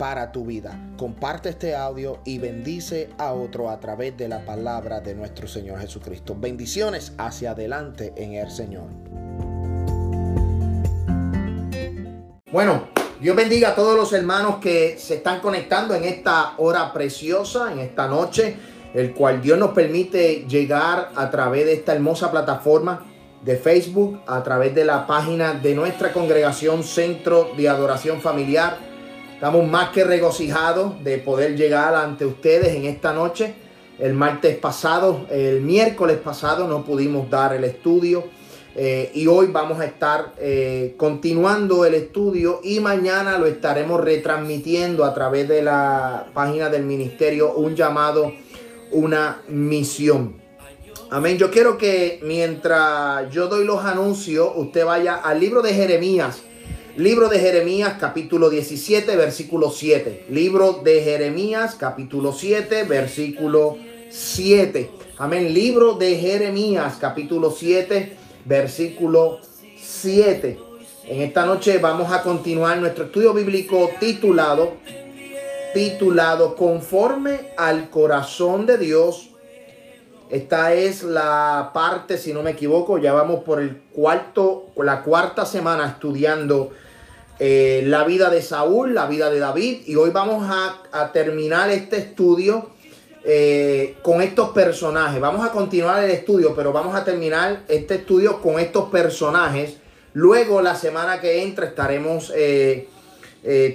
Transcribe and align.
para 0.00 0.32
tu 0.32 0.46
vida. 0.46 0.80
Comparte 0.96 1.50
este 1.50 1.76
audio 1.76 2.20
y 2.24 2.38
bendice 2.38 3.10
a 3.18 3.34
otro 3.34 3.68
a 3.68 3.78
través 3.80 4.16
de 4.16 4.28
la 4.28 4.46
palabra 4.46 5.00
de 5.00 5.14
nuestro 5.14 5.46
Señor 5.46 5.78
Jesucristo. 5.78 6.34
Bendiciones 6.34 7.12
hacia 7.18 7.50
adelante 7.50 8.14
en 8.16 8.32
el 8.32 8.50
Señor. 8.50 8.86
Bueno, 12.50 12.88
Dios 13.20 13.36
bendiga 13.36 13.68
a 13.68 13.74
todos 13.74 13.94
los 13.94 14.14
hermanos 14.14 14.56
que 14.56 14.96
se 14.98 15.16
están 15.16 15.40
conectando 15.40 15.94
en 15.94 16.04
esta 16.04 16.54
hora 16.56 16.94
preciosa, 16.94 17.70
en 17.70 17.80
esta 17.80 18.08
noche, 18.08 18.56
el 18.94 19.12
cual 19.12 19.42
Dios 19.42 19.58
nos 19.58 19.72
permite 19.72 20.46
llegar 20.48 21.10
a 21.14 21.30
través 21.30 21.66
de 21.66 21.74
esta 21.74 21.92
hermosa 21.92 22.30
plataforma 22.30 23.04
de 23.44 23.56
Facebook, 23.56 24.22
a 24.26 24.42
través 24.42 24.74
de 24.74 24.86
la 24.86 25.06
página 25.06 25.52
de 25.52 25.74
nuestra 25.74 26.10
congregación 26.14 26.84
Centro 26.84 27.50
de 27.54 27.68
Adoración 27.68 28.22
Familiar 28.22 28.89
Estamos 29.40 29.66
más 29.66 29.88
que 29.88 30.04
regocijados 30.04 31.02
de 31.02 31.16
poder 31.16 31.56
llegar 31.56 31.94
ante 31.94 32.26
ustedes 32.26 32.76
en 32.76 32.84
esta 32.84 33.14
noche. 33.14 33.54
El 33.98 34.12
martes 34.12 34.54
pasado, 34.58 35.24
el 35.30 35.62
miércoles 35.62 36.18
pasado 36.18 36.68
no 36.68 36.84
pudimos 36.84 37.30
dar 37.30 37.54
el 37.54 37.64
estudio 37.64 38.24
eh, 38.76 39.10
y 39.14 39.26
hoy 39.28 39.46
vamos 39.46 39.80
a 39.80 39.86
estar 39.86 40.34
eh, 40.36 40.92
continuando 40.98 41.86
el 41.86 41.94
estudio 41.94 42.60
y 42.62 42.80
mañana 42.80 43.38
lo 43.38 43.46
estaremos 43.46 44.02
retransmitiendo 44.02 45.06
a 45.06 45.14
través 45.14 45.48
de 45.48 45.62
la 45.62 46.26
página 46.34 46.68
del 46.68 46.82
ministerio 46.82 47.54
un 47.54 47.74
llamado, 47.74 48.34
una 48.92 49.40
misión. 49.48 50.36
Amén. 51.08 51.38
Yo 51.38 51.50
quiero 51.50 51.78
que 51.78 52.20
mientras 52.24 53.30
yo 53.30 53.46
doy 53.46 53.64
los 53.64 53.86
anuncios, 53.86 54.50
usted 54.54 54.84
vaya 54.84 55.14
al 55.14 55.40
libro 55.40 55.62
de 55.62 55.72
Jeremías 55.72 56.42
Libro 56.96 57.28
de 57.28 57.38
Jeremías 57.38 57.94
capítulo 58.00 58.50
17 58.50 59.14
versículo 59.16 59.70
7. 59.70 60.26
Libro 60.28 60.80
de 60.84 61.02
Jeremías 61.02 61.76
capítulo 61.76 62.32
7 62.32 62.82
versículo 62.84 63.78
7. 64.10 64.90
Amén. 65.18 65.54
Libro 65.54 65.94
de 65.94 66.16
Jeremías 66.16 66.96
capítulo 67.00 67.52
7 67.52 68.16
versículo 68.44 69.38
7. 69.80 70.58
En 71.04 71.22
esta 71.22 71.46
noche 71.46 71.78
vamos 71.78 72.12
a 72.12 72.22
continuar 72.22 72.78
nuestro 72.78 73.04
estudio 73.04 73.32
bíblico 73.34 73.90
titulado 74.00 74.74
titulado 75.72 76.56
Conforme 76.56 77.52
al 77.56 77.88
corazón 77.90 78.66
de 78.66 78.78
Dios. 78.78 79.29
Esta 80.30 80.74
es 80.74 81.02
la 81.02 81.72
parte, 81.74 82.16
si 82.16 82.32
no 82.32 82.42
me 82.44 82.52
equivoco, 82.52 82.98
ya 82.98 83.12
vamos 83.12 83.42
por 83.42 83.60
el 83.60 83.82
cuarto, 83.92 84.66
la 84.76 85.02
cuarta 85.02 85.44
semana 85.44 85.88
estudiando 85.88 86.70
eh, 87.40 87.82
la 87.86 88.04
vida 88.04 88.30
de 88.30 88.40
Saúl, 88.40 88.94
la 88.94 89.06
vida 89.06 89.28
de 89.28 89.40
David. 89.40 89.80
Y 89.86 89.96
hoy 89.96 90.10
vamos 90.10 90.48
a, 90.48 91.10
terminar 91.12 91.68
este 91.70 91.96
estudio 91.96 92.70
eh, 93.24 93.96
con 94.02 94.22
estos 94.22 94.50
personajes. 94.50 95.20
Vamos 95.20 95.44
a 95.44 95.50
continuar 95.50 96.04
el 96.04 96.12
estudio, 96.12 96.54
pero 96.54 96.72
vamos 96.72 96.94
a 96.94 97.02
terminar 97.02 97.62
este 97.66 97.96
estudio 97.96 98.40
con 98.40 98.60
estos 98.60 98.88
personajes. 98.88 99.78
Luego, 100.12 100.62
la 100.62 100.76
semana 100.76 101.20
que 101.20 101.42
entra, 101.42 101.66
estaremos 101.66 102.32
eh, 102.36 102.88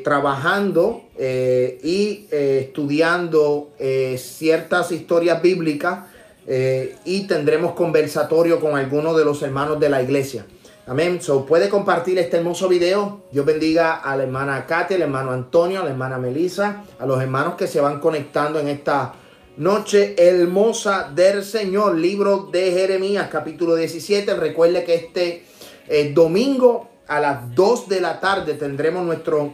trabajando 0.05 1.01
y 1.19 2.27
estudiando 2.31 3.71
ciertas 4.15 4.91
historias 4.93 5.41
bíblicas 5.41 6.14
y 6.47 7.27
tendremos 7.27 7.73
conversatorio 7.73 8.59
con 8.59 8.77
algunos 8.77 9.17
de 9.17 9.25
los 9.25 9.41
hermanos 9.41 9.79
de 9.79 9.89
la 9.89 10.01
iglesia. 10.01 10.45
Amén. 10.87 11.19
So, 11.19 11.47
puede 11.47 11.67
compartir 11.67 12.19
este 12.19 12.37
hermoso 12.37 12.67
video. 12.67 13.21
Dios 13.31 13.43
bendiga 13.43 13.95
a 13.95 14.15
la 14.15 14.21
hermana 14.21 14.67
Katia, 14.67 14.97
al 14.97 15.01
hermano 15.01 15.31
Antonio, 15.31 15.81
a 15.81 15.83
la 15.83 15.89
hermana 15.89 16.19
Melissa, 16.19 16.83
a 16.99 17.07
los 17.07 17.19
hermanos 17.19 17.55
que 17.55 17.65
se 17.65 17.81
van 17.81 17.99
conectando 17.99 18.59
en 18.59 18.67
esta 18.67 19.15
noche 19.57 20.13
hermosa 20.15 21.09
del 21.11 21.43
Señor. 21.43 21.95
Libro 21.95 22.49
de 22.51 22.71
Jeremías, 22.71 23.29
capítulo 23.31 23.75
17. 23.75 24.35
Recuerde 24.35 24.83
que 24.83 24.93
este 24.93 25.43
eh, 25.87 26.11
domingo 26.13 26.87
a 27.07 27.19
las 27.19 27.55
2 27.55 27.89
de 27.89 28.01
la 28.01 28.19
tarde 28.19 28.53
tendremos 28.53 29.03
nuestro, 29.03 29.53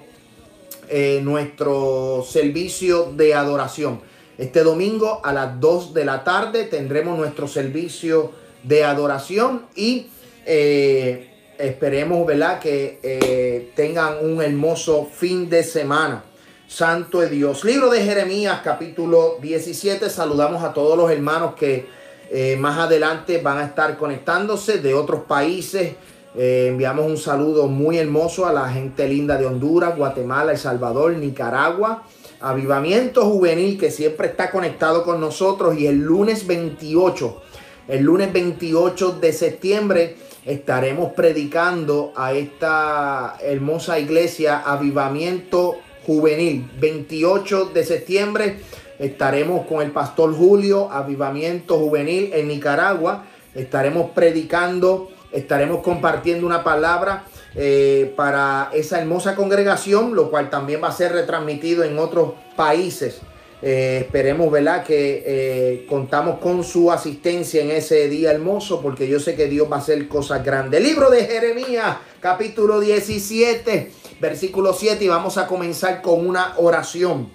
eh, 0.90 1.22
nuestro 1.24 2.26
servicio 2.28 3.14
de 3.16 3.36
adoración. 3.36 4.02
Este 4.42 4.64
domingo 4.64 5.22
a 5.24 5.34
las 5.34 5.60
2 5.60 5.94
de 5.94 6.04
la 6.04 6.24
tarde 6.24 6.64
tendremos 6.64 7.16
nuestro 7.16 7.48
servicio 7.48 8.32
de 8.64 8.84
adoración 8.84 9.68
y 9.76 10.08
eh, 10.48 11.30
esperemos, 11.60 12.26
¿verdad? 12.26 12.58
Que 12.58 13.00
eh, 13.04 13.72
tengan 13.76 14.16
un 14.20 14.42
hermoso 14.42 15.06
fin 15.06 15.48
de 15.48 15.64
semana. 15.64 16.24
Santo 16.68 17.20
de 17.20 17.30
Dios. 17.30 17.64
Libro 17.64 17.92
de 17.92 18.04
Jeremías, 18.04 18.62
capítulo 18.64 19.38
17. 19.40 20.10
Saludamos 20.10 20.64
a 20.64 20.74
todos 20.74 20.98
los 20.98 21.12
hermanos 21.12 21.54
que 21.54 21.86
eh, 22.32 22.58
más 22.58 22.80
adelante 22.80 23.38
van 23.44 23.60
a 23.60 23.66
estar 23.66 23.96
conectándose 23.96 24.80
de 24.80 24.96
otros 24.96 25.26
países. 25.26 25.94
enviamos 26.36 27.06
un 27.06 27.18
saludo 27.18 27.68
muy 27.68 28.00
hermoso 28.00 28.48
a 28.48 28.52
la 28.52 28.68
gente 28.70 29.08
linda 29.08 29.38
de 29.38 29.46
Honduras, 29.46 29.96
Guatemala, 29.96 30.54
El 30.54 30.58
Salvador, 30.58 31.14
Nicaragua. 31.14 32.06
Avivamiento 32.42 33.26
Juvenil 33.26 33.78
que 33.78 33.92
siempre 33.92 34.28
está 34.28 34.52
conectado 34.52 35.04
con 35.04 35.20
nosotros. 35.22 35.78
Y 35.78 35.88
el 35.88 36.00
lunes 36.00 36.48
28, 36.48 37.42
el 37.88 38.04
lunes 38.04 38.34
28 38.34 39.20
de 39.22 39.34
septiembre 39.34 40.16
estaremos 40.46 41.14
predicando 41.14 42.14
a 42.16 42.34
esta 42.34 43.38
hermosa 43.42 44.00
iglesia 44.00 44.60
Avivamiento 44.60 45.78
Juvenil. 46.06 46.70
28 46.80 47.66
de 47.66 47.84
septiembre 47.84 48.60
estaremos 48.98 49.68
con 49.68 49.82
el 49.82 49.92
pastor 49.92 50.34
Julio, 50.36 50.92
Avivamiento 50.92 51.78
Juvenil 51.78 52.32
en 52.34 52.48
Nicaragua. 52.48 53.26
Estaremos 53.54 54.12
predicando, 54.12 55.10
estaremos 55.32 55.82
compartiendo 55.82 56.46
una 56.48 56.64
palabra 56.64 57.26
eh, 57.56 58.14
para 58.16 58.70
esa 58.74 59.00
hermosa 59.00 59.36
congregación, 59.36 60.16
lo 60.16 60.30
cual 60.30 60.50
también 60.50 60.82
va 60.84 60.88
a 60.88 60.94
ser 60.94 61.12
retransmitido 61.12 61.84
en 61.84 62.00
otros 62.00 62.34
países. 62.56 63.22
Eh, 63.62 64.00
esperemos, 64.02 64.50
¿verdad? 64.52 64.84
Que 64.84 65.24
eh, 65.26 65.86
contamos 65.88 66.40
con 66.40 66.64
su 66.64 66.92
asistencia 66.92 67.62
en 67.62 67.72
ese 67.72 68.10
día 68.10 68.32
hermoso, 68.32 68.82
porque 68.82 69.08
yo 69.08 69.20
sé 69.20 69.36
que 69.36 69.48
Dios 69.48 69.72
va 69.72 69.76
a 69.76 69.80
hacer 69.80 70.08
cosas 70.08 70.44
grandes. 70.44 70.82
Libro 70.82 71.10
de 71.10 71.26
Jeremías, 71.26 71.98
capítulo 72.20 72.80
17, 72.80 73.92
versículo 74.20 74.74
7, 74.74 75.04
y 75.04 75.08
vamos 75.10 75.38
a 75.38 75.46
comenzar 75.46 76.02
con 76.02 76.26
una 76.26 76.54
oración. 76.58 77.30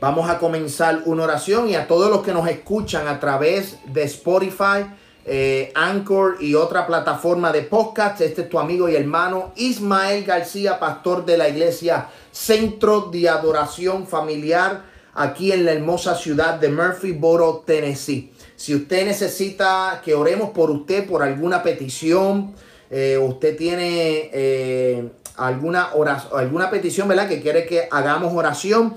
Vamos 0.00 0.28
a 0.28 0.38
comenzar 0.38 1.02
una 1.04 1.24
oración 1.24 1.68
y 1.68 1.76
a 1.76 1.86
todos 1.86 2.10
los 2.10 2.22
que 2.22 2.32
nos 2.32 2.48
escuchan 2.48 3.06
a 3.06 3.20
través 3.20 3.78
de 3.86 4.02
Spotify, 4.02 4.86
eh, 5.24 5.72
Anchor 5.74 6.36
y 6.40 6.54
otra 6.54 6.86
plataforma 6.86 7.52
de 7.52 7.62
podcast. 7.62 8.20
Este 8.20 8.42
es 8.42 8.48
tu 8.48 8.58
amigo 8.58 8.88
y 8.88 8.96
hermano 8.96 9.52
Ismael 9.56 10.24
García, 10.24 10.78
pastor 10.78 11.24
de 11.24 11.38
la 11.38 11.48
iglesia 11.48 12.08
Centro 12.30 13.08
de 13.12 13.28
Adoración 13.28 14.06
Familiar 14.06 14.82
aquí 15.14 15.52
en 15.52 15.64
la 15.64 15.72
hermosa 15.72 16.14
ciudad 16.14 16.54
de 16.54 16.68
Murphyboro, 16.68 17.62
Tennessee. 17.66 18.32
Si 18.56 18.74
usted 18.74 19.06
necesita 19.06 20.00
que 20.04 20.14
oremos 20.14 20.50
por 20.50 20.70
usted, 20.70 21.06
por 21.06 21.22
alguna 21.22 21.62
petición, 21.62 22.54
eh, 22.90 23.18
usted 23.18 23.56
tiene 23.56 24.30
eh, 24.32 25.08
alguna, 25.36 25.94
oración, 25.94 26.38
alguna 26.38 26.70
petición, 26.70 27.08
¿verdad? 27.08 27.28
Que 27.28 27.40
quiere 27.40 27.66
que 27.66 27.88
hagamos 27.90 28.32
oración. 28.34 28.94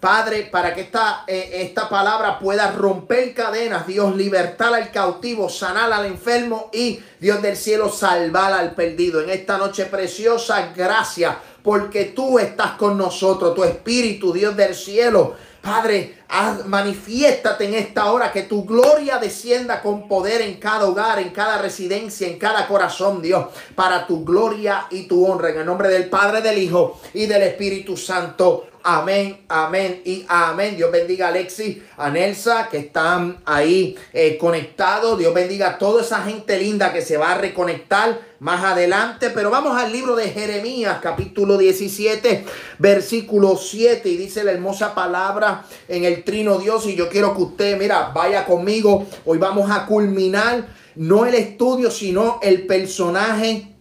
Padre, 0.00 0.48
para 0.50 0.74
que 0.74 0.82
esta, 0.82 1.24
eh, 1.26 1.62
esta 1.62 1.88
palabra 1.88 2.38
pueda 2.38 2.70
romper 2.70 3.34
cadenas, 3.34 3.86
Dios, 3.86 4.14
libertar 4.14 4.72
al 4.72 4.92
cautivo, 4.92 5.48
sanar 5.48 5.92
al 5.92 6.06
enfermo 6.06 6.70
y 6.72 7.00
Dios 7.18 7.42
del 7.42 7.56
cielo 7.56 7.90
salvar 7.90 8.52
al 8.52 8.74
perdido. 8.74 9.20
En 9.20 9.30
esta 9.30 9.58
noche 9.58 9.86
preciosa, 9.86 10.72
gracias 10.74 11.34
porque 11.62 12.06
tú 12.06 12.38
estás 12.38 12.72
con 12.72 12.96
nosotros, 12.96 13.54
tu 13.54 13.64
espíritu, 13.64 14.32
Dios 14.32 14.56
del 14.56 14.74
cielo. 14.74 15.34
Padre, 15.60 16.18
manifiéstate 16.66 17.66
en 17.66 17.74
esta 17.74 18.12
hora, 18.12 18.32
que 18.32 18.44
tu 18.44 18.64
gloria 18.64 19.18
descienda 19.18 19.82
con 19.82 20.06
poder 20.06 20.40
en 20.40 20.54
cada 20.54 20.86
hogar, 20.86 21.18
en 21.18 21.30
cada 21.30 21.58
residencia, 21.58 22.28
en 22.28 22.38
cada 22.38 22.66
corazón, 22.68 23.20
Dios, 23.20 23.48
para 23.74 24.06
tu 24.06 24.24
gloria 24.24 24.86
y 24.90 25.08
tu 25.08 25.26
honra. 25.26 25.50
En 25.50 25.58
el 25.58 25.66
nombre 25.66 25.88
del 25.88 26.08
Padre, 26.08 26.40
del 26.40 26.58
Hijo 26.58 27.00
y 27.12 27.26
del 27.26 27.42
Espíritu 27.42 27.96
Santo. 27.96 28.67
Amén, 28.82 29.44
amén 29.48 30.02
y 30.04 30.24
amén. 30.28 30.76
Dios 30.76 30.90
bendiga 30.92 31.26
a 31.26 31.28
Alexis, 31.30 31.78
a 31.96 32.10
Nelsa, 32.10 32.68
que 32.70 32.78
están 32.78 33.38
ahí 33.44 33.96
eh, 34.12 34.38
conectados. 34.38 35.18
Dios 35.18 35.34
bendiga 35.34 35.70
a 35.70 35.78
toda 35.78 36.02
esa 36.02 36.22
gente 36.22 36.58
linda 36.58 36.92
que 36.92 37.02
se 37.02 37.16
va 37.16 37.32
a 37.32 37.38
reconectar 37.38 38.20
más 38.38 38.64
adelante. 38.64 39.30
Pero 39.30 39.50
vamos 39.50 39.76
al 39.76 39.92
libro 39.92 40.14
de 40.14 40.28
Jeremías, 40.28 40.98
capítulo 41.02 41.58
17, 41.58 42.44
versículo 42.78 43.56
7. 43.56 44.08
Y 44.08 44.16
dice 44.16 44.44
la 44.44 44.52
hermosa 44.52 44.94
palabra 44.94 45.64
en 45.88 46.04
el 46.04 46.22
trino 46.22 46.58
Dios. 46.58 46.86
Y 46.86 46.94
yo 46.94 47.08
quiero 47.08 47.34
que 47.34 47.42
usted, 47.42 47.78
mira, 47.78 48.12
vaya 48.14 48.46
conmigo. 48.46 49.06
Hoy 49.24 49.38
vamos 49.38 49.70
a 49.70 49.86
culminar 49.86 50.68
no 50.94 51.26
el 51.26 51.34
estudio, 51.34 51.90
sino 51.90 52.38
el 52.42 52.66
personaje, 52.66 53.74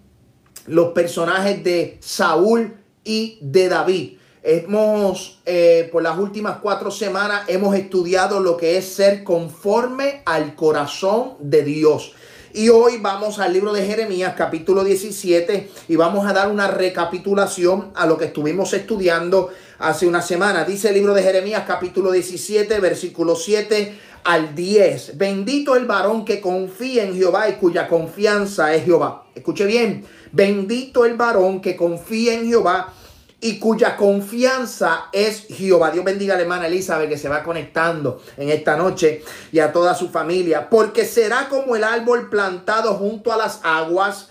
los 0.65 0.89
personajes 0.93 1.63
de 1.63 1.97
Saúl 1.99 2.77
y 3.03 3.37
de 3.41 3.69
David. 3.69 4.17
Hemos, 4.49 5.39
eh, 5.45 5.89
por 5.91 6.01
las 6.01 6.17
últimas 6.17 6.59
cuatro 6.59 6.89
semanas, 6.89 7.43
hemos 7.49 7.75
estudiado 7.75 8.39
lo 8.39 8.55
que 8.55 8.77
es 8.77 8.85
ser 8.85 9.25
conforme 9.25 10.21
al 10.25 10.55
corazón 10.55 11.33
de 11.41 11.63
Dios. 11.63 12.13
Y 12.53 12.69
hoy 12.69 12.95
vamos 13.01 13.39
al 13.39 13.51
libro 13.51 13.73
de 13.73 13.85
Jeremías, 13.85 14.35
capítulo 14.37 14.85
17, 14.85 15.69
y 15.89 15.95
vamos 15.97 16.25
a 16.25 16.31
dar 16.31 16.49
una 16.49 16.69
recapitulación 16.69 17.91
a 17.93 18.05
lo 18.05 18.17
que 18.17 18.23
estuvimos 18.23 18.71
estudiando 18.71 19.49
hace 19.79 20.07
una 20.07 20.21
semana. 20.21 20.63
Dice 20.63 20.87
el 20.87 20.93
libro 20.93 21.13
de 21.13 21.23
Jeremías, 21.23 21.65
capítulo 21.67 22.11
17, 22.11 22.79
versículo 22.79 23.35
7 23.35 23.99
al 24.23 24.55
10. 24.55 25.17
Bendito 25.17 25.75
el 25.75 25.85
varón 25.85 26.23
que 26.23 26.39
confía 26.39 27.03
en 27.03 27.15
Jehová 27.17 27.49
y 27.49 27.55
cuya 27.55 27.89
confianza 27.89 28.73
es 28.73 28.85
Jehová. 28.85 29.25
Escuche 29.35 29.65
bien, 29.65 30.05
bendito 30.31 31.03
el 31.03 31.17
varón 31.17 31.59
que 31.59 31.75
confía 31.75 32.33
en 32.33 32.47
Jehová 32.47 32.93
y 33.39 33.59
cuya 33.59 33.95
confianza 33.95 35.05
es 35.11 35.45
Jehová. 35.47 35.91
Dios 35.91 36.03
bendiga 36.03 36.33
a 36.33 36.37
la 36.37 36.43
hermana 36.43 36.67
Elizabeth 36.67 37.09
que 37.09 37.17
se 37.17 37.29
va 37.29 37.43
conectando 37.43 38.21
en 38.35 38.49
esta 38.49 38.75
noche 38.75 39.23
y 39.51 39.59
a 39.59 39.71
toda 39.71 39.93
su 39.93 40.09
familia, 40.09 40.69
porque 40.69 41.05
será 41.05 41.47
como 41.47 41.75
el 41.75 41.83
árbol 41.83 42.29
plantado 42.29 42.95
junto 42.95 43.31
a 43.31 43.37
las 43.37 43.59
aguas, 43.63 44.29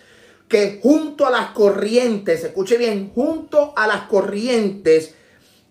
que 0.49 0.81
junto 0.83 1.27
a 1.27 1.31
las 1.31 1.51
corrientes, 1.51 2.43
escuche 2.45 2.77
bien, 2.77 3.11
junto 3.15 3.73
a 3.77 3.87
las 3.87 4.03
corrientes 4.03 5.15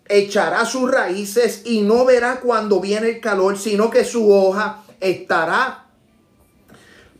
echará 0.08 0.64
sus 0.64 0.90
raíces 0.90 1.62
y 1.64 1.82
no 1.82 2.04
verá 2.04 2.40
cuando 2.40 2.80
viene 2.80 3.08
el 3.08 3.20
calor, 3.20 3.58
sino 3.58 3.90
que 3.90 4.04
su 4.04 4.32
hoja 4.32 4.84
estará 5.00 5.85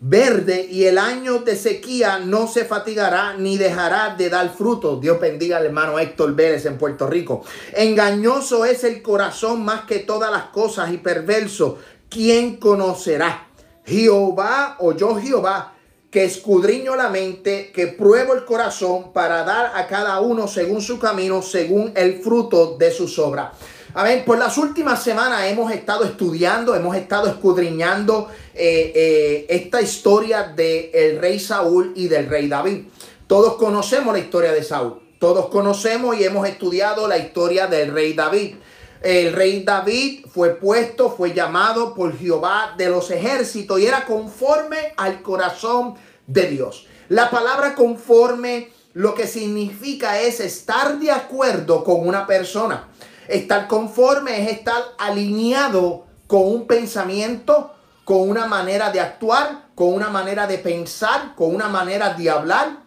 verde 0.09 0.69
y 0.71 0.85
el 0.85 0.99
año 0.99 1.39
de 1.39 1.57
sequía 1.57 2.19
no 2.19 2.47
se 2.47 2.65
fatigará 2.65 3.35
ni 3.35 3.57
dejará 3.57 4.15
de 4.17 4.31
dar 4.31 4.49
fruto. 4.55 4.97
Dios 4.97 5.21
bendiga 5.21 5.57
al 5.57 5.67
hermano 5.67 5.99
Héctor 5.99 6.35
Vélez 6.35 6.65
en 6.67 6.79
Puerto 6.79 7.07
Rico. 7.07 7.45
Engañoso 7.73 8.65
es 8.65 8.85
el 8.85 9.03
corazón 9.03 9.65
más 9.65 9.83
que 9.83 10.01
todas 10.01 10.31
las 10.31 10.45
cosas 10.45 10.93
y 10.93 10.99
perverso. 10.99 11.79
¿Quién 12.09 12.57
conocerá? 12.57 13.49
Jehová 13.85 14.77
o 14.81 14.93
yo 14.93 15.17
Jehová 15.17 15.73
que 16.11 16.25
escudriño 16.25 16.97
la 16.97 17.11
mente, 17.11 17.71
que 17.75 17.89
pruebo 17.89 18.33
el 18.33 18.45
corazón 18.45 19.13
para 19.13 19.43
dar 19.43 19.73
a 19.75 19.87
cada 19.87 20.21
uno 20.21 20.49
según 20.49 20.81
su 20.81 20.99
camino, 20.99 21.43
según 21.43 21.93
el 21.95 22.21
fruto 22.21 22.77
de 22.79 22.91
sus 22.91 23.19
obras. 23.19 23.53
Amén. 23.99 24.25
Por 24.27 24.37
las 24.37 24.59
últimas 24.59 25.03
semanas 25.03 25.45
hemos 25.47 25.73
estado 25.73 26.05
estudiando, 26.05 26.75
hemos 26.75 26.95
estado 26.95 27.29
escudriñando 27.29 28.29
eh, 28.53 28.93
eh, 28.95 29.47
esta 29.49 29.81
historia 29.81 30.43
del 30.43 31.19
rey 31.19 31.41
Saúl 31.41 31.95
y 31.97 32.07
del 32.07 32.29
rey 32.29 32.47
David. 32.47 32.89
Todos 33.27 33.55
conocemos 33.55 34.13
la 34.13 34.19
historia 34.19 34.53
de 34.53 34.63
Saúl. 34.63 35.01
Todos 35.19 35.47
conocemos 35.47 36.15
y 36.19 36.25
hemos 36.25 36.47
estudiado 36.47 37.09
la 37.09 37.17
historia 37.17 37.69
del 37.69 37.91
rey 37.91 38.13
David. 38.13 38.57
El 39.01 39.33
rey 39.33 39.63
David 39.65 40.27
fue 40.31 40.57
puesto, 40.57 41.09
fue 41.09 41.33
llamado 41.33 41.95
por 41.95 42.19
Jehová 42.19 42.75
de 42.77 42.91
los 42.91 43.11
ejércitos 43.11 43.81
y 43.81 43.87
era 43.87 44.05
conforme 44.05 44.93
al 44.99 45.23
corazón 45.23 45.95
de 46.27 46.49
Dios. 46.49 46.87
La 47.09 47.31
palabra 47.31 47.75
conforme 47.75 48.69
lo 48.93 49.15
que 49.15 49.27
significa 49.27 50.21
es 50.21 50.41
estar 50.41 50.99
de 50.99 51.11
acuerdo 51.11 51.83
con 51.83 52.07
una 52.07 52.27
persona. 52.27 52.91
Estar 53.29 53.67
conforme 53.69 54.43
es 54.43 54.53
estar 54.53 54.83
alineado 54.99 56.07
con 56.27 56.47
un 56.47 56.67
pensamiento, 56.67 57.73
con 58.05 58.29
una 58.29 58.47
manera 58.47 58.91
de 58.91 59.01
actuar, 59.01 59.67
con 59.75 59.93
una 59.93 60.09
manera 60.09 60.47
de 60.47 60.59
pensar, 60.59 61.35
con 61.35 61.55
una 61.55 61.69
manera 61.69 62.15
de 62.15 62.31
hablar, 62.31 62.79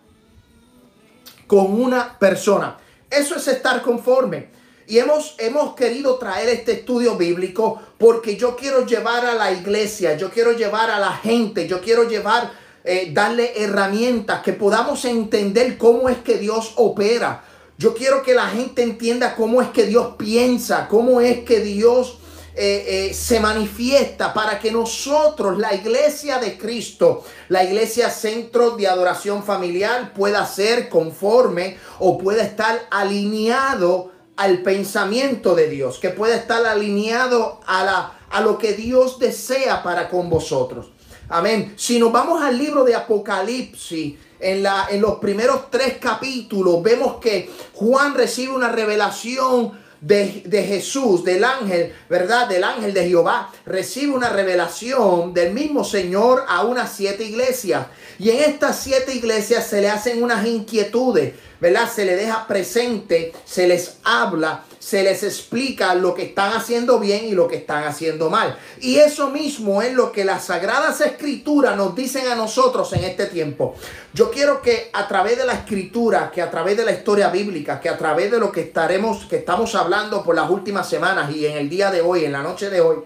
con 1.48 1.82
una 1.82 2.18
persona. 2.18 2.78
Eso 3.10 3.36
es 3.36 3.48
estar 3.48 3.82
conforme. 3.82 4.50
Y 4.88 4.98
hemos, 4.98 5.36
hemos 5.38 5.76
querido 5.76 6.18
traer 6.18 6.50
este 6.50 6.72
estudio 6.72 7.16
bíblico 7.16 7.80
porque 7.98 8.38
yo 8.38 8.56
quiero 8.56 8.86
llevar 8.86 9.26
a 9.26 9.36
la 9.36 9.52
iglesia, 9.52 10.18
yo 10.18 10.32
quiero 10.32 10.52
llevar 10.54 10.90
a 10.90 11.00
la 11.00 11.12
gente, 11.12 11.68
yo 11.68 11.80
quiero 11.80 12.08
llevar, 12.08 12.52
eh, 12.84 13.12
darle 13.14 13.62
herramientas 13.62 14.42
que 14.42 14.54
podamos 14.54 15.06
entender 15.06 15.78
cómo 15.78 16.10
es 16.10 16.18
que 16.18 16.38
Dios 16.38 16.74
opera, 16.78 17.44
yo 17.80 17.94
quiero 17.94 18.22
que 18.24 18.34
la 18.34 18.48
gente 18.48 18.84
entienda 18.84 19.38
cómo 19.38 19.62
es 19.62 19.70
que 19.70 19.86
Dios 19.86 20.16
piensa, 20.18 20.90
cómo 20.90 21.22
es 21.22 21.46
que 21.46 21.62
Dios 21.62 22.20
eh, 22.54 23.08
eh, 23.10 23.14
se 23.14 23.40
manifiesta 23.40 24.34
para 24.34 24.60
que 24.60 24.70
nosotros, 24.70 25.58
la 25.58 25.74
iglesia 25.74 26.40
de 26.40 26.58
Cristo, 26.58 27.24
la 27.48 27.64
iglesia 27.64 28.10
centro 28.10 28.72
de 28.72 28.86
adoración 28.86 29.46
familiar, 29.46 30.14
pueda 30.14 30.46
ser 30.46 30.90
conforme 30.90 31.78
o 32.00 32.18
pueda 32.18 32.44
estar 32.44 32.86
alineado 32.92 34.12
al 34.36 34.62
pensamiento 34.62 35.56
de 35.56 35.70
Dios, 35.70 36.00
que 36.00 36.10
pueda 36.10 36.36
estar 36.36 36.66
alineado 36.66 37.62
a, 37.66 38.18
a 38.30 38.42
lo 38.42 38.58
que 38.58 38.74
Dios 38.74 39.20
desea 39.20 39.84
para 39.84 40.10
con 40.10 40.30
vosotros. 40.30 40.92
Amén. 41.30 41.76
Si 41.78 41.98
nos 41.98 42.12
vamos 42.12 42.44
al 42.44 42.58
libro 42.58 42.84
de 42.84 42.96
Apocalipsis, 42.96 44.16
en, 44.40 44.66
en 44.90 45.02
los 45.02 45.16
primeros 45.16 45.70
tres 45.70 45.98
capítulos 46.00 46.82
vemos 46.82 47.18
que 47.18 47.50
Juan 47.74 48.14
recibe 48.16 48.54
una 48.54 48.70
revelación 48.70 49.90
de, 50.02 50.44
de, 50.46 50.64
Jesús, 50.64 51.26
del 51.26 51.44
ángel, 51.44 51.94
¿verdad? 52.10 52.48
Del 52.48 52.64
ángel 52.64 52.94
de 52.94 53.08
Jehová, 53.08 53.52
recibe 53.66 54.14
una 54.14 54.30
revelación 54.30 55.34
del 55.34 55.54
mismo 55.54 55.84
Señor 55.84 56.46
a 56.48 56.64
unas 56.64 56.94
siete 56.94 57.24
iglesias. 57.24 57.88
Y 58.18 58.30
en 58.30 58.40
estas 58.40 58.80
siete 58.80 59.14
iglesias 59.14 59.68
se 59.68 59.82
le 59.82 59.90
hacen 59.90 60.24
unas 60.24 60.46
inquietudes, 60.46 61.34
¿verdad? 61.60 61.90
Se 61.94 62.06
le 62.06 62.16
deja 62.16 62.48
presente, 62.48 63.34
se 63.46 63.68
les 63.68 63.98
habla 64.04 64.64
se 64.80 65.04
les 65.04 65.24
explica 65.24 65.94
lo 65.94 66.16
que 66.16 66.24
están 66.24 66.54
haciendo 66.54 67.00
bien 67.00 67.26
y 67.26 67.32
lo 67.32 67.48
que 67.48 67.58
están 67.58 67.84
haciendo 67.84 68.30
mal. 68.30 68.58
Y 68.80 68.96
eso 68.96 69.30
mismo 69.30 69.82
es 69.82 69.94
lo 69.94 70.12
que 70.12 70.24
las 70.24 70.46
sagradas 70.46 71.02
escrituras 71.02 71.76
nos 71.76 71.94
dicen 71.94 72.28
a 72.28 72.36
nosotros 72.36 72.92
en 72.94 73.04
este 73.04 73.26
tiempo. 73.26 73.76
Yo 74.14 74.32
quiero 74.32 74.62
que 74.62 74.90
a 74.94 75.08
través 75.08 75.38
de 75.38 75.46
la 75.46 75.54
escritura, 75.54 76.32
que 76.32 76.42
a 76.42 76.50
través 76.50 76.78
de 76.78 76.86
la 76.86 76.94
historia 76.94 77.30
bíblica, 77.30 77.80
que 77.80 77.90
a 77.90 77.98
través 77.98 78.32
de 78.32 78.40
lo 78.40 78.52
que 78.52 78.62
estaremos, 78.62 79.26
que 79.26 79.38
estamos 79.38 79.76
hablando 79.76 80.24
por 80.24 80.34
las 80.36 80.50
últimas 80.50 80.90
semanas 80.90 81.30
y 81.36 81.46
en 81.46 81.58
el 81.58 81.70
día 81.70 81.92
de 81.92 82.02
hoy, 82.02 82.24
en 82.24 82.32
la 82.32 82.42
noche 82.42 82.70
de 82.70 82.80
hoy, 82.80 82.98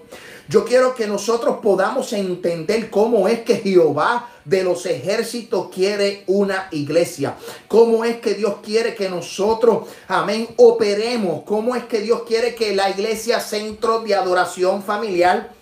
yo 0.48 0.66
quiero 0.66 0.94
que 0.94 1.08
nosotros 1.08 1.58
podamos 1.64 2.12
entender 2.14 2.90
cómo 2.90 3.28
es 3.28 3.40
que 3.42 3.58
Jehová 3.58 4.30
de 4.46 4.64
los 4.64 4.86
ejércitos 4.86 5.70
quiere 5.74 6.24
una 6.28 6.68
iglesia. 6.72 7.36
Cómo 7.68 8.04
es 8.04 8.18
que 8.18 8.34
Dios 8.34 8.56
quiere 8.64 8.96
que 8.96 9.10
nosotros, 9.10 9.88
amén, 10.08 10.48
operemos. 10.58 11.44
Cómo 11.44 11.76
es 11.76 11.86
que 11.86 12.02
Dios 12.02 12.24
quiere 12.24 12.56
que 12.56 12.76
la 12.76 12.90
iglesia, 12.90 13.40
centro 13.40 14.00
de 14.00 14.16
adoración 14.16 14.84
familiar, 14.84 15.54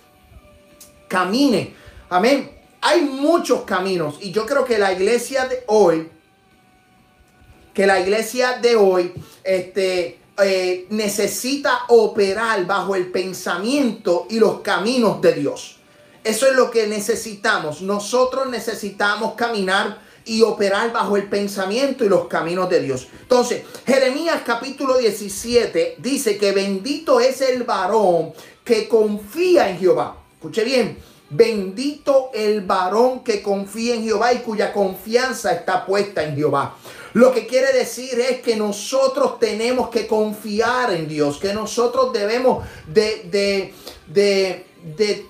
camine. 1.08 1.74
Amén. 2.08 2.50
Hay 2.80 3.02
muchos 3.02 3.62
caminos 3.62 4.16
y 4.20 4.32
yo 4.32 4.44
creo 4.44 4.64
que 4.64 4.78
la 4.78 4.92
iglesia 4.92 5.46
de 5.46 5.62
hoy, 5.68 6.08
que 7.72 7.86
la 7.86 8.00
iglesia 8.00 8.58
de 8.60 8.74
hoy, 8.74 9.12
este, 9.44 10.18
eh, 10.42 10.86
necesita 10.90 11.82
operar 11.88 12.66
bajo 12.66 12.96
el 12.96 13.12
pensamiento 13.12 14.26
y 14.30 14.38
los 14.40 14.60
caminos 14.60 15.20
de 15.20 15.32
Dios. 15.34 15.78
Eso 16.24 16.46
es 16.46 16.54
lo 16.54 16.70
que 16.70 16.86
necesitamos. 16.86 17.82
Nosotros 17.82 18.48
necesitamos 18.48 19.34
caminar 19.34 20.00
y 20.24 20.42
operar 20.42 20.92
bajo 20.92 21.16
el 21.16 21.28
pensamiento 21.28 22.04
y 22.04 22.08
los 22.08 22.28
caminos 22.28 22.70
de 22.70 22.80
Dios. 22.80 23.08
Entonces, 23.22 23.62
Jeremías 23.86 24.42
capítulo 24.46 24.98
17 24.98 25.96
dice 25.98 26.38
que 26.38 26.52
bendito 26.52 27.18
es 27.20 27.40
el 27.40 27.64
varón 27.64 28.32
que 28.64 28.88
confía 28.88 29.68
en 29.68 29.78
Jehová. 29.78 30.16
Escuche 30.34 30.62
bien, 30.62 30.98
bendito 31.28 32.30
el 32.34 32.60
varón 32.60 33.24
que 33.24 33.42
confía 33.42 33.94
en 33.94 34.04
Jehová 34.04 34.32
y 34.32 34.38
cuya 34.38 34.72
confianza 34.72 35.52
está 35.52 35.84
puesta 35.84 36.22
en 36.22 36.36
Jehová. 36.36 36.76
Lo 37.14 37.32
que 37.32 37.46
quiere 37.46 37.72
decir 37.72 38.20
es 38.20 38.40
que 38.40 38.56
nosotros 38.56 39.38
tenemos 39.38 39.90
que 39.90 40.06
confiar 40.06 40.92
en 40.92 41.08
Dios, 41.08 41.38
que 41.38 41.52
nosotros 41.52 42.12
debemos 42.12 42.64
de, 42.86 43.28
de, 43.30 43.74
de, 44.06 44.66
de 44.96 45.26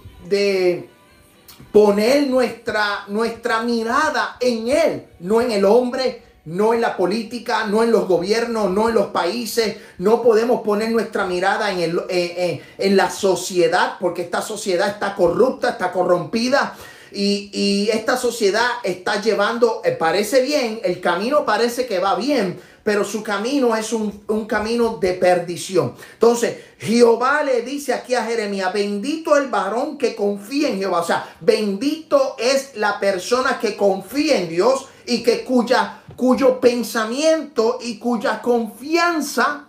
poner 1.71 2.26
nuestra, 2.26 3.05
nuestra 3.09 3.62
mirada 3.62 4.37
en 4.41 4.69
Él, 4.69 5.07
no 5.21 5.41
en 5.41 5.52
el 5.52 5.64
hombre, 5.64 6.23
no 6.45 6.75
en 6.75 6.81
la 6.81 6.97
política, 6.97 7.67
no 7.67 7.83
en 7.83 7.93
los 7.93 8.09
gobiernos, 8.09 8.71
no 8.71 8.88
en 8.88 8.95
los 8.95 9.07
países. 9.09 9.76
No 9.99 10.23
podemos 10.23 10.62
poner 10.62 10.91
nuestra 10.91 11.25
mirada 11.25 11.71
en, 11.71 11.81
el, 11.81 12.00
en 12.09 12.97
la 12.97 13.11
sociedad, 13.11 13.95
porque 14.00 14.23
esta 14.23 14.43
sociedad 14.43 14.88
está 14.88 15.14
corrupta, 15.14 15.71
está 15.71 15.93
corrompida. 15.93 16.75
Y, 17.14 17.88
esta 17.93 18.17
sociedad 18.17 18.67
está 18.83 19.21
llevando, 19.21 19.83
eh, 19.85 19.93
parece 19.93 20.43
bien, 20.43 20.81
el 20.83 21.00
camino 21.00 21.45
parece 21.45 21.87
que 21.87 21.99
va 21.99 22.14
bien, 22.14 22.61
pero 22.85 23.05
su 23.05 23.23
camino 23.23 23.75
es 23.77 23.93
un, 23.93 24.25
un, 24.29 24.47
camino 24.47 24.99
de 24.99 25.15
perdición. 25.15 25.95
Entonces, 26.15 26.57
Jehová 26.79 27.43
le 27.43 27.62
dice 27.62 27.93
aquí 27.93 28.15
a 28.15 28.25
Jeremías, 28.25 28.73
bendito 28.73 29.37
el 29.37 29.49
varón 29.49 29.99
que 29.99 30.15
confía 30.15 30.69
en 30.69 30.79
Jehová. 30.79 31.01
O 31.01 31.07
sea, 31.07 31.37
bendito 31.41 32.37
es 32.39 32.73
la 32.77 32.99
persona 32.99 33.59
que 33.61 33.77
confía 33.77 34.39
en 34.39 34.49
Dios 34.49 34.87
y 35.07 35.23
que 35.23 35.45
cuya, 35.45 36.03
cuyo 36.17 36.61
pensamiento 36.61 37.79
y 37.81 37.99
cuya 37.99 38.43
confianza 38.43 39.69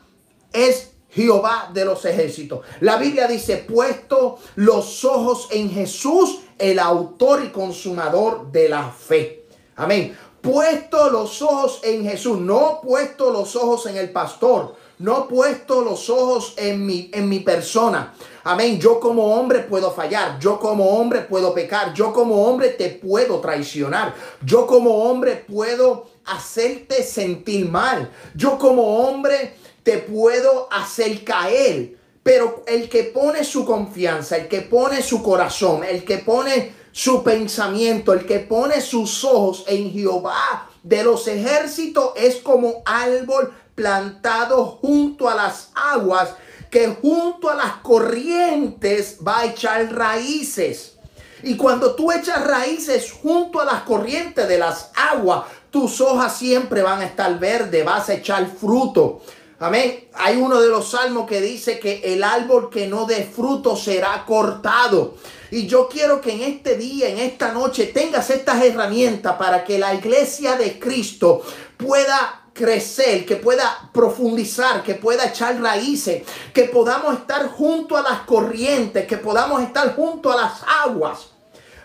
es 0.51 0.91
Jehová 1.09 1.69
de 1.73 1.85
los 1.85 2.05
ejércitos. 2.05 2.61
La 2.79 2.97
Biblia 2.97 3.27
dice, 3.27 3.57
puesto 3.57 4.39
los 4.55 5.05
ojos 5.05 5.47
en 5.51 5.69
Jesús, 5.69 6.39
el 6.57 6.79
autor 6.79 7.43
y 7.45 7.49
consumador 7.49 8.51
de 8.51 8.69
la 8.69 8.89
fe. 8.89 9.45
Amén. 9.75 10.15
Puesto 10.43 11.09
los 11.09 11.41
ojos 11.41 11.79
en 11.83 12.03
Jesús, 12.03 12.37
no 12.37 12.81
puesto 12.83 13.31
los 13.31 13.55
ojos 13.55 13.85
en 13.85 13.95
el 13.95 14.11
pastor, 14.11 14.75
no 14.99 15.25
puesto 15.29 15.79
los 15.79 16.09
ojos 16.09 16.53
en 16.57 16.85
mi, 16.85 17.09
en 17.13 17.29
mi 17.29 17.39
persona. 17.39 18.13
Amén. 18.43 18.77
Yo 18.77 18.99
como 18.99 19.35
hombre 19.35 19.59
puedo 19.59 19.89
fallar. 19.91 20.37
Yo 20.39 20.59
como 20.59 20.99
hombre 20.99 21.21
puedo 21.21 21.53
pecar. 21.53 21.93
Yo 21.93 22.11
como 22.11 22.45
hombre 22.45 22.71
te 22.71 22.89
puedo 22.89 23.39
traicionar. 23.39 24.13
Yo 24.43 24.67
como 24.67 25.05
hombre 25.05 25.45
puedo 25.47 26.07
hacerte 26.25 27.03
sentir 27.03 27.69
mal. 27.69 28.11
Yo 28.35 28.57
como 28.57 28.97
hombre 28.97 29.55
te 29.81 29.99
puedo 29.99 30.67
hacer 30.69 31.23
caer. 31.23 31.95
Pero 32.21 32.63
el 32.67 32.89
que 32.89 33.05
pone 33.05 33.45
su 33.45 33.63
confianza, 33.63 34.35
el 34.35 34.49
que 34.49 34.59
pone 34.59 35.01
su 35.01 35.23
corazón, 35.23 35.85
el 35.85 36.03
que 36.03 36.17
pone 36.17 36.82
su 36.93 37.23
pensamiento, 37.23 38.13
el 38.13 38.27
que 38.27 38.39
pone 38.39 38.79
sus 38.79 39.23
ojos 39.23 39.63
en 39.67 39.91
Jehová 39.91 40.69
de 40.83 41.03
los 41.03 41.27
ejércitos 41.27 42.11
es 42.15 42.35
como 42.35 42.83
árbol 42.85 43.51
plantado 43.73 44.63
junto 44.79 45.27
a 45.27 45.33
las 45.33 45.71
aguas, 45.73 46.35
que 46.69 46.89
junto 47.01 47.49
a 47.49 47.55
las 47.55 47.77
corrientes 47.77 49.17
va 49.27 49.39
a 49.39 49.45
echar 49.45 49.91
raíces. 49.91 50.93
Y 51.41 51.57
cuando 51.57 51.95
tú 51.95 52.11
echas 52.11 52.45
raíces 52.45 53.11
junto 53.11 53.59
a 53.59 53.65
las 53.65 53.81
corrientes 53.81 54.47
de 54.47 54.59
las 54.59 54.91
aguas, 54.95 55.45
tus 55.71 55.99
hojas 55.99 56.37
siempre 56.37 56.83
van 56.83 57.01
a 57.01 57.05
estar 57.05 57.39
verdes, 57.39 57.83
vas 57.83 58.07
a 58.09 58.13
echar 58.13 58.45
fruto. 58.45 59.23
Amén. 59.63 60.09
Hay 60.15 60.35
uno 60.35 60.59
de 60.59 60.67
los 60.67 60.89
salmos 60.89 61.25
que 61.25 61.39
dice 61.39 61.79
que 61.79 62.01
el 62.03 62.21
árbol 62.21 62.69
que 62.69 62.85
no 62.85 63.05
dé 63.05 63.23
fruto 63.23 63.77
será 63.77 64.25
cortado. 64.25 65.15
Y 65.51 65.67
yo 65.67 65.87
quiero 65.87 66.19
que 66.19 66.33
en 66.33 66.41
este 66.41 66.75
día, 66.75 67.07
en 67.07 67.17
esta 67.17 67.53
noche, 67.53 67.85
tengas 67.85 68.29
estas 68.29 68.61
herramientas 68.61 69.37
para 69.37 69.63
que 69.63 69.79
la 69.79 69.93
iglesia 69.93 70.57
de 70.57 70.77
Cristo 70.77 71.43
pueda 71.77 72.41
crecer, 72.51 73.25
que 73.25 73.37
pueda 73.37 73.89
profundizar, 73.93 74.83
que 74.83 74.95
pueda 74.95 75.27
echar 75.27 75.57
raíces, 75.61 76.23
que 76.53 76.65
podamos 76.65 77.19
estar 77.19 77.47
junto 77.47 77.95
a 77.95 78.01
las 78.01 78.19
corrientes, 78.23 79.07
que 79.07 79.15
podamos 79.15 79.63
estar 79.63 79.95
junto 79.95 80.29
a 80.29 80.35
las 80.35 80.61
aguas. 80.83 81.29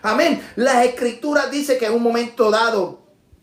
Amén. 0.01 0.45
Las 0.57 0.85
escrituras 0.85 1.49
dice 1.49 1.77
que 1.77 1.85
en 1.85 1.93
un 1.93 2.03
momento 2.03 2.51
dado 2.51 2.98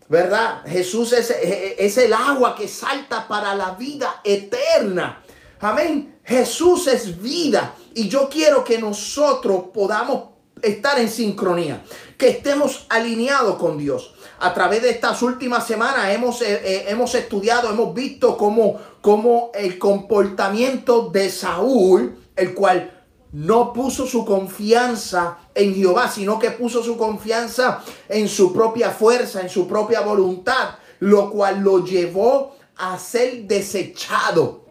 ¿verdad? 0.09 0.63
Jesús 0.65 1.13
es, 1.13 1.29
es, 1.31 1.97
el 1.97 2.13
agua 2.13 2.55
que 2.55 2.67
salta 2.67 3.27
para 3.27 3.53
la 3.55 3.71
vida 3.71 4.21
eterna. 4.23 5.21
Amén. 5.59 6.19
Jesús 6.23 6.87
es 6.87 7.21
vida. 7.21 7.73
Y 7.93 8.07
yo 8.07 8.29
quiero 8.29 8.63
que 8.63 8.77
nosotros 8.77 9.65
podamos 9.73 10.29
estar 10.61 10.99
en 10.99 11.09
sincronía, 11.09 11.83
que 12.17 12.29
estemos 12.29 12.85
alineados 12.89 13.57
con 13.57 13.77
Dios. 13.77 14.13
A 14.39 14.53
través 14.53 14.81
de 14.81 14.91
estas 14.91 15.21
últimas 15.21 15.65
semanas 15.65 16.09
hemos, 16.11 16.41
eh, 16.41 16.61
eh, 16.63 16.85
hemos 16.89 17.13
estudiado, 17.15 17.69
hemos 17.69 17.93
visto 17.93 18.37
cómo 18.37 19.51
el 19.53 19.79
comportamiento 19.79 21.09
de 21.09 21.29
Saúl, 21.29 22.17
el 22.35 22.53
cual 22.53 22.96
no 23.37 23.71
puso 23.71 24.07
su 24.07 24.25
confianza 24.25 25.37
en 25.53 25.75
Jehová, 25.75 26.09
sino 26.09 26.39
que 26.39 26.49
puso 26.49 26.83
su 26.83 26.97
confianza 26.97 27.83
en 28.09 28.27
su 28.27 28.51
propia 28.51 28.89
fuerza, 28.89 29.41
en 29.41 29.49
su 29.49 29.67
propia 29.67 30.01
voluntad, 30.01 30.69
lo 31.01 31.29
cual 31.29 31.59
lo 31.59 31.85
llevó 31.85 32.55
a 32.77 32.97
ser 32.97 33.43
desechado, 33.43 34.65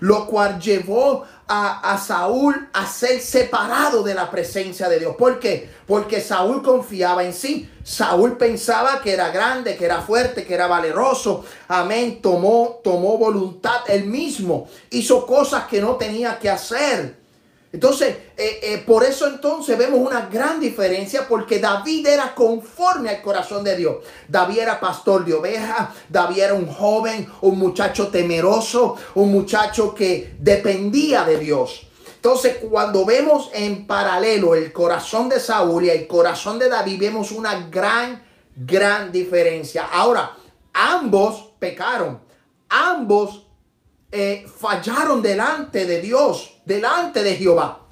lo 0.00 0.26
cual 0.26 0.58
llevó 0.58 1.22
a, 1.46 1.92
a, 1.92 1.98
Saúl 1.98 2.68
a 2.72 2.84
ser 2.84 3.20
separado 3.20 4.02
de 4.02 4.14
la 4.14 4.28
presencia 4.28 4.88
de 4.88 4.98
Dios. 4.98 5.14
¿Por 5.14 5.38
qué? 5.38 5.70
Porque 5.86 6.20
Saúl 6.20 6.64
confiaba 6.64 7.22
en 7.22 7.32
sí. 7.32 7.70
Saúl 7.84 8.36
pensaba 8.36 9.00
que 9.00 9.12
era 9.12 9.30
grande, 9.30 9.76
que 9.76 9.84
era 9.84 10.02
fuerte, 10.02 10.44
que 10.44 10.54
era 10.54 10.66
valeroso. 10.66 11.44
Amén. 11.68 12.20
Tomó, 12.20 12.80
tomó 12.82 13.16
voluntad 13.16 13.82
él 13.86 14.06
mismo. 14.06 14.68
Hizo 14.90 15.24
cosas 15.24 15.68
que 15.68 15.80
no 15.80 15.94
tenía 15.94 16.40
que 16.40 16.50
hacer. 16.50 17.27
Entonces, 17.70 18.16
eh, 18.36 18.60
eh, 18.62 18.82
por 18.86 19.04
eso 19.04 19.26
entonces 19.26 19.76
vemos 19.76 20.00
una 20.00 20.26
gran 20.26 20.58
diferencia 20.58 21.28
porque 21.28 21.58
David 21.58 22.06
era 22.06 22.34
conforme 22.34 23.10
al 23.10 23.20
corazón 23.20 23.62
de 23.62 23.76
Dios. 23.76 23.96
David 24.26 24.60
era 24.60 24.80
pastor 24.80 25.24
de 25.26 25.34
ovejas, 25.34 25.90
David 26.08 26.38
era 26.38 26.54
un 26.54 26.66
joven, 26.66 27.28
un 27.42 27.58
muchacho 27.58 28.08
temeroso, 28.08 28.96
un 29.16 29.30
muchacho 29.30 29.94
que 29.94 30.34
dependía 30.38 31.24
de 31.24 31.38
Dios. 31.38 31.86
Entonces, 32.16 32.56
cuando 32.68 33.04
vemos 33.04 33.50
en 33.52 33.86
paralelo 33.86 34.54
el 34.54 34.72
corazón 34.72 35.28
de 35.28 35.38
Saúl 35.38 35.84
y 35.84 35.90
el 35.90 36.06
corazón 36.06 36.58
de 36.58 36.70
David, 36.70 36.98
vemos 36.98 37.32
una 37.32 37.68
gran, 37.68 38.24
gran 38.56 39.12
diferencia. 39.12 39.86
Ahora, 39.92 40.36
ambos 40.72 41.52
pecaron, 41.58 42.20
ambos 42.70 43.47
eh, 44.10 44.46
fallaron 44.48 45.20
delante 45.20 45.84
de 45.86 46.00
Dios, 46.00 46.60
delante 46.64 47.22
de 47.22 47.36
Jehová. 47.36 47.86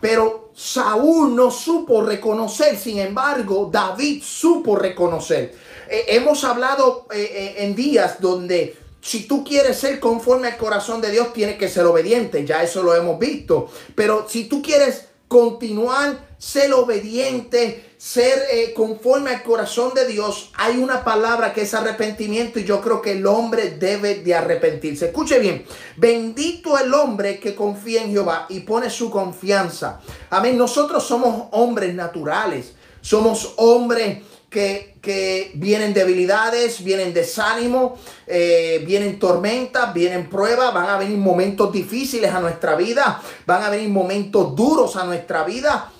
Pero 0.00 0.50
Saúl 0.54 1.34
no 1.34 1.50
supo 1.50 2.02
reconocer, 2.02 2.76
sin 2.76 2.98
embargo, 2.98 3.68
David 3.72 4.22
supo 4.22 4.76
reconocer. 4.76 5.54
Eh, 5.88 6.04
hemos 6.08 6.44
hablado 6.44 7.06
eh, 7.12 7.56
en 7.58 7.74
días 7.74 8.20
donde 8.20 8.76
si 9.00 9.26
tú 9.26 9.44
quieres 9.44 9.78
ser 9.78 10.00
conforme 10.00 10.48
al 10.48 10.56
corazón 10.56 11.00
de 11.00 11.10
Dios, 11.10 11.32
tienes 11.32 11.56
que 11.56 11.68
ser 11.68 11.86
obediente. 11.86 12.44
Ya 12.44 12.62
eso 12.62 12.82
lo 12.82 12.94
hemos 12.94 13.18
visto. 13.18 13.68
Pero 13.94 14.26
si 14.28 14.44
tú 14.44 14.60
quieres 14.60 15.07
continuar, 15.28 16.26
ser 16.38 16.72
obediente, 16.72 17.94
ser 17.98 18.38
eh, 18.50 18.72
conforme 18.74 19.30
al 19.30 19.42
corazón 19.42 19.92
de 19.94 20.06
Dios, 20.06 20.50
hay 20.56 20.78
una 20.78 21.04
palabra 21.04 21.52
que 21.52 21.62
es 21.62 21.74
arrepentimiento 21.74 22.58
y 22.58 22.64
yo 22.64 22.80
creo 22.80 23.02
que 23.02 23.12
el 23.12 23.26
hombre 23.26 23.76
debe 23.78 24.16
de 24.16 24.34
arrepentirse. 24.34 25.06
Escuche 25.06 25.38
bien, 25.38 25.66
bendito 25.96 26.78
el 26.78 26.94
hombre 26.94 27.38
que 27.38 27.54
confía 27.54 28.02
en 28.02 28.10
Jehová 28.10 28.46
y 28.48 28.60
pone 28.60 28.88
su 28.88 29.10
confianza. 29.10 30.00
Amén, 30.30 30.56
nosotros 30.56 31.04
somos 31.04 31.48
hombres 31.50 31.94
naturales, 31.94 32.74
somos 33.00 33.54
hombres 33.56 34.18
que, 34.50 34.96
que 35.02 35.52
vienen 35.54 35.92
debilidades, 35.92 36.82
vienen 36.82 37.12
desánimo, 37.12 37.98
eh, 38.26 38.82
vienen 38.86 39.18
tormentas, 39.18 39.92
vienen 39.92 40.28
pruebas, 40.28 40.72
van 40.72 40.88
a 40.88 40.96
venir 40.96 41.18
momentos 41.18 41.72
difíciles 41.72 42.32
a 42.32 42.40
nuestra 42.40 42.74
vida, 42.74 43.20
van 43.46 43.62
a 43.62 43.70
venir 43.70 43.88
momentos 43.90 44.54
duros 44.56 44.96
a 44.96 45.04
nuestra 45.04 45.44
vida, 45.44 45.92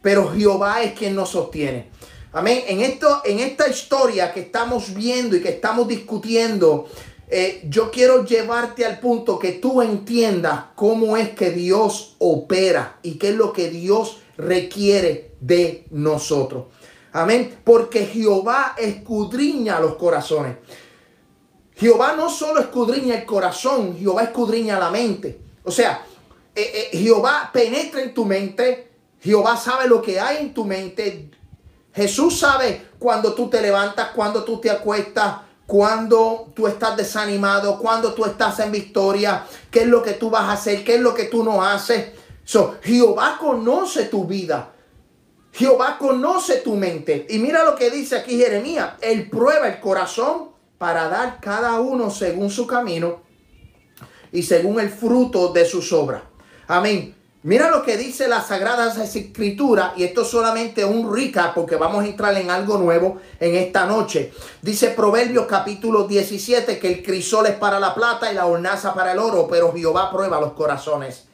pero 0.00 0.32
Jehová 0.32 0.82
es 0.82 0.92
quien 0.92 1.14
nos 1.14 1.30
sostiene. 1.30 1.90
Amén. 2.32 2.64
En, 2.66 2.80
esto, 2.80 3.22
en 3.24 3.38
esta 3.38 3.68
historia 3.68 4.32
que 4.32 4.40
estamos 4.40 4.92
viendo 4.92 5.36
y 5.36 5.40
que 5.40 5.50
estamos 5.50 5.86
discutiendo, 5.86 6.88
eh, 7.28 7.62
yo 7.68 7.90
quiero 7.90 8.24
llevarte 8.24 8.84
al 8.84 8.98
punto 8.98 9.38
que 9.38 9.52
tú 9.52 9.80
entiendas 9.80 10.64
cómo 10.74 11.16
es 11.16 11.30
que 11.30 11.50
Dios 11.50 12.16
opera 12.18 12.98
y 13.02 13.18
qué 13.18 13.28
es 13.28 13.34
lo 13.36 13.52
que 13.52 13.70
Dios 13.70 14.18
requiere 14.36 15.32
de 15.40 15.86
nosotros. 15.90 16.64
Amén. 17.14 17.60
Porque 17.62 18.06
Jehová 18.06 18.74
escudriña 18.76 19.78
los 19.78 19.94
corazones. 19.94 20.56
Jehová 21.76 22.14
no 22.16 22.28
solo 22.28 22.60
escudriña 22.60 23.14
el 23.14 23.24
corazón, 23.24 23.96
Jehová 23.96 24.24
escudriña 24.24 24.78
la 24.78 24.90
mente. 24.90 25.40
O 25.62 25.70
sea, 25.70 26.04
eh, 26.54 26.90
eh, 26.92 26.98
Jehová 26.98 27.50
penetra 27.52 28.02
en 28.02 28.12
tu 28.12 28.24
mente, 28.24 28.90
Jehová 29.20 29.56
sabe 29.56 29.88
lo 29.88 30.02
que 30.02 30.18
hay 30.18 30.38
en 30.38 30.52
tu 30.52 30.64
mente. 30.64 31.30
Jesús 31.92 32.38
sabe 32.38 32.88
cuando 32.98 33.32
tú 33.32 33.48
te 33.48 33.60
levantas, 33.60 34.10
cuando 34.10 34.42
tú 34.42 34.60
te 34.60 34.68
acuestas, 34.68 35.36
cuando 35.66 36.52
tú 36.52 36.66
estás 36.66 36.96
desanimado, 36.96 37.78
cuando 37.78 38.12
tú 38.12 38.24
estás 38.24 38.58
en 38.58 38.72
victoria, 38.72 39.46
qué 39.70 39.82
es 39.82 39.86
lo 39.86 40.02
que 40.02 40.14
tú 40.14 40.30
vas 40.30 40.42
a 40.42 40.52
hacer, 40.52 40.84
qué 40.84 40.96
es 40.96 41.00
lo 41.00 41.14
que 41.14 41.24
tú 41.24 41.44
no 41.44 41.62
haces. 41.62 42.12
So, 42.44 42.76
Jehová 42.82 43.38
conoce 43.40 44.06
tu 44.06 44.24
vida. 44.24 44.73
Jehová 45.54 45.98
conoce 45.98 46.56
tu 46.56 46.74
mente. 46.74 47.26
Y 47.30 47.38
mira 47.38 47.64
lo 47.64 47.76
que 47.76 47.90
dice 47.90 48.16
aquí 48.16 48.36
Jeremías. 48.36 48.94
Él 49.00 49.30
prueba 49.30 49.68
el 49.68 49.80
corazón 49.80 50.50
para 50.78 51.08
dar 51.08 51.38
cada 51.40 51.80
uno 51.80 52.10
según 52.10 52.50
su 52.50 52.66
camino 52.66 53.22
y 54.32 54.42
según 54.42 54.80
el 54.80 54.90
fruto 54.90 55.52
de 55.52 55.64
sus 55.64 55.92
obras. 55.92 56.22
Amén. 56.66 57.14
Mira 57.44 57.70
lo 57.70 57.82
que 57.82 57.96
dice 57.96 58.26
las 58.26 58.46
Sagradas 58.46 58.96
Escrituras, 58.96 59.92
y 59.96 60.04
esto 60.04 60.22
es 60.22 60.28
solamente 60.28 60.82
un 60.82 61.14
rica 61.14 61.52
porque 61.54 61.76
vamos 61.76 62.02
a 62.02 62.06
entrar 62.06 62.34
en 62.38 62.50
algo 62.50 62.78
nuevo 62.78 63.20
en 63.38 63.54
esta 63.54 63.84
noche. 63.84 64.32
Dice 64.62 64.88
Proverbios 64.88 65.46
capítulo 65.46 66.08
17 66.08 66.78
que 66.78 66.88
el 66.88 67.02
crisol 67.02 67.46
es 67.46 67.54
para 67.56 67.78
la 67.78 67.94
plata 67.94 68.32
y 68.32 68.34
la 68.34 68.46
hornaza 68.46 68.94
para 68.94 69.12
el 69.12 69.18
oro, 69.18 69.46
pero 69.48 69.72
Jehová 69.74 70.10
prueba 70.10 70.40
los 70.40 70.54
corazones. 70.54 71.26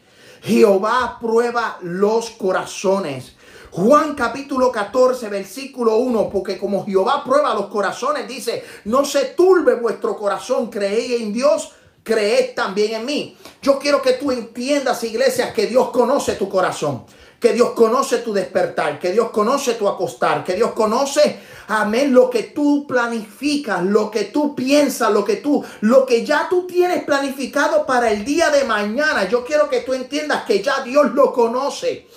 Jehová 0.42 1.18
prueba 1.20 1.78
los 1.80 2.30
corazones. 2.30 3.36
Juan 3.72 4.16
capítulo 4.16 4.72
14, 4.72 5.28
versículo 5.28 5.96
1, 5.98 6.28
porque 6.28 6.58
como 6.58 6.84
Jehová 6.84 7.22
prueba 7.24 7.54
los 7.54 7.66
corazones, 7.66 8.26
dice, 8.26 8.64
no 8.86 9.04
se 9.04 9.26
turbe 9.26 9.76
vuestro 9.76 10.16
corazón, 10.16 10.68
creéis 10.68 11.22
en 11.22 11.32
Dios, 11.32 11.70
creed 12.02 12.54
también 12.56 12.94
en 12.94 13.06
mí. 13.06 13.36
Yo 13.62 13.78
quiero 13.78 14.02
que 14.02 14.14
tú 14.14 14.32
entiendas, 14.32 15.04
iglesia, 15.04 15.52
que 15.52 15.68
Dios 15.68 15.90
conoce 15.90 16.34
tu 16.34 16.48
corazón, 16.48 17.04
que 17.38 17.52
Dios 17.52 17.70
conoce 17.70 18.18
tu 18.18 18.32
despertar, 18.32 18.98
que 18.98 19.12
Dios 19.12 19.30
conoce 19.30 19.74
tu 19.74 19.88
acostar, 19.88 20.42
que 20.42 20.54
Dios 20.54 20.72
conoce, 20.72 21.38
amén, 21.68 22.12
lo 22.12 22.28
que 22.28 22.42
tú 22.42 22.88
planificas, 22.88 23.84
lo 23.84 24.10
que 24.10 24.24
tú 24.24 24.56
piensas, 24.56 25.12
lo 25.12 25.24
que 25.24 25.36
tú, 25.36 25.64
lo 25.82 26.04
que 26.04 26.26
ya 26.26 26.48
tú 26.50 26.66
tienes 26.66 27.04
planificado 27.04 27.86
para 27.86 28.10
el 28.10 28.24
día 28.24 28.50
de 28.50 28.64
mañana. 28.64 29.28
Yo 29.28 29.44
quiero 29.44 29.68
que 29.68 29.82
tú 29.82 29.94
entiendas 29.94 30.42
que 30.44 30.60
ya 30.60 30.82
Dios 30.82 31.12
lo 31.14 31.32
conoce. 31.32 32.08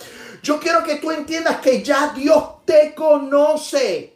Yo 0.43 0.59
quiero 0.59 0.83
que 0.83 0.97
tú 0.97 1.09
entiendas 1.09 1.61
que 1.61 1.81
ya 1.81 2.13
Dios 2.13 2.65
te 2.65 2.93
conoce. 2.93 4.13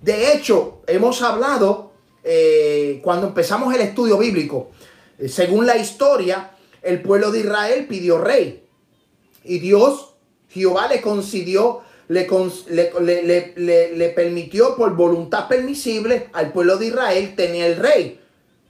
De 0.00 0.32
hecho, 0.32 0.82
hemos 0.86 1.20
hablado 1.22 1.90
eh, 2.22 3.00
cuando 3.02 3.26
empezamos 3.26 3.74
el 3.74 3.80
estudio 3.80 4.16
bíblico. 4.16 4.70
Eh, 5.18 5.28
según 5.28 5.66
la 5.66 5.76
historia, 5.76 6.52
el 6.82 7.02
pueblo 7.02 7.32
de 7.32 7.40
Israel 7.40 7.86
pidió 7.88 8.18
rey. 8.18 8.64
Y 9.42 9.58
Dios, 9.58 10.14
Jehová 10.48 10.86
le 10.86 11.00
concedió, 11.00 11.82
le, 12.06 12.28
le, 13.00 13.96
le, 13.96 14.08
permitió 14.10 14.76
por 14.76 14.94
voluntad 14.94 15.48
permisible 15.48 16.28
al 16.32 16.52
pueblo 16.52 16.76
de 16.76 16.86
Israel 16.86 17.34
tener 17.34 17.72
el 17.72 17.76
rey. 17.76 18.20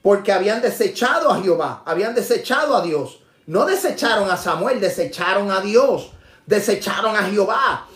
Porque 0.01 0.31
habían 0.31 0.63
desechado 0.63 1.29
a 1.29 1.39
Jehová, 1.43 1.83
habían 1.85 2.15
desechado 2.15 2.75
a 2.75 2.81
Dios. 2.81 3.20
No 3.47 3.65
desecharon 3.65 4.29
a 4.29 4.37
Samuel, 4.37 4.79
desecharon 4.79 5.51
a 5.51 5.61
Dios, 5.61 6.11
desecharon 6.45 7.15
a 7.15 7.23
Jehová. 7.23 7.87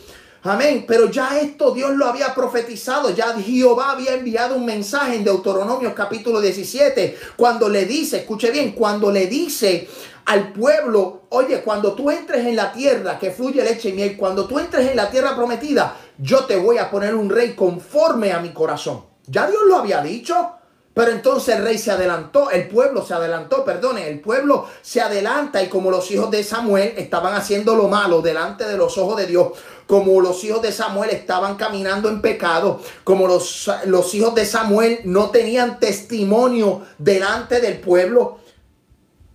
Amén. 0.44 0.86
Pero 0.88 1.10
ya 1.10 1.40
esto 1.40 1.72
Dios 1.72 1.96
lo 1.96 2.06
había 2.06 2.36
profetizado. 2.36 3.10
Ya 3.10 3.34
Jehová 3.34 3.92
había 3.92 4.14
enviado 4.14 4.56
un 4.56 4.66
mensaje 4.66 5.16
en 5.16 5.24
Deuteronomio 5.24 5.96
capítulo 5.96 6.40
17. 6.40 7.18
Cuando 7.36 7.68
le 7.68 7.86
dice, 7.86 8.18
escuche 8.18 8.52
bien, 8.52 8.74
cuando 8.74 9.12
le 9.12 9.26
dice 9.26 9.88
al 10.26 10.54
pueblo, 10.54 11.24
oye, 11.30 11.62
cuando 11.62 11.94
tú 11.94 12.12
entres 12.12 12.46
en 12.46 12.56
la 12.56 12.72
tierra 12.72 13.18
que 13.18 13.32
fluye 13.32 13.64
leche 13.64 13.90
y 13.90 13.94
miel, 13.94 14.18
cuando 14.18 14.46
tú 14.46 14.60
entres 14.60 14.90
en 14.90 14.96
la 14.96 15.10
tierra 15.10 15.36
prometida, 15.36 15.98
yo 16.18 16.46
te 16.46 16.56
voy 16.56 16.78
a 16.78 16.90
poner 16.92 17.16
un 17.16 17.30
rey 17.30 17.54
conforme 17.54 18.32
a 18.32 18.40
mi 18.40 18.50
corazón. 18.50 19.04
Ya 19.28 19.48
Dios 19.48 19.62
lo 19.68 19.78
había 19.78 20.02
dicho. 20.02 20.55
Pero 20.96 21.12
entonces 21.12 21.58
el 21.58 21.64
rey 21.64 21.78
se 21.78 21.92
adelantó, 21.92 22.50
el 22.50 22.70
pueblo 22.70 23.06
se 23.06 23.14
adelantó, 23.14 23.66
perdone, 23.66 24.08
el 24.08 24.22
pueblo 24.22 24.66
se 24.82 25.02
adelanta 25.02 25.62
y 25.62 25.68
como 25.68 25.92
los 25.92 26.10
hijos 26.10 26.32
de 26.32 26.42
Samuel 26.42 26.94
estaban 26.96 27.34
haciendo 27.34 27.76
lo 27.76 27.90
malo 27.90 28.22
delante 28.22 28.64
de 28.64 28.78
los 28.78 28.98
ojos 28.98 29.18
de 29.18 29.28
Dios, 29.28 29.50
como 29.88 30.22
los 30.22 30.42
hijos 30.46 30.62
de 30.62 30.72
Samuel 30.72 31.10
estaban 31.10 31.58
caminando 31.58 32.08
en 32.08 32.22
pecado, 32.22 32.80
como 33.04 33.28
los, 33.28 33.70
los 33.88 34.16
hijos 34.16 34.34
de 34.36 34.46
Samuel 34.46 35.02
no 35.04 35.32
tenían 35.32 35.82
testimonio 35.82 36.84
delante 36.98 37.60
del 37.60 37.82
pueblo, 37.82 38.40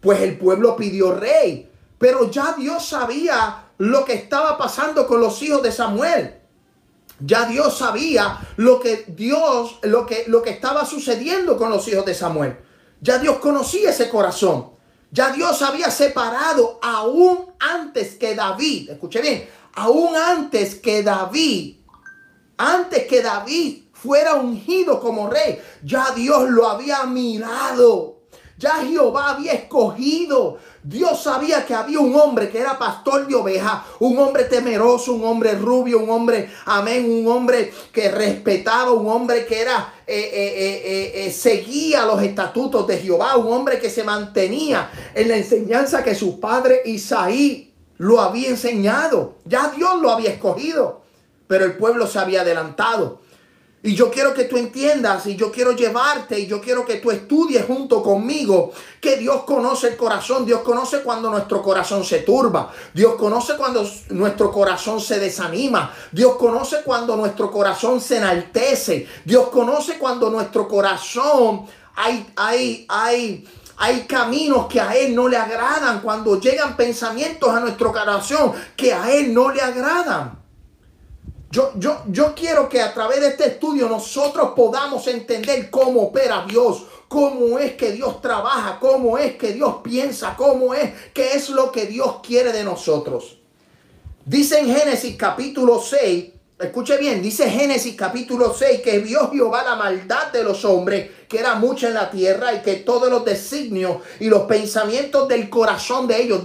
pues 0.01 0.23
el 0.23 0.39
pueblo 0.39 0.77
pidió 0.77 1.13
rey. 1.13 1.71
Pero 1.99 2.31
ya 2.31 2.55
Dios 2.57 2.89
sabía 2.89 3.67
lo 3.77 4.07
que 4.07 4.15
estaba 4.15 4.57
pasando 4.57 5.07
con 5.07 5.21
los 5.21 5.43
hijos 5.43 5.63
de 5.63 5.73
Samuel. 5.73 6.40
Ya 7.21 7.47
Dios 7.47 7.79
sabía 7.79 8.39
lo 8.57 8.81
que 8.81 9.05
Dios, 9.09 9.79
lo 9.83 10.07
que, 10.07 10.25
lo 10.27 10.43
que 10.43 10.51
estaba 10.51 10.85
sucediendo 10.85 11.57
con 11.57 11.71
los 11.71 11.87
hijos 11.89 12.05
de 12.05 12.15
Samuel. 12.15 12.57
Ya 13.01 13.19
Dios 13.19 13.39
conocía 13.39 13.91
ese 13.91 14.09
corazón. 14.09 14.71
Ya 15.11 15.31
Dios 15.31 15.61
había 15.63 15.91
separado 15.91 16.79
aún 16.83 17.53
antes 17.59 18.15
que 18.15 18.35
David, 18.35 18.91
escuche 18.91 19.21
bien, 19.21 19.49
aún 19.75 20.15
antes 20.15 20.77
que 20.77 21.03
David, 21.03 21.79
antes 22.57 23.07
que 23.07 23.23
David 23.23 23.85
fuera 23.93 24.35
ungido 24.35 25.01
como 25.01 25.29
rey, 25.29 25.59
ya 25.83 26.13
Dios 26.15 26.49
lo 26.51 26.69
había 26.69 27.05
mirado. 27.05 28.20
Ya 28.61 28.85
Jehová 28.85 29.31
había 29.31 29.53
escogido. 29.55 30.59
Dios 30.83 31.23
sabía 31.23 31.65
que 31.65 31.75
había 31.75 31.99
un 31.99 32.15
hombre 32.15 32.51
que 32.51 32.61
era 32.61 32.79
pastor 32.79 33.27
de 33.27 33.35
ovejas, 33.35 33.85
un 34.01 34.19
hombre 34.19 34.45
temeroso, 34.45 35.15
un 35.15 35.25
hombre 35.25 35.55
rubio, 35.55 35.99
un 35.99 36.11
hombre, 36.11 36.51
amén, 36.67 37.11
un 37.11 37.27
hombre 37.27 37.73
que 37.91 38.11
respetaba, 38.11 38.93
un 38.93 39.09
hombre 39.09 39.47
que 39.47 39.63
era, 39.63 39.95
eh, 40.07 40.31
eh, 40.35 41.27
eh, 41.27 41.33
seguía 41.33 42.05
los 42.05 42.23
estatutos 42.23 42.87
de 42.87 42.99
Jehová, 42.99 43.35
un 43.37 43.51
hombre 43.51 43.79
que 43.79 43.89
se 43.89 44.05
mantenía 44.05 44.91
en 45.15 45.29
la 45.29 45.39
enseñanza 45.39 46.05
que 46.05 46.15
su 46.15 46.39
padre 46.39 46.83
Isaí 46.85 47.73
lo 47.97 48.21
había 48.21 48.51
enseñado. 48.51 49.37
Ya 49.47 49.73
Dios 49.75 50.03
lo 50.03 50.11
había 50.11 50.33
escogido, 50.33 51.01
pero 51.47 51.65
el 51.65 51.79
pueblo 51.79 52.07
se 52.07 52.19
había 52.19 52.43
adelantado. 52.43 53.21
Y 53.83 53.95
yo 53.95 54.11
quiero 54.11 54.35
que 54.35 54.45
tú 54.45 54.59
entiendas 54.59 55.25
y 55.25 55.37
yo 55.37 55.51
quiero 55.51 55.73
llevarte 55.73 56.39
y 56.39 56.47
yo 56.47 56.61
quiero 56.61 56.85
que 56.85 56.97
tú 56.97 57.11
estudies 57.11 57.65
junto 57.65 58.03
conmigo 58.03 58.73
que 59.01 59.17
Dios 59.17 59.45
conoce 59.45 59.89
el 59.89 59.97
corazón, 59.97 60.45
Dios 60.45 60.61
conoce 60.61 61.01
cuando 61.01 61.31
nuestro 61.31 61.63
corazón 61.63 62.05
se 62.05 62.19
turba, 62.19 62.71
Dios 62.93 63.15
conoce 63.15 63.57
cuando 63.57 63.89
nuestro 64.11 64.53
corazón 64.53 65.01
se 65.01 65.19
desanima, 65.19 65.95
Dios 66.13 66.37
conoce 66.37 66.83
cuando 66.85 67.17
nuestro 67.17 67.51
corazón 67.51 68.03
se 68.03 68.19
enaltece, 68.19 69.09
Dios 69.25 69.49
conoce 69.49 69.97
cuando 69.97 70.29
nuestro 70.29 70.69
corazón, 70.69 71.65
hay, 71.97 72.31
hay, 72.37 72.85
hay, 72.87 73.49
hay 73.79 74.03
caminos 74.03 74.67
que 74.67 74.79
a 74.79 74.95
Él 74.95 75.15
no 75.15 75.27
le 75.27 75.39
agradan. 75.39 76.01
Cuando 76.01 76.39
llegan 76.39 76.77
pensamientos 76.77 77.49
a 77.49 77.61
nuestro 77.61 77.93
corazón 77.93 78.53
que 78.77 78.93
a 78.93 79.11
Él 79.11 79.33
no 79.33 79.51
le 79.51 79.63
agradan. 79.63 80.40
Yo, 81.51 81.73
yo, 81.77 82.03
yo 82.07 82.33
quiero 82.33 82.69
que 82.69 82.81
a 82.81 82.95
través 82.95 83.21
de 83.21 83.29
este 83.29 83.49
estudio 83.49 83.89
nosotros 83.89 84.53
podamos 84.55 85.09
entender 85.09 85.69
cómo 85.69 86.03
opera 86.03 86.47
Dios, 86.49 86.85
cómo 87.09 87.59
es 87.59 87.73
que 87.73 87.91
Dios 87.91 88.23
trabaja, 88.23 88.79
cómo 88.79 89.19
es 89.19 89.35
que 89.35 89.53
Dios 89.53 89.79
piensa, 89.83 90.37
cómo 90.37 90.75
es, 90.75 90.93
qué 91.13 91.33
es 91.33 91.51
lo 91.51 91.73
que 91.73 91.87
Dios 91.87 92.21
quiere 92.25 92.53
de 92.53 92.63
nosotros. 92.63 93.39
Dice 94.25 94.61
en 94.61 94.73
Génesis 94.73 95.17
capítulo 95.17 95.81
6, 95.81 96.33
escuche 96.61 96.97
bien, 96.99 97.21
dice 97.21 97.51
Génesis 97.51 97.97
capítulo 97.97 98.55
6 98.57 98.81
que 98.81 99.01
vio 99.01 99.29
Jehová 99.33 99.65
la 99.65 99.75
maldad 99.75 100.29
de 100.33 100.45
los 100.45 100.65
hombres, 100.65 101.11
que 101.29 101.41
era 101.41 101.57
mucha 101.57 101.89
en 101.89 101.95
la 101.95 102.13
tierra 102.13 102.55
y 102.55 102.63
que 102.63 102.77
todos 102.77 103.11
los 103.11 103.25
designios 103.25 103.97
y 104.21 104.27
los 104.27 104.43
pensamientos 104.43 105.27
del 105.27 105.51
corazón 105.51 106.07
de 106.07 106.23
ellos, 106.23 106.43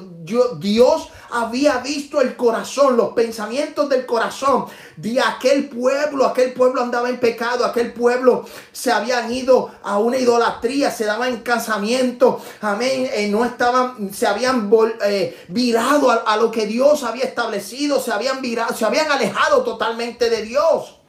Dios 0.57 1.09
había 1.31 1.77
visto 1.77 2.21
el 2.21 2.35
corazón, 2.35 2.97
los 2.97 3.13
pensamientos 3.13 3.89
del 3.89 4.05
corazón 4.05 4.65
de 4.97 5.19
aquel 5.19 5.69
pueblo. 5.69 6.25
Aquel 6.25 6.53
pueblo 6.53 6.81
andaba 6.81 7.09
en 7.09 7.19
pecado, 7.19 7.65
aquel 7.65 7.93
pueblo 7.93 8.45
se 8.71 8.91
habían 8.91 9.31
ido 9.31 9.71
a 9.83 9.99
una 9.99 10.17
idolatría, 10.17 10.91
se 10.91 11.05
daban 11.05 11.29
en 11.29 11.39
casamiento, 11.41 12.41
amén. 12.61 13.09
Eh, 13.13 13.27
no 13.29 13.45
estaban, 13.45 14.13
se 14.13 14.27
habían 14.27 14.71
eh, 15.05 15.45
virado 15.49 16.11
a, 16.11 16.15
a, 16.15 16.37
lo 16.37 16.51
que 16.51 16.65
Dios 16.65 17.03
había 17.03 17.23
establecido, 17.23 17.99
se 17.99 18.11
habían 18.11 18.41
virado, 18.41 18.75
se 18.75 18.85
habían 18.85 19.11
alejado 19.11 19.63
totalmente 19.63 20.29
de 20.29 20.43
Dios. 20.43 20.99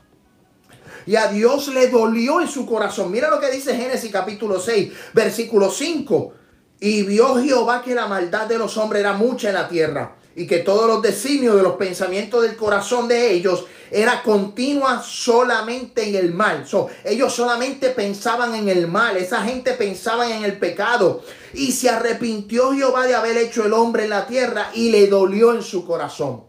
Y 1.06 1.14
a 1.14 1.28
Dios 1.28 1.68
le 1.68 1.88
dolió 1.88 2.40
en 2.40 2.48
su 2.48 2.66
corazón. 2.66 3.12
Mira 3.12 3.30
lo 3.30 3.38
que 3.38 3.50
dice 3.50 3.76
Génesis 3.76 4.10
capítulo 4.10 4.58
6, 4.58 4.92
versículo 5.14 5.70
5. 5.70 6.32
Y 6.80 7.02
vio 7.02 7.36
Jehová 7.42 7.82
que 7.82 7.94
la 7.94 8.06
maldad 8.06 8.46
de 8.46 8.58
los 8.58 8.76
hombres 8.76 9.00
era 9.00 9.14
mucha 9.14 9.48
en 9.48 9.54
la 9.54 9.68
tierra 9.68 10.16
y 10.34 10.46
que 10.46 10.58
todos 10.58 10.86
los 10.86 11.00
designios 11.00 11.56
de 11.56 11.62
los 11.62 11.76
pensamientos 11.76 12.42
del 12.42 12.56
corazón 12.56 13.08
de 13.08 13.32
ellos 13.32 13.64
era 13.90 14.22
continua 14.22 15.02
solamente 15.02 16.06
en 16.06 16.14
el 16.14 16.34
mal. 16.34 16.66
ellos 17.04 17.32
solamente 17.32 17.88
pensaban 17.90 18.54
en 18.54 18.68
el 18.68 18.86
mal, 18.86 19.16
esa 19.16 19.42
gente 19.42 19.72
pensaba 19.72 20.30
en 20.30 20.44
el 20.44 20.58
pecado. 20.58 21.22
Y 21.54 21.72
se 21.72 21.88
arrepintió 21.88 22.72
Jehová 22.72 23.06
de 23.06 23.14
haber 23.14 23.38
hecho 23.38 23.64
el 23.64 23.72
hombre 23.72 24.04
en 24.04 24.10
la 24.10 24.26
tierra 24.26 24.70
y 24.74 24.90
le 24.90 25.06
dolió 25.06 25.54
en 25.54 25.62
su 25.62 25.86
corazón. 25.86 26.44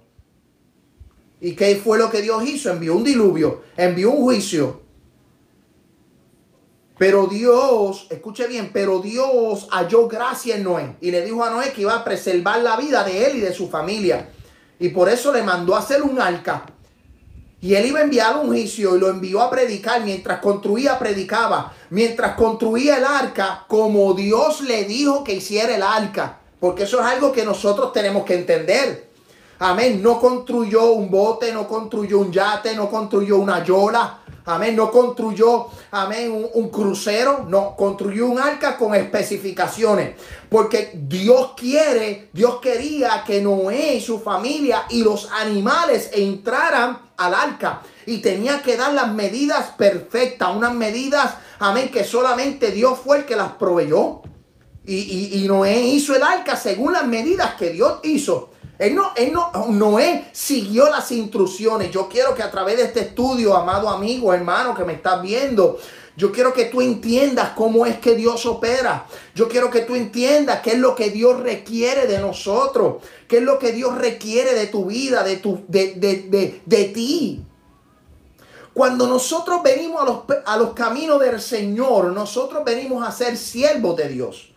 ¿Y 1.39 1.55
qué 1.55 1.79
fue 1.81 1.97
lo 1.97 2.09
que 2.09 2.21
Dios 2.21 2.43
hizo? 2.45 2.71
Envió 2.71 2.95
un 2.95 3.03
diluvio, 3.03 3.61
envió 3.77 4.11
un 4.11 4.23
juicio 4.23 4.87
pero 6.97 7.27
Dios, 7.27 8.07
escuche 8.10 8.47
bien, 8.47 8.71
pero 8.73 8.99
Dios 8.99 9.67
halló 9.71 10.07
gracia 10.07 10.55
en 10.55 10.63
Noé 10.63 10.95
y 10.99 11.12
le 11.12 11.23
dijo 11.23 11.43
a 11.43 11.49
Noé 11.49 11.71
que 11.71 11.81
iba 11.81 11.95
a 11.95 12.03
preservar 12.03 12.62
la 12.62 12.75
vida 12.75 13.03
de 13.03 13.27
él 13.27 13.38
y 13.38 13.41
de 13.41 13.53
su 13.53 13.69
familia. 13.69 14.29
Y 14.79 14.89
por 14.89 15.10
eso 15.10 15.31
le 15.31 15.43
mandó 15.43 15.75
a 15.75 15.79
hacer 15.79 16.01
un 16.01 16.19
arca. 16.19 16.65
Y 17.60 17.73
él 17.73 17.88
iba 17.88 17.99
a 17.99 18.03
enviar 18.03 18.38
un 18.38 18.47
juicio 18.47 18.95
y 18.95 18.99
lo 18.99 19.10
envió 19.10 19.41
a 19.41 19.49
predicar. 19.49 20.03
Mientras 20.03 20.39
construía, 20.39 20.99
predicaba. 20.99 21.73
Mientras 21.89 22.36
construía 22.36 22.97
el 22.97 23.03
arca, 23.05 23.65
como 23.67 24.13
Dios 24.13 24.62
le 24.62 24.86
dijo 24.86 25.23
que 25.23 25.33
hiciera 25.33 25.75
el 25.75 25.81
arca. 25.81 26.39
Porque 26.60 26.83
eso 26.83 26.99
es 26.99 27.05
algo 27.05 27.31
que 27.31 27.43
nosotros 27.43 27.91
tenemos 27.93 28.25
que 28.25 28.36
entender. 28.36 29.10
Amén. 29.60 30.01
No 30.03 30.19
construyó 30.19 30.91
un 30.91 31.10
bote, 31.10 31.51
no 31.51 31.67
construyó 31.67 32.19
un 32.19 32.31
yate, 32.31 32.75
no 32.75 32.89
construyó 32.89 33.38
una 33.38 33.63
yola. 33.63 34.19
Amén. 34.47 34.77
No 34.77 34.89
construyó, 34.89 35.67
amén, 35.91 36.49
un, 36.53 36.69
crucero. 36.69 37.45
No, 37.49 37.75
construyó 37.75 38.27
un 38.27 38.39
arca 38.39 38.77
con 38.77 38.95
especificaciones. 38.95 40.15
Porque 40.49 40.91
Dios 40.93 41.51
quiere, 41.57 42.29
Dios 42.31 42.60
quería 42.62 43.25
que 43.27 43.41
Noé 43.41 43.95
y 43.95 44.01
su 44.01 44.19
familia 44.19 44.86
y 44.89 45.03
los 45.03 45.29
animales 45.33 46.12
entraran 46.13 46.97
al 47.17 47.33
arca. 47.33 47.81
Y 48.05 48.19
tenía 48.19 48.62
que 48.62 48.77
dar 48.77 48.93
las 48.93 49.13
medidas 49.13 49.71
perfectas. 49.77 50.55
Unas 50.55 50.73
medidas, 50.73 51.36
amén, 51.60 51.91
que 51.91 52.05
solamente 52.05 52.71
Dios 52.71 52.97
fue 53.03 53.17
el 53.17 53.25
que 53.25 53.36
las 53.36 53.51
proveyó. 53.53 54.21
Y, 54.86 55.43
y 55.43 55.47
Noé 55.49 55.81
hizo 55.81 56.15
el 56.15 56.23
arca 56.23 56.55
según 56.55 56.93
las 56.93 57.05
medidas 57.05 57.55
que 57.55 57.71
Dios 57.71 57.99
hizo. 58.03 58.51
Él 58.79 58.93
no, 58.93 59.11
él 59.15 59.33
no, 59.33 59.51
Noé 59.69 60.29
siguió 60.31 60.89
las 60.89 61.11
instrucciones. 61.11 61.91
Yo 61.91 62.07
quiero 62.07 62.35
que 62.35 62.43
a 62.43 62.51
través 62.51 62.77
de 62.77 62.83
este 62.83 62.99
estudio, 63.01 63.55
amado 63.55 63.89
amigo, 63.89 64.33
hermano 64.33 64.75
que 64.75 64.85
me 64.85 64.93
estás 64.93 65.21
viendo, 65.21 65.79
yo 66.15 66.31
quiero 66.31 66.53
que 66.53 66.65
tú 66.65 66.81
entiendas 66.81 67.51
cómo 67.55 67.85
es 67.85 67.99
que 67.99 68.15
Dios 68.15 68.45
opera. 68.45 69.05
Yo 69.35 69.47
quiero 69.47 69.69
que 69.69 69.81
tú 69.81 69.95
entiendas 69.95 70.61
qué 70.61 70.71
es 70.71 70.79
lo 70.79 70.95
que 70.95 71.09
Dios 71.09 71.39
requiere 71.39 72.07
de 72.07 72.19
nosotros. 72.19 73.03
Qué 73.27 73.37
es 73.37 73.43
lo 73.43 73.59
que 73.59 73.71
Dios 73.71 73.95
requiere 73.97 74.53
de 74.53 74.67
tu 74.67 74.85
vida, 74.85 75.23
de, 75.23 75.37
tu, 75.37 75.63
de, 75.67 75.93
de, 75.93 76.61
de, 76.65 76.85
ti. 76.85 77.43
Cuando 78.73 79.07
nosotros 79.07 79.61
venimos 79.63 80.01
a 80.01 80.05
los, 80.05 80.19
a 80.45 80.57
los 80.57 80.73
caminos 80.73 81.19
del 81.19 81.39
Señor, 81.41 82.11
nosotros 82.13 82.63
venimos 82.63 83.07
a 83.07 83.11
ser 83.11 83.37
siervos 83.37 83.95
de 83.95 84.09
Dios. 84.09 84.53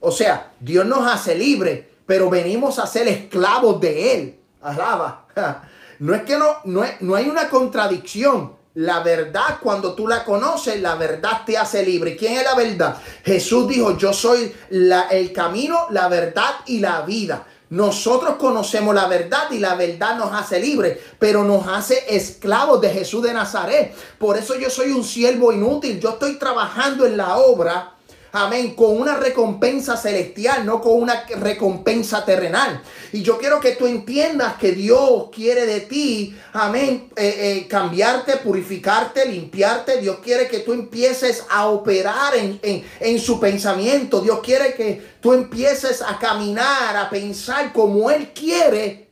O 0.00 0.12
sea, 0.12 0.52
Dios 0.60 0.86
nos 0.86 1.06
hace 1.12 1.34
libres 1.34 1.95
pero 2.06 2.30
venimos 2.30 2.78
a 2.78 2.86
ser 2.86 3.08
esclavos 3.08 3.80
de 3.80 4.14
Él. 4.14 4.40
Alaba. 4.62 5.26
No 5.98 6.14
es 6.14 6.24
que 6.24 6.36
no, 6.36 6.58
no, 6.64 6.84
no 7.00 7.14
hay 7.14 7.26
una 7.26 7.48
contradicción. 7.48 8.52
La 8.74 9.00
verdad, 9.00 9.58
cuando 9.62 9.94
tú 9.94 10.06
la 10.06 10.22
conoces, 10.24 10.78
la 10.82 10.94
verdad 10.96 11.40
te 11.46 11.56
hace 11.56 11.82
libre. 11.82 12.14
¿Quién 12.14 12.34
es 12.36 12.44
la 12.44 12.54
verdad? 12.54 12.98
Jesús 13.24 13.66
dijo, 13.66 13.96
yo 13.96 14.12
soy 14.12 14.54
el 14.70 15.32
camino, 15.32 15.86
la 15.88 16.08
verdad 16.08 16.56
y 16.66 16.80
la 16.80 17.00
vida. 17.00 17.46
Nosotros 17.70 18.36
conocemos 18.36 18.94
la 18.94 19.08
verdad 19.08 19.50
y 19.50 19.58
la 19.58 19.74
verdad 19.74 20.16
nos 20.16 20.32
hace 20.32 20.60
libre, 20.60 21.00
pero 21.18 21.42
nos 21.42 21.66
hace 21.66 22.04
esclavos 22.14 22.80
de 22.82 22.90
Jesús 22.90 23.22
de 23.22 23.32
Nazaret. 23.32 23.94
Por 24.18 24.36
eso 24.36 24.56
yo 24.56 24.68
soy 24.68 24.92
un 24.92 25.02
siervo 25.02 25.52
inútil. 25.52 25.98
Yo 25.98 26.10
estoy 26.10 26.38
trabajando 26.38 27.06
en 27.06 27.16
la 27.16 27.38
obra 27.38 27.95
amén, 28.44 28.74
con 28.74 29.00
una 29.00 29.16
recompensa 29.16 29.96
celestial, 29.96 30.66
no 30.66 30.80
con 30.80 31.00
una 31.00 31.24
recompensa 31.38 32.24
terrenal. 32.24 32.82
Y 33.12 33.22
yo 33.22 33.38
quiero 33.38 33.60
que 33.60 33.72
tú 33.72 33.86
entiendas 33.86 34.56
que 34.56 34.72
Dios 34.72 35.30
quiere 35.34 35.64
de 35.64 35.80
ti, 35.80 36.36
amén, 36.52 37.08
eh, 37.16 37.34
eh, 37.38 37.68
cambiarte, 37.68 38.36
purificarte, 38.38 39.26
limpiarte. 39.26 40.00
Dios 40.00 40.18
quiere 40.22 40.48
que 40.48 40.60
tú 40.60 40.72
empieces 40.72 41.44
a 41.48 41.68
operar 41.68 42.34
en, 42.36 42.60
en 42.62 43.18
su 43.18 43.40
pensamiento. 43.40 44.20
Dios 44.20 44.40
quiere 44.42 44.74
que 44.74 45.16
tú 45.20 45.32
empieces 45.32 46.02
a 46.02 46.18
caminar, 46.18 46.96
a 46.96 47.08
pensar 47.08 47.72
como 47.72 48.10
Él 48.10 48.32
quiere 48.34 49.08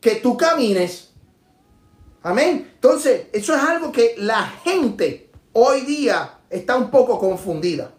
que 0.00 0.16
tú 0.16 0.36
camines. 0.36 1.08
Amén. 2.22 2.70
Entonces, 2.74 3.28
eso 3.32 3.54
es 3.54 3.62
algo 3.62 3.90
que 3.90 4.14
la 4.18 4.46
gente 4.64 5.30
hoy 5.52 5.80
día 5.82 6.38
está 6.50 6.76
un 6.76 6.90
poco 6.90 7.18
confundida 7.18 7.92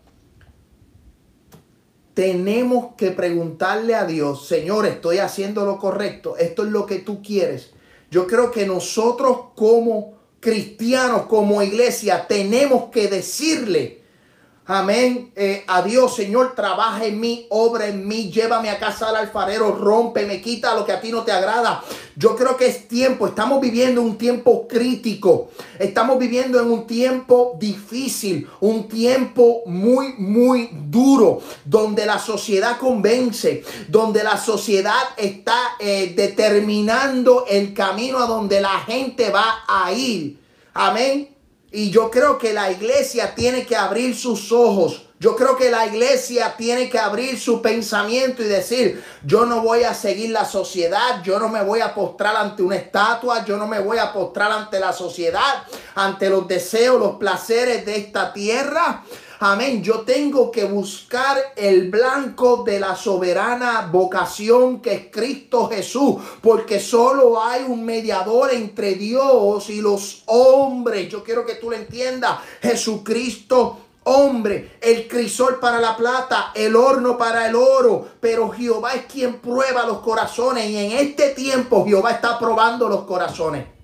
tenemos 2.14 2.96
que 2.98 3.12
preguntarle 3.12 3.96
a 3.96 4.06
Dios, 4.06 4.48
Señor, 4.48 4.86
estoy 4.86 5.20
haciendo 5.20 5.66
lo 5.66 5.78
correcto, 5.78 6.36
esto 6.38 6.64
es 6.64 6.70
lo 6.70 6.86
que 6.86 7.00
tú 7.00 7.22
quieres. 7.22 7.72
Yo 8.10 8.28
creo 8.28 8.52
que 8.52 8.66
nosotros 8.66 9.38
como 9.56 10.20
cristianos, 10.40 11.24
como 11.28 11.62
iglesia, 11.62 12.28
tenemos 12.28 12.90
que 12.92 13.08
decirle 13.08 14.01
Amén. 14.68 15.32
Eh, 15.36 15.64
adiós, 15.68 16.16
Señor, 16.16 16.54
trabaja 16.56 17.04
en 17.06 17.20
mí, 17.20 17.48
obra 17.50 17.88
en 17.88 18.08
mí, 18.08 18.32
llévame 18.32 18.70
a 18.70 18.78
casa 18.78 19.10
al 19.10 19.16
alfarero, 19.16 19.72
rompe, 19.72 20.28
me 20.28 20.40
quita 20.40 20.76
lo 20.76 20.86
que 20.86 20.92
a 20.92 21.02
ti 21.02 21.12
no 21.12 21.24
te 21.24 21.32
agrada. 21.32 21.84
Yo 22.16 22.36
creo 22.36 22.58
que 22.58 22.68
es 22.68 22.88
tiempo, 22.88 23.26
estamos 23.26 23.60
viviendo 23.60 24.04
un 24.04 24.20
tiempo 24.20 24.68
crítico, 24.68 25.50
estamos 25.80 26.20
viviendo 26.20 26.60
en 26.62 26.70
un 26.70 26.86
tiempo 26.86 27.58
difícil, 27.60 28.48
un 28.60 28.88
tiempo 28.88 29.64
muy, 29.66 30.14
muy 30.20 30.70
duro, 30.72 31.42
donde 31.66 32.06
la 32.06 32.20
sociedad 32.20 32.78
convence, 32.78 33.64
donde 33.88 34.24
la 34.24 34.38
sociedad 34.38 35.02
está 35.18 35.58
eh, 35.80 36.14
determinando 36.16 37.46
el 37.50 37.74
camino 37.74 38.20
a 38.20 38.28
donde 38.28 38.62
la 38.62 38.80
gente 38.82 39.32
va 39.32 39.64
a 39.68 39.92
ir. 39.92 40.40
Amén. 40.74 41.31
Y 41.72 41.90
yo 41.90 42.12
creo 42.12 42.38
que 42.38 42.54
la 42.54 42.70
iglesia 42.70 43.34
tiene 43.34 43.66
que 43.66 43.78
abrir 43.78 44.16
sus 44.16 44.52
ojos. 44.52 45.04
Yo 45.20 45.36
creo 45.36 45.56
que 45.56 45.70
la 45.70 45.86
iglesia 45.86 46.56
tiene 46.58 46.90
que 46.90 46.98
abrir 46.98 47.40
su 47.40 47.62
pensamiento 47.62 48.42
y 48.42 48.48
decir, 48.48 49.04
yo 49.24 49.46
no 49.46 49.62
voy 49.62 49.84
a 49.84 49.94
seguir 49.94 50.32
la 50.32 50.46
sociedad, 50.46 51.22
yo 51.24 51.40
no 51.40 51.48
me 51.48 51.64
voy 51.64 51.80
a 51.80 51.94
postrar 51.94 52.36
ante 52.36 52.64
una 52.64 52.76
estatua, 52.76 53.46
yo 53.46 53.56
no 53.56 53.68
me 53.68 53.80
voy 53.80 54.00
a 54.00 54.12
postrar 54.12 54.52
ante 54.52 54.80
la 54.80 54.92
sociedad, 54.92 55.64
ante 55.94 56.30
los 56.30 56.48
deseos, 56.48 57.00
los 57.00 57.18
placeres 57.18 57.86
de 57.86 57.98
esta 57.98 58.34
tierra. 58.34 59.04
Amén. 59.44 59.82
Yo 59.82 60.02
tengo 60.02 60.52
que 60.52 60.66
buscar 60.66 61.36
el 61.56 61.90
blanco 61.90 62.62
de 62.64 62.80
la 62.80 62.96
soberana 62.96 63.90
vocación 63.92 64.82
que 64.82 64.94
es 64.94 65.06
Cristo 65.12 65.68
Jesús. 65.68 66.18
Porque 66.42 66.80
solo 66.80 67.42
hay 67.42 67.64
un 67.68 67.84
mediador 67.84 68.54
entre 68.54 68.94
Dios 68.94 69.68
y 69.72 69.82
los 69.82 70.22
hombres. 70.28 71.10
Yo 71.10 71.24
quiero 71.24 71.44
que 71.44 71.56
tú 71.56 71.72
lo 71.72 71.76
entiendas. 71.76 72.38
Jesucristo 72.62 73.80
hombre, 74.04 74.78
el 74.80 75.08
crisol 75.08 75.60
para 75.60 75.80
la 75.80 75.98
plata, 75.98 76.52
el 76.54 76.76
horno 76.76 77.18
para 77.18 77.48
el 77.48 77.56
oro, 77.56 78.10
pero 78.20 78.50
Jehová 78.50 78.94
es 78.94 79.06
quien 79.06 79.40
prueba 79.40 79.86
los 79.86 80.00
corazones 80.00 80.70
y 80.70 80.78
en 80.78 80.92
este 80.92 81.30
tiempo 81.30 81.86
Jehová 81.86 82.12
está 82.12 82.38
probando 82.38 82.88
los 82.88 83.04
corazones. 83.04 83.81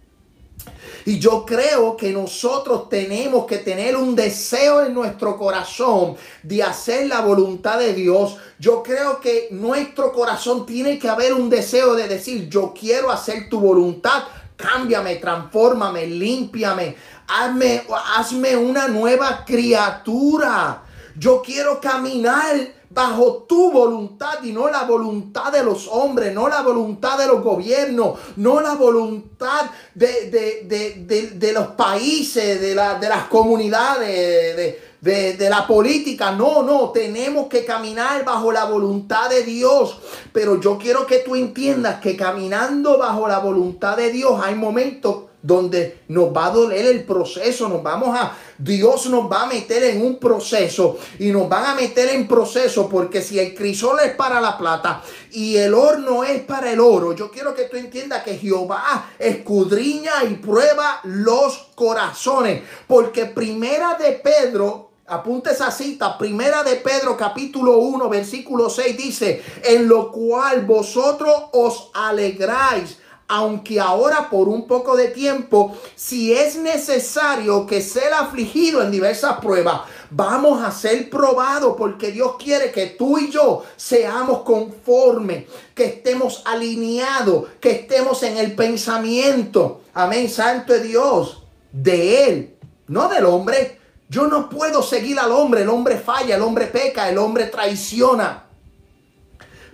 Y 1.07 1.19
yo 1.19 1.45
creo 1.45 1.95
que 1.95 2.11
nosotros 2.11 2.89
tenemos 2.89 3.45
que 3.45 3.59
tener 3.59 3.95
un 3.95 4.13
deseo 4.13 4.85
en 4.85 4.93
nuestro 4.93 5.37
corazón 5.37 6.17
de 6.43 6.61
hacer 6.61 7.07
la 7.07 7.21
voluntad 7.21 7.79
de 7.79 7.93
Dios. 7.93 8.35
Yo 8.59 8.83
creo 8.83 9.21
que 9.21 9.47
nuestro 9.51 10.11
corazón 10.11 10.65
tiene 10.65 10.99
que 10.99 11.07
haber 11.07 11.33
un 11.33 11.49
deseo 11.49 11.95
de 11.95 12.09
decir, 12.09 12.49
yo 12.49 12.73
quiero 12.77 13.09
hacer 13.09 13.47
tu 13.47 13.61
voluntad. 13.61 14.25
Cámbiame, 14.57 15.15
transfórmame, 15.15 16.07
límpiame, 16.07 16.97
hazme, 17.25 17.83
hazme 18.17 18.57
una 18.57 18.89
nueva 18.89 19.45
criatura. 19.45 20.83
Yo 21.15 21.41
quiero 21.41 21.79
caminar 21.79 22.53
bajo 22.97 23.45
tu 23.47 23.71
voluntad 23.71 24.41
y 24.41 24.51
no 24.51 24.71
la 24.71 24.85
voluntad 24.85 25.51
de 25.51 25.63
los 25.63 25.87
hombres, 25.87 26.33
no 26.33 26.49
la 26.49 26.63
voluntad 26.63 27.15
de 27.15 27.27
los 27.27 27.43
gobiernos, 27.43 28.17
no 28.37 28.59
la 28.59 28.73
voluntad 28.73 29.69
de, 29.93 31.51
los 31.53 31.67
países, 31.67 32.59
de, 32.59 32.69
de 32.69 33.09
las 33.09 33.25
comunidades, 33.25 34.77
de, 34.99 35.47
la 35.47 35.67
política. 35.67 36.31
No, 36.31 36.63
no, 36.63 36.89
tenemos 36.89 37.45
que 37.49 37.63
caminar 37.65 38.25
bajo 38.25 38.51
la 38.51 38.65
voluntad 38.65 39.29
de 39.29 39.43
Dios. 39.43 39.99
Pero 40.33 40.59
yo 40.59 40.79
quiero 40.79 41.05
que 41.05 41.19
tú 41.19 41.35
entiendas 41.35 42.01
que 42.01 42.17
caminando 42.17 42.97
bajo 42.97 43.27
la 43.27 43.37
voluntad 43.37 43.95
de 43.95 44.11
Dios 44.11 44.41
hay 44.43 44.55
momentos 44.55 45.26
donde 45.41 45.99
nos 46.07 46.35
va 46.35 46.47
a 46.47 46.51
doler 46.51 46.85
el 46.87 47.03
proceso, 47.03 47.69
nos 47.69 47.83
vamos 47.83 48.17
a, 48.17 48.35
Dios 48.57 49.05
nos 49.07 49.31
va 49.31 49.43
a 49.43 49.47
meter 49.47 49.83
en 49.83 50.01
un 50.03 50.17
proceso 50.19 50.97
y 51.19 51.31
nos 51.31 51.47
van 51.47 51.65
a 51.65 51.75
meter 51.75 52.09
en 52.09 52.27
proceso 52.27 52.89
porque 52.89 53.21
si 53.21 53.39
el 53.39 53.53
crisol 53.53 53.99
es 54.03 54.13
para 54.15 54.41
la 54.41 54.57
plata 54.57 55.03
y 55.31 55.57
el 55.57 55.73
horno 55.73 56.23
es 56.23 56.41
para 56.41 56.71
el 56.71 56.79
oro, 56.79 57.13
yo 57.13 57.29
quiero 57.29 57.53
que 57.53 57.65
tú 57.65 57.77
entiendas 57.77 58.23
que 58.23 58.37
Jehová 58.37 59.11
escudriña 59.19 60.23
y 60.29 60.35
prueba 60.35 61.01
los 61.03 61.69
corazones, 61.75 62.63
porque 62.87 63.25
primera 63.25 63.95
de 63.95 64.13
Pedro 64.13 64.87
Apunte 65.09 65.51
esa 65.51 65.71
cita, 65.71 66.17
primera 66.17 66.63
de 66.63 66.75
Pedro 66.75 67.15
capítulo 67.15 67.77
1 67.77 68.09
versículo 68.09 68.69
6 68.69 68.97
dice, 68.97 69.41
en 69.63 69.87
lo 69.87 70.11
cual 70.11 70.65
vosotros 70.65 71.43
os 71.53 71.91
alegráis 71.93 72.97
aunque 73.27 73.79
ahora 73.79 74.29
por 74.29 74.47
un 74.47 74.67
poco 74.67 74.95
de 74.95 75.09
tiempo, 75.09 75.77
si 75.95 76.33
es 76.33 76.55
necesario 76.55 77.65
que 77.65 77.81
sea 77.81 78.21
afligido 78.21 78.81
en 78.81 78.89
diversas 78.89 79.39
pruebas, 79.39 79.81
vamos 80.09 80.63
a 80.63 80.71
ser 80.71 81.09
probados 81.09 81.75
porque 81.77 82.11
Dios 82.11 82.35
quiere 82.41 82.71
que 82.71 82.87
tú 82.87 83.17
y 83.17 83.29
yo 83.29 83.63
seamos 83.75 84.43
conformes, 84.43 85.45
que 85.75 85.85
estemos 85.85 86.41
alineados, 86.45 87.49
que 87.59 87.71
estemos 87.71 88.23
en 88.23 88.37
el 88.37 88.55
pensamiento, 88.55 89.81
amén, 89.93 90.29
santo 90.29 90.73
Dios, 90.79 91.43
de 91.73 92.23
Él, 92.23 92.55
no 92.87 93.09
del 93.09 93.25
hombre. 93.25 93.77
Yo 94.09 94.27
no 94.27 94.49
puedo 94.49 94.81
seguir 94.81 95.19
al 95.19 95.33
hombre, 95.33 95.63
el 95.63 95.69
hombre 95.69 95.97
falla, 95.97 96.37
el 96.37 96.41
hombre 96.41 96.67
peca, 96.67 97.09
el 97.09 97.17
hombre 97.17 97.47
traiciona. 97.47 98.45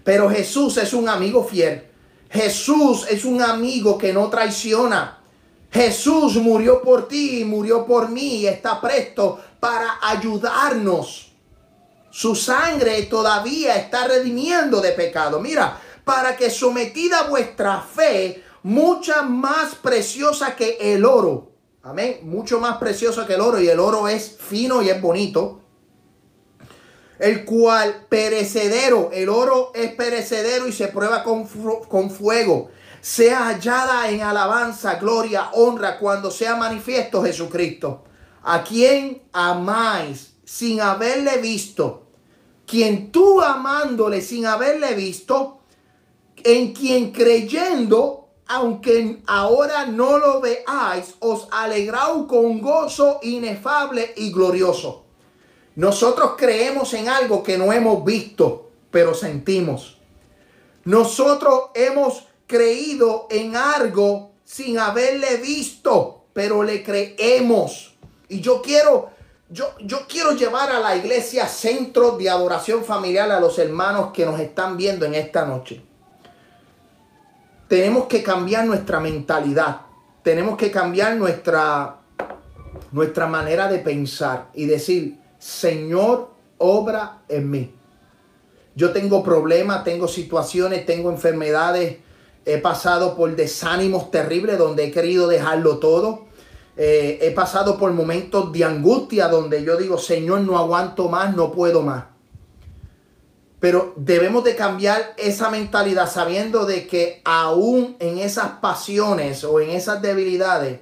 Pero 0.03 0.27
Jesús 0.27 0.77
es 0.77 0.91
un 0.91 1.07
amigo 1.07 1.43
fiel 1.43 1.92
Jesús 2.33 3.05
es 3.09 3.25
un 3.25 3.43
amigo 3.43 3.95
que 3.95 4.11
no 4.11 4.27
traiciona. 4.29 5.19
Jesús 5.71 6.35
murió 6.37 6.81
por 6.81 7.07
ti 7.07 7.43
murió 7.45 7.85
por 7.85 8.09
mí 8.09 8.37
y 8.37 8.47
está 8.47 8.81
presto 8.81 9.39
para 9.59 9.99
ayudarnos. 10.01 11.31
Su 12.09 12.35
sangre 12.35 13.03
todavía 13.03 13.75
está 13.75 14.07
redimiendo 14.07 14.81
de 14.81 14.91
pecado. 14.93 15.39
Mira, 15.39 15.79
para 16.03 16.35
que 16.35 16.49
sometida 16.49 17.23
vuestra 17.23 17.81
fe, 17.81 18.43
mucha 18.63 19.21
más 19.21 19.75
preciosa 19.75 20.55
que 20.55 20.77
el 20.79 21.05
oro. 21.05 21.51
Amén. 21.83 22.19
Mucho 22.23 22.59
más 22.59 22.77
preciosa 22.77 23.27
que 23.27 23.35
el 23.35 23.41
oro. 23.41 23.61
Y 23.61 23.67
el 23.67 23.79
oro 23.79 24.07
es 24.07 24.37
fino 24.39 24.81
y 24.81 24.89
es 24.89 25.01
bonito 25.01 25.62
el 27.19 27.45
cual 27.45 28.05
perecedero, 28.09 29.09
el 29.13 29.29
oro 29.29 29.71
es 29.75 29.93
perecedero 29.93 30.67
y 30.67 30.71
se 30.71 30.87
prueba 30.87 31.23
con, 31.23 31.45
con 31.87 32.09
fuego, 32.09 32.69
sea 33.01 33.47
hallada 33.47 34.09
en 34.09 34.21
alabanza, 34.21 34.95
gloria, 34.95 35.49
honra 35.53 35.99
cuando 35.99 36.31
sea 36.31 36.55
manifiesto 36.55 37.23
Jesucristo, 37.23 38.03
a 38.41 38.63
quien 38.63 39.21
amáis 39.31 40.33
sin 40.43 40.81
haberle 40.81 41.37
visto, 41.37 42.07
quien 42.65 43.11
tú 43.11 43.41
amándole 43.41 44.21
sin 44.21 44.45
haberle 44.45 44.93
visto, 44.95 45.59
en 46.43 46.73
quien 46.73 47.11
creyendo, 47.11 48.29
aunque 48.47 49.21
ahora 49.27 49.85
no 49.85 50.17
lo 50.17 50.41
veáis, 50.41 51.15
os 51.19 51.47
alegraos 51.51 52.25
con 52.27 52.59
gozo 52.59 53.19
inefable 53.21 54.13
y 54.17 54.31
glorioso 54.31 55.02
nosotros 55.75 56.33
creemos 56.37 56.93
en 56.93 57.09
algo 57.09 57.41
que 57.41 57.57
no 57.57 57.73
hemos 57.73 58.05
visto, 58.05 58.69
pero 58.91 59.13
sentimos. 59.13 59.97
Nosotros 60.85 61.71
hemos 61.73 62.27
creído 62.45 63.27
en 63.31 63.55
algo 63.55 64.31
sin 64.43 64.77
haberle 64.77 65.37
visto, 65.37 66.25
pero 66.33 66.61
le 66.61 66.83
creemos. 66.83 67.95
Y 68.29 68.41
yo 68.41 68.61
quiero, 68.61 69.09
yo, 69.49 69.73
yo 69.79 70.01
quiero 70.07 70.33
llevar 70.33 70.69
a 70.71 70.79
la 70.79 70.95
iglesia 70.95 71.47
centro 71.47 72.17
de 72.17 72.29
adoración 72.29 72.83
familiar 72.83 73.31
a 73.31 73.39
los 73.39 73.57
hermanos 73.57 74.11
que 74.13 74.25
nos 74.25 74.39
están 74.39 74.77
viendo 74.77 75.05
en 75.05 75.15
esta 75.15 75.45
noche. 75.45 75.81
Tenemos 77.67 78.05
que 78.05 78.21
cambiar 78.21 78.65
nuestra 78.65 78.99
mentalidad. 78.99 79.81
Tenemos 80.21 80.57
que 80.57 80.69
cambiar 80.69 81.15
nuestra, 81.15 81.97
nuestra 82.91 83.25
manera 83.25 83.67
de 83.67 83.79
pensar 83.79 84.49
y 84.53 84.67
decir, 84.67 85.22
Señor, 85.43 86.29
obra 86.57 87.23
en 87.27 87.51
mí. 87.51 87.75
Yo 88.75 88.93
tengo 88.93 89.25
problemas, 89.25 89.83
tengo 89.83 90.07
situaciones, 90.07 90.85
tengo 90.85 91.09
enfermedades, 91.09 91.97
he 92.45 92.59
pasado 92.59 93.17
por 93.17 93.35
desánimos 93.35 94.09
terribles 94.09 94.57
donde 94.57 94.85
he 94.85 94.91
querido 94.91 95.27
dejarlo 95.27 95.79
todo. 95.79 96.27
Eh, 96.77 97.19
he 97.21 97.31
pasado 97.31 97.77
por 97.77 97.91
momentos 97.91 98.53
de 98.53 98.63
angustia 98.63 99.27
donde 99.27 99.65
yo 99.65 99.75
digo, 99.75 99.97
Señor, 99.97 100.39
no 100.41 100.57
aguanto 100.57 101.09
más, 101.09 101.35
no 101.35 101.51
puedo 101.51 101.81
más. 101.81 102.05
Pero 103.59 103.91
debemos 103.97 104.45
de 104.45 104.55
cambiar 104.55 105.13
esa 105.17 105.49
mentalidad 105.49 106.09
sabiendo 106.09 106.65
de 106.65 106.87
que 106.87 107.21
aún 107.25 107.97
en 107.99 108.17
esas 108.17 108.47
pasiones 108.61 109.43
o 109.43 109.59
en 109.59 109.71
esas 109.71 110.01
debilidades, 110.01 110.79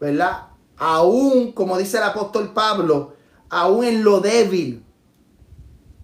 ¿verdad? 0.00 0.46
Aún, 0.78 1.52
como 1.52 1.76
dice 1.76 1.98
el 1.98 2.04
apóstol 2.04 2.54
Pablo, 2.54 3.12
aún 3.48 3.84
en 3.84 4.04
lo 4.04 4.20
débil, 4.20 4.84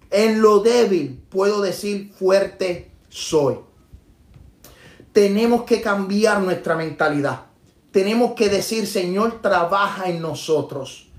en 0.09 0.41
lo 0.41 0.59
débil 0.59 1.23
puedo 1.29 1.61
decir 1.61 2.11
fuerte 2.13 2.91
soy. 3.09 3.59
Tenemos 5.13 5.63
que 5.63 5.81
cambiar 5.81 6.41
nuestra 6.41 6.75
mentalidad. 6.75 7.45
Tenemos 7.91 8.33
que 8.33 8.47
decir, 8.47 8.87
Señor, 8.87 9.41
trabaja 9.41 10.09
en 10.09 10.21
nosotros. 10.21 11.09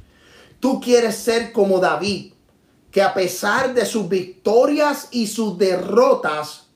Tú 0.61 0.81
quieres 0.81 1.17
ser 1.17 1.53
como 1.53 1.79
David, 1.79 2.33
que 2.91 3.03
a 3.03 3.13
pesar 3.13 3.75
de 3.75 3.85
sus 3.85 4.09
victorias 4.09 5.09
y 5.11 5.27
sus 5.27 5.59
derrotas, 5.59 6.69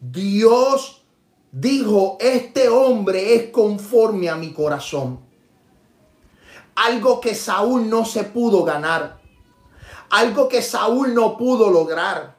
Dios 0.00 1.02
dijo, 1.50 2.16
este 2.20 2.68
hombre 2.68 3.34
es 3.34 3.50
conforme 3.50 4.28
a 4.28 4.36
mi 4.36 4.52
corazón 4.52 5.31
algo 6.74 7.20
que 7.20 7.34
Saúl 7.34 7.88
no 7.88 8.04
se 8.04 8.24
pudo 8.24 8.64
ganar, 8.64 9.20
algo 10.10 10.48
que 10.48 10.62
Saúl 10.62 11.14
no 11.14 11.36
pudo 11.36 11.70
lograr, 11.70 12.36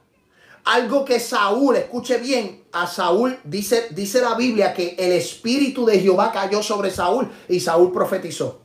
algo 0.65 1.04
que 1.04 1.19
Saúl, 1.19 1.76
escuche 1.76 2.17
bien, 2.17 2.63
a 2.72 2.88
Saúl 2.88 3.38
dice, 3.43 3.89
dice 3.91 4.22
la 4.22 4.36
Biblia 4.36 4.74
que 4.74 4.96
el 4.98 5.12
espíritu 5.12 5.86
de 5.86 6.00
Jehová 6.00 6.32
cayó 6.32 6.63
sobre 6.63 6.89
Saúl 6.89 7.30
y 7.50 7.60
Saúl 7.60 7.91
profetizó. 7.91 8.62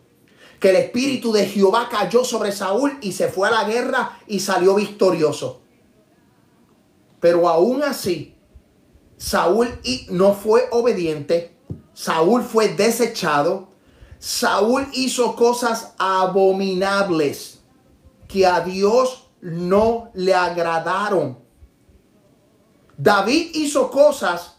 Que 0.60 0.70
el 0.70 0.76
espíritu 0.76 1.32
de 1.32 1.46
Jehová 1.46 1.88
cayó 1.90 2.24
sobre 2.24 2.52
Saúl 2.52 2.98
y 3.00 3.12
se 3.12 3.28
fue 3.28 3.48
a 3.48 3.52
la 3.52 3.64
guerra 3.64 4.18
y 4.26 4.40
salió 4.40 4.74
victorioso. 4.74 5.60
Pero 7.20 7.48
aún 7.48 7.82
así, 7.82 8.36
Saúl 9.16 9.68
no 10.10 10.34
fue 10.34 10.68
obediente, 10.70 11.56
Saúl 11.92 12.42
fue 12.42 12.68
desechado, 12.68 13.68
Saúl 14.18 14.88
hizo 14.92 15.36
cosas 15.36 15.94
abominables 15.98 17.60
que 18.26 18.46
a 18.46 18.60
Dios 18.60 19.28
no 19.40 20.10
le 20.14 20.34
agradaron. 20.34 21.38
David 22.96 23.50
hizo 23.54 23.90
cosas 23.90 24.56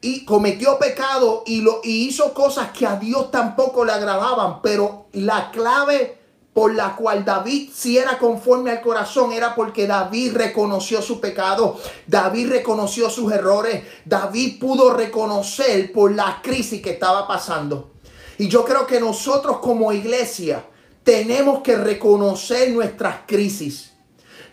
y 0.00 0.24
cometió 0.24 0.78
pecado 0.78 1.42
y, 1.46 1.60
lo, 1.60 1.80
hizo 1.82 2.32
cosas 2.32 2.70
que 2.70 2.86
a 2.86 2.96
Dios 2.96 3.30
tampoco 3.32 3.84
le 3.84 3.92
agradaban, 3.92 4.62
pero 4.62 5.06
la 5.12 5.50
clave 5.50 6.16
por 6.54 6.74
la 6.74 6.96
cual 6.96 7.24
David 7.24 7.70
si 7.74 7.98
era 7.98 8.18
conforme 8.18 8.70
al 8.70 8.80
corazón 8.80 9.32
era 9.32 9.54
porque 9.54 9.86
David 9.86 10.36
reconoció 10.36 11.02
su 11.02 11.20
pecado, 11.20 11.76
David 12.06 12.50
reconoció 12.50 13.10
sus 13.10 13.32
errores, 13.32 13.84
David 14.04 14.58
pudo 14.60 14.92
reconocer 14.92 15.92
por 15.92 16.12
la 16.12 16.40
crisis 16.42 16.80
que 16.80 16.90
estaba 16.90 17.26
pasando. 17.26 17.97
Y 18.38 18.48
yo 18.48 18.64
creo 18.64 18.86
que 18.86 19.00
nosotros 19.00 19.58
como 19.58 19.92
iglesia 19.92 20.64
tenemos 21.02 21.62
que 21.62 21.76
reconocer 21.76 22.70
nuestras 22.70 23.20
crisis. 23.26 23.92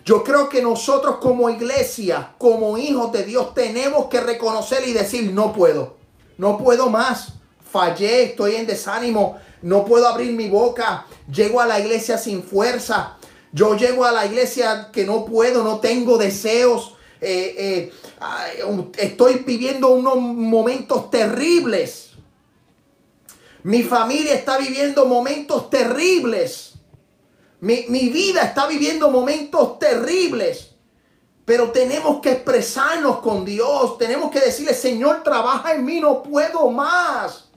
Yo 0.03 0.23
creo 0.23 0.49
que 0.49 0.61
nosotros 0.61 1.17
como 1.17 1.49
iglesia, 1.49 2.33
como 2.37 2.77
hijos 2.77 3.11
de 3.11 3.23
Dios, 3.23 3.53
tenemos 3.53 4.05
que 4.05 4.21
reconocer 4.21 4.87
y 4.87 4.93
decir, 4.93 5.31
no 5.33 5.51
puedo, 5.51 5.97
no 6.37 6.57
puedo 6.57 6.89
más, 6.89 7.33
fallé, 7.71 8.23
estoy 8.23 8.55
en 8.55 8.67
desánimo, 8.67 9.37
no 9.61 9.83
puedo 9.83 10.07
abrir 10.07 10.31
mi 10.33 10.47
boca, 10.47 11.07
llego 11.31 11.59
a 11.59 11.65
la 11.65 11.79
iglesia 11.79 12.17
sin 12.17 12.43
fuerza, 12.43 13.17
yo 13.51 13.75
llego 13.75 14.05
a 14.05 14.11
la 14.11 14.25
iglesia 14.25 14.89
que 14.91 15.05
no 15.05 15.25
puedo, 15.25 15.63
no 15.63 15.79
tengo 15.79 16.17
deseos, 16.17 16.95
eh, 17.19 17.55
eh, 17.57 17.93
estoy 18.97 19.43
viviendo 19.45 19.89
unos 19.89 20.17
momentos 20.17 21.09
terribles. 21.09 22.04
Mi 23.65 23.81
familia 23.81 24.35
está 24.35 24.59
viviendo 24.59 25.07
momentos 25.07 25.71
terribles. 25.71 26.73
Mi, 27.61 27.85
mi, 27.89 28.09
vida 28.09 28.43
está 28.43 28.67
viviendo 28.67 29.09
momentos 29.09 29.79
terribles. 29.79 30.75
Pero 31.45 31.71
tenemos 31.71 32.21
que 32.21 32.33
expresarnos 32.33 33.21
con 33.21 33.43
Dios. 33.43 33.97
Tenemos 33.97 34.29
que 34.29 34.39
decirle, 34.39 34.75
Señor, 34.75 35.23
trabaja 35.23 35.73
en 35.73 35.83
mí, 35.83 35.99
no 35.99 36.21
puedo 36.21 36.69
más. 36.69 37.49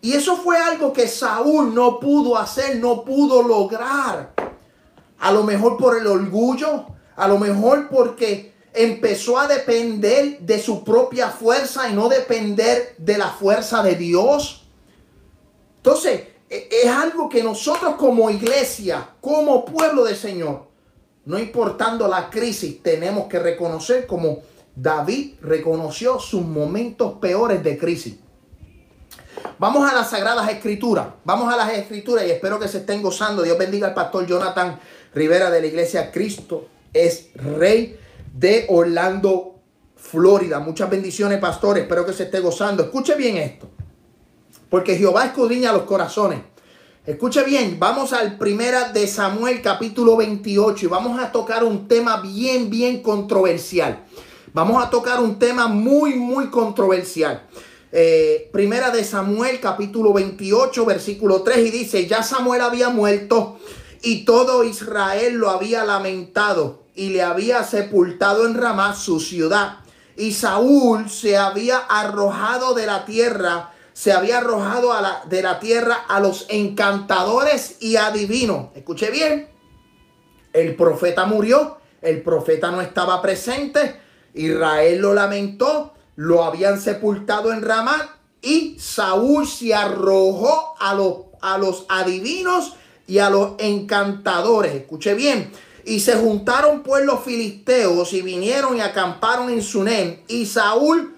Y 0.00 0.12
eso 0.12 0.36
fue 0.36 0.58
algo 0.58 0.92
que 0.92 1.08
Saúl 1.08 1.74
no 1.74 1.98
pudo 1.98 2.38
hacer, 2.38 2.76
no 2.76 3.04
pudo 3.04 3.42
lograr. 3.42 4.32
A 5.18 5.32
lo 5.32 5.42
mejor 5.42 5.76
por 5.76 5.98
el 5.98 6.06
orgullo, 6.06 6.86
a 7.16 7.26
lo 7.26 7.40
mejor 7.40 7.88
porque 7.88 8.54
empezó 8.72 9.40
a 9.40 9.48
depender 9.48 10.38
de 10.38 10.62
su 10.62 10.84
propia 10.84 11.30
fuerza 11.30 11.88
y 11.88 11.94
no 11.94 12.08
depender 12.08 12.94
de 12.96 13.18
la 13.18 13.30
fuerza 13.30 13.82
de 13.82 13.96
Dios. 13.96 14.63
Entonces, 15.84 16.22
e, 16.48 16.68
es 16.82 16.88
algo 16.88 17.28
que 17.28 17.42
nosotros 17.42 17.96
como 17.96 18.30
iglesia, 18.30 19.06
como 19.20 19.66
pueblo 19.66 20.02
del 20.04 20.16
Señor, 20.16 20.68
no 21.26 21.38
importando 21.38 22.08
la 22.08 22.30
crisis, 22.30 22.82
tenemos 22.82 23.26
que 23.28 23.38
reconocer 23.38 24.06
como 24.06 24.38
David 24.74 25.34
reconoció 25.42 26.18
sus 26.18 26.40
momentos 26.40 27.18
peores 27.20 27.62
de 27.62 27.76
crisis. 27.76 28.16
Vamos 29.58 29.88
a 29.88 29.94
las 29.94 30.08
Sagradas 30.08 30.50
Escrituras. 30.50 31.08
Vamos 31.22 31.52
a 31.52 31.56
las 31.58 31.74
Escrituras 31.74 32.24
y 32.26 32.30
espero 32.30 32.58
que 32.58 32.66
se 32.66 32.78
estén 32.78 33.02
gozando. 33.02 33.42
Dios 33.42 33.58
bendiga 33.58 33.88
al 33.88 33.94
pastor 33.94 34.26
Jonathan 34.26 34.80
Rivera 35.14 35.50
de 35.50 35.60
la 35.60 35.66
iglesia 35.66 36.10
Cristo 36.10 36.66
es 36.94 37.28
Rey 37.34 37.98
de 38.32 38.64
Orlando, 38.70 39.56
Florida. 39.96 40.60
Muchas 40.60 40.88
bendiciones, 40.88 41.38
pastor. 41.40 41.76
Espero 41.76 42.06
que 42.06 42.14
se 42.14 42.22
esté 42.22 42.40
gozando. 42.40 42.84
Escuche 42.84 43.14
bien 43.16 43.36
esto. 43.36 43.68
Porque 44.74 44.96
Jehová 44.96 45.26
escudriña 45.26 45.72
los 45.72 45.84
corazones. 45.84 46.40
Escuche 47.06 47.44
bien, 47.44 47.78
vamos 47.78 48.12
al 48.12 48.36
primera 48.38 48.90
de 48.90 49.06
Samuel 49.06 49.62
capítulo 49.62 50.16
28 50.16 50.86
y 50.86 50.88
vamos 50.88 51.16
a 51.20 51.30
tocar 51.30 51.62
un 51.62 51.86
tema 51.86 52.20
bien, 52.20 52.70
bien 52.70 53.00
controversial. 53.00 54.04
Vamos 54.52 54.82
a 54.82 54.90
tocar 54.90 55.20
un 55.20 55.38
tema 55.38 55.68
muy, 55.68 56.16
muy 56.16 56.50
controversial. 56.50 57.46
Eh, 57.92 58.50
primera 58.52 58.90
de 58.90 59.04
Samuel 59.04 59.60
capítulo 59.60 60.12
28 60.12 60.84
versículo 60.84 61.42
3 61.42 61.68
y 61.68 61.70
dice, 61.70 62.08
ya 62.08 62.24
Samuel 62.24 62.62
había 62.62 62.88
muerto 62.88 63.60
y 64.02 64.24
todo 64.24 64.64
Israel 64.64 65.34
lo 65.34 65.50
había 65.50 65.84
lamentado 65.84 66.82
y 66.96 67.10
le 67.10 67.22
había 67.22 67.62
sepultado 67.62 68.44
en 68.44 68.54
Ramá 68.54 68.96
su 68.96 69.20
ciudad. 69.20 69.84
Y 70.16 70.32
Saúl 70.32 71.08
se 71.08 71.36
había 71.36 71.78
arrojado 71.78 72.74
de 72.74 72.86
la 72.86 73.04
tierra, 73.04 73.70
se 73.94 74.12
había 74.12 74.38
arrojado 74.38 74.92
a 74.92 75.00
la, 75.00 75.22
de 75.26 75.42
la 75.42 75.58
tierra 75.58 76.04
a 76.06 76.20
los 76.20 76.44
encantadores 76.50 77.78
y 77.80 77.96
adivinos. 77.96 78.68
Escuche 78.74 79.10
bien, 79.10 79.48
el 80.52 80.76
profeta 80.76 81.24
murió, 81.24 81.78
el 82.02 82.20
profeta 82.20 82.70
no 82.70 82.82
estaba 82.82 83.22
presente, 83.22 83.98
Israel 84.34 85.00
lo 85.00 85.14
lamentó 85.14 85.94
lo 86.16 86.44
habían 86.44 86.80
sepultado 86.80 87.52
en 87.52 87.62
Ramá 87.62 88.18
y 88.40 88.76
Saúl 88.78 89.46
se 89.46 89.74
arrojó 89.74 90.74
a 90.78 90.94
los, 90.94 91.16
a 91.40 91.58
los 91.58 91.86
adivinos 91.88 92.74
y 93.06 93.18
a 93.18 93.30
los 93.30 93.54
encantadores. 93.58 94.74
Escuche 94.74 95.14
bien. 95.14 95.50
Y 95.86 96.00
se 96.00 96.14
juntaron 96.14 96.82
pues 96.82 97.04
los 97.04 97.20
filisteos 97.20 98.12
y 98.12 98.22
vinieron 98.22 98.76
y 98.76 98.80
acamparon 98.80 99.50
en 99.50 99.62
Sunem. 99.62 100.20
Y 100.28 100.46
Saúl 100.46 101.13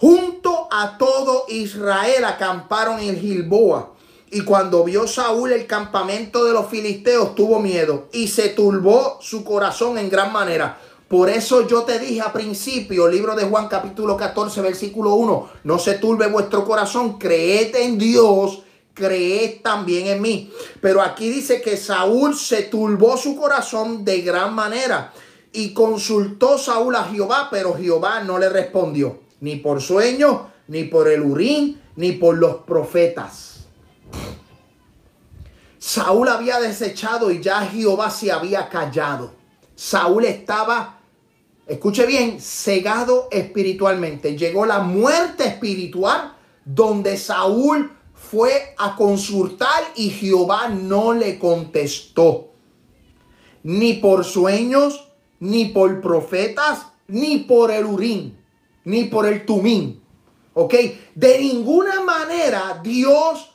junto 0.00 0.68
a 0.70 0.96
todo 0.98 1.44
Israel 1.48 2.24
acamparon 2.24 3.00
en 3.00 3.18
Gilboa. 3.18 3.94
Y 4.30 4.42
cuando 4.42 4.84
vio 4.84 5.06
Saúl 5.06 5.52
el 5.52 5.66
campamento 5.66 6.44
de 6.44 6.52
los 6.52 6.66
filisteos 6.66 7.34
tuvo 7.34 7.60
miedo 7.60 8.08
y 8.12 8.28
se 8.28 8.50
turbó 8.50 9.18
su 9.20 9.42
corazón 9.42 9.96
en 9.96 10.10
gran 10.10 10.32
manera 10.32 10.78
por 11.08 11.30
eso 11.30 11.66
yo 11.66 11.84
te 11.84 11.98
dije 11.98 12.20
a 12.20 12.34
principio, 12.34 13.08
libro 13.08 13.34
de 13.34 13.44
Juan 13.44 13.66
capítulo 13.66 14.14
14, 14.14 14.60
versículo 14.60 15.14
1, 15.14 15.48
no 15.64 15.78
se 15.78 15.94
turbe 15.94 16.26
vuestro 16.26 16.66
corazón, 16.66 17.18
creed 17.18 17.74
en 17.76 17.96
Dios, 17.96 18.62
creed 18.92 19.62
también 19.62 20.08
en 20.08 20.20
mí. 20.20 20.52
Pero 20.82 21.00
aquí 21.00 21.30
dice 21.30 21.62
que 21.62 21.78
Saúl 21.78 22.36
se 22.36 22.64
turbó 22.64 23.16
su 23.16 23.36
corazón 23.36 24.04
de 24.04 24.20
gran 24.20 24.54
manera 24.54 25.14
y 25.50 25.72
consultó 25.72 26.58
Saúl 26.58 26.94
a 26.94 27.04
Jehová, 27.04 27.48
pero 27.50 27.74
Jehová 27.74 28.22
no 28.22 28.38
le 28.38 28.50
respondió, 28.50 29.18
ni 29.40 29.56
por 29.56 29.80
sueño, 29.80 30.50
ni 30.68 30.84
por 30.84 31.08
el 31.08 31.22
urín, 31.22 31.80
ni 31.96 32.12
por 32.12 32.36
los 32.36 32.56
profetas. 32.58 33.66
Saúl 35.78 36.28
había 36.28 36.60
desechado 36.60 37.30
y 37.30 37.40
ya 37.40 37.66
Jehová 37.66 38.10
se 38.10 38.32
había 38.32 38.68
callado. 38.68 39.32
Saúl 39.74 40.24
estaba 40.24 40.98
escuche 41.68 42.06
bien, 42.06 42.40
cegado 42.40 43.28
espiritualmente. 43.30 44.36
Llegó 44.36 44.66
la 44.66 44.80
muerte 44.80 45.46
espiritual 45.46 46.34
donde 46.64 47.16
Saúl 47.16 47.92
fue 48.14 48.74
a 48.78 48.96
consultar 48.96 49.84
y 49.94 50.10
Jehová 50.10 50.68
no 50.68 51.12
le 51.12 51.38
contestó. 51.38 52.52
Ni 53.62 53.94
por 53.94 54.24
sueños, 54.24 55.08
ni 55.40 55.66
por 55.66 56.00
profetas, 56.00 56.86
ni 57.06 57.38
por 57.38 57.70
el 57.70 57.84
urín, 57.84 58.37
ni 58.88 59.04
por 59.04 59.26
el 59.26 59.44
tumín. 59.44 60.00
¿Ok? 60.54 60.74
De 61.14 61.38
ninguna 61.38 62.00
manera 62.00 62.80
Dios 62.82 63.50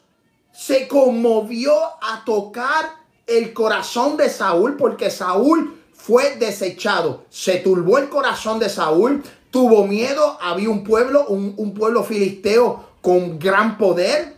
se 0.53 0.87
conmovió 0.87 1.73
a 1.75 2.23
tocar 2.23 2.85
el 3.25 3.51
corazón 3.51 4.15
de 4.15 4.29
Saúl 4.29 4.77
porque 4.77 5.09
Saúl 5.09 5.75
fue 5.91 6.35
desechado. 6.35 7.25
Se 7.29 7.57
turbó 7.57 7.97
el 7.97 8.09
corazón 8.09 8.59
de 8.59 8.69
Saúl, 8.69 9.23
tuvo 9.49 9.87
miedo, 9.87 10.37
había 10.39 10.69
un 10.69 10.83
pueblo, 10.83 11.25
un, 11.25 11.73
pueblo 11.73 12.03
filisteo 12.03 12.85
con 13.01 13.39
gran 13.39 13.79
poder. 13.79 14.37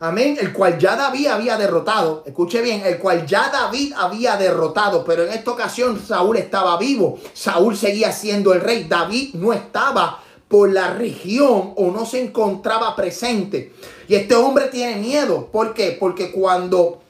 Amén. 0.00 0.38
El 0.40 0.52
cual 0.54 0.78
ya 0.78 0.96
David 0.96 1.26
había 1.26 1.58
derrotado. 1.58 2.22
Escuche 2.26 2.62
bien, 2.62 2.82
el 2.84 2.98
cual 2.98 3.26
ya 3.26 3.50
David 3.50 3.92
había 3.96 4.36
derrotado. 4.36 5.04
Pero 5.04 5.24
en 5.24 5.32
esta 5.32 5.50
ocasión 5.50 6.02
Saúl 6.04 6.38
estaba 6.38 6.78
vivo. 6.78 7.18
Saúl 7.34 7.76
seguía 7.76 8.10
siendo 8.10 8.54
el 8.54 8.62
rey. 8.62 8.86
David 8.88 9.34
no 9.34 9.52
estaba 9.52 10.22
por 10.48 10.72
la 10.72 10.94
región 10.94 11.74
o 11.76 11.92
no 11.92 12.06
se 12.06 12.24
encontraba 12.24 12.96
presente. 12.96 13.72
Y 14.08 14.14
este 14.14 14.34
hombre 14.34 14.66
tiene 14.66 14.96
miedo. 14.96 15.46
¿Por 15.52 15.74
qué? 15.74 15.96
Porque 16.00 16.32
cuando, 16.32 17.02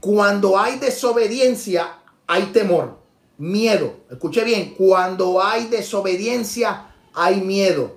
cuando 0.00 0.58
hay 0.58 0.78
desobediencia, 0.78 1.98
hay 2.26 2.44
temor, 2.46 2.96
miedo. 3.36 3.96
Escuche 4.10 4.44
bien, 4.44 4.74
cuando 4.78 5.42
hay 5.42 5.66
desobediencia, 5.66 6.94
hay 7.12 7.40
miedo. 7.40 7.96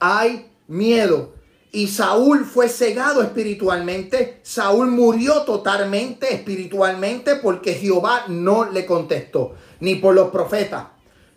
Hay 0.00 0.50
miedo. 0.66 1.37
Y 1.70 1.88
Saúl 1.88 2.44
fue 2.44 2.68
cegado 2.68 3.22
espiritualmente. 3.22 4.40
Saúl 4.42 4.88
murió 4.88 5.42
totalmente 5.42 6.34
espiritualmente 6.34 7.36
porque 7.36 7.74
Jehová 7.74 8.24
no 8.28 8.70
le 8.70 8.86
contestó. 8.86 9.54
Ni 9.80 9.96
por 9.96 10.14
los 10.14 10.30
profetas. 10.30 10.86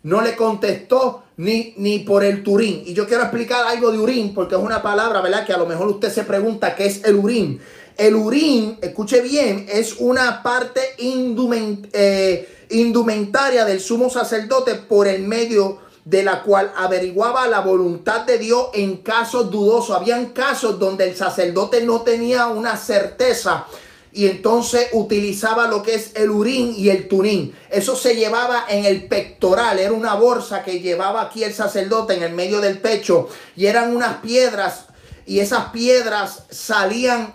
No 0.02 0.20
le 0.20 0.34
contestó 0.34 1.22
ni, 1.36 1.74
ni 1.76 2.00
por 2.00 2.24
el 2.24 2.42
Turín. 2.42 2.82
Y 2.86 2.94
yo 2.94 3.06
quiero 3.06 3.22
explicar 3.22 3.66
algo 3.66 3.92
de 3.92 3.98
Urín 3.98 4.34
porque 4.34 4.56
es 4.56 4.60
una 4.60 4.82
palabra, 4.82 5.20
¿verdad? 5.20 5.46
Que 5.46 5.52
a 5.52 5.58
lo 5.58 5.66
mejor 5.66 5.88
usted 5.88 6.10
se 6.10 6.24
pregunta 6.24 6.74
qué 6.74 6.86
es 6.86 7.04
el 7.04 7.16
Urín. 7.16 7.60
El 7.96 8.14
urín, 8.14 8.78
escuche 8.80 9.20
bien, 9.20 9.66
es 9.68 9.96
una 9.98 10.42
parte 10.42 10.80
eh, 10.98 12.48
indumentaria 12.70 13.64
del 13.64 13.80
sumo 13.80 14.08
sacerdote 14.08 14.76
por 14.76 15.06
el 15.06 15.22
medio 15.22 15.78
de 16.04 16.22
la 16.22 16.42
cual 16.42 16.72
averiguaba 16.76 17.46
la 17.46 17.60
voluntad 17.60 18.22
de 18.22 18.38
Dios 18.38 18.68
en 18.74 18.98
casos 18.98 19.50
dudosos. 19.50 19.96
Habían 19.96 20.26
casos 20.26 20.78
donde 20.78 21.08
el 21.08 21.16
sacerdote 21.16 21.82
no 21.84 22.02
tenía 22.02 22.48
una 22.48 22.76
certeza 22.76 23.66
y 24.12 24.26
entonces 24.26 24.88
utilizaba 24.92 25.68
lo 25.68 25.82
que 25.82 25.94
es 25.94 26.12
el 26.14 26.30
urín 26.30 26.74
y 26.76 26.90
el 26.90 27.08
tunín. 27.08 27.54
Eso 27.70 27.96
se 27.96 28.14
llevaba 28.14 28.66
en 28.68 28.84
el 28.84 29.06
pectoral, 29.06 29.78
era 29.78 29.92
una 29.92 30.14
bolsa 30.14 30.62
que 30.62 30.80
llevaba 30.80 31.22
aquí 31.22 31.44
el 31.44 31.54
sacerdote 31.54 32.14
en 32.14 32.22
el 32.22 32.32
medio 32.32 32.60
del 32.60 32.78
pecho 32.78 33.28
y 33.56 33.66
eran 33.66 33.94
unas 33.94 34.18
piedras 34.18 34.86
y 35.24 35.40
esas 35.40 35.70
piedras 35.70 36.44
salían, 36.50 37.34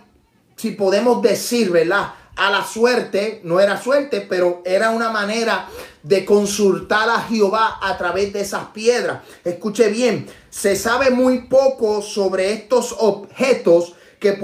si 0.55 0.72
podemos 0.72 1.22
decir, 1.22 1.72
¿verdad? 1.72 2.13
A 2.36 2.51
la 2.51 2.63
suerte, 2.63 3.41
no 3.43 3.59
era 3.59 3.82
suerte, 3.82 4.22
pero 4.22 4.61
era 4.63 4.91
una 4.91 5.09
manera 5.09 5.68
de 6.08 6.24
consultar 6.26 7.10
a 7.10 7.22
Jehová 7.22 7.80
a 7.82 7.97
través 7.97 8.32
de 8.32 8.41
esas 8.41 8.68
piedras. 8.68 9.24
Escuche 9.43 9.89
bien, 9.89 10.28
se 10.49 10.76
sabe 10.76 11.10
muy 11.10 11.47
poco 11.47 12.01
sobre 12.01 12.53
estos 12.53 12.95
objetos 12.97 13.93
que 14.20 14.39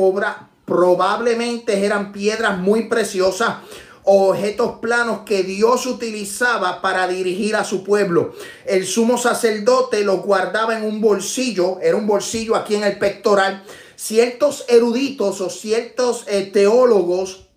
probablemente 0.66 1.86
eran 1.86 2.12
piedras 2.12 2.58
muy 2.58 2.84
preciosas 2.84 3.56
objetos 4.06 4.80
planos 4.82 5.22
que 5.26 5.44
Dios 5.44 5.86
utilizaba 5.86 6.82
para 6.82 7.08
dirigir 7.08 7.56
a 7.56 7.64
su 7.64 7.84
pueblo. 7.84 8.34
El 8.66 8.86
sumo 8.86 9.18
sacerdote 9.18 10.04
los 10.04 10.22
guardaba 10.22 10.78
en 10.78 10.84
un 10.84 11.00
bolsillo, 11.00 11.80
era 11.82 11.96
un 11.96 12.06
bolsillo 12.06 12.56
aquí 12.56 12.76
en 12.76 12.84
el 12.84 13.00
pectoral. 13.00 13.64
Ciertos 13.96 14.66
eruditos 14.68 15.40
o 15.40 15.50
ciertos 15.50 16.26
eh, 16.28 16.50
teólogos 16.52 17.48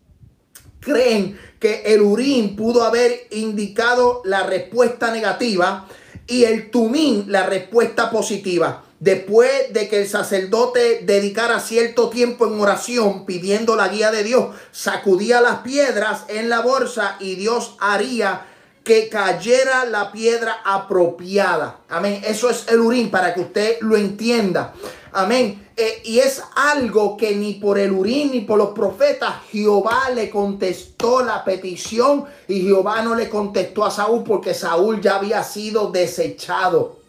creen 0.79 1.37
que 1.59 1.83
el 1.87 2.03
urín 2.03 2.57
pudo 2.57 2.83
haber 2.85 3.27
indicado 3.31 4.23
la 4.25 4.45
respuesta 4.45 5.11
negativa 5.11 5.87
y 6.27 6.45
el 6.45 6.71
tumín 6.71 7.27
la 7.29 7.47
respuesta 7.47 8.11
positiva. 8.11 8.85
Después 8.99 9.73
de 9.73 9.89
que 9.89 10.01
el 10.01 10.09
sacerdote 10.09 11.03
dedicara 11.05 11.61
cierto 11.61 12.09
tiempo 12.09 12.47
en 12.47 12.59
oración 12.59 13.27
pidiendo 13.27 13.77
la 13.77 13.89
guía 13.89 14.11
de 14.11 14.25
Dios, 14.25 14.55
sacudía 14.73 15.43
las 15.43 15.59
piedras 15.59 16.25
en 16.29 16.49
la 16.49 16.61
bolsa 16.61 17.17
y 17.21 17.35
Dios 17.35 17.77
haría 17.79 18.47
que 18.87 19.09
cayera 19.09 19.85
la 19.85 20.13
piedra 20.13 20.61
apropiada. 20.65 21.81
Amén. 21.89 22.23
Eso 22.25 22.49
es 22.49 22.69
el 22.69 22.79
urín 22.79 23.11
para 23.11 23.35
que 23.35 23.41
usted 23.41 23.79
lo 23.81 23.97
entienda. 23.97 24.75
Amén. 25.11 25.71
Eh, 25.77 26.03
y 26.05 26.21
es 26.21 26.41
algo 26.55 27.17
que 27.17 27.35
ni 27.35 27.55
por 27.55 27.81
el 27.81 27.91
urín 27.91 28.31
ni 28.31 28.43
por 28.43 28.59
los 28.59 28.69
profetas 28.69 29.43
Jehová 29.51 30.11
le 30.15 30.31
contestó 30.31 31.25
la 31.25 31.45
petición 31.45 32.27
y 32.47 32.61
Jehová 32.61 33.03
no 33.03 33.17
le 33.17 33.29
contestó 33.29 33.85
a 33.85 33.91
Saúl 33.91 34.23
porque 34.23 34.55
Saúl 34.55 35.01
ya 35.01 35.17
había 35.17 35.43
sido 35.43 35.91
desechado. 35.91 37.01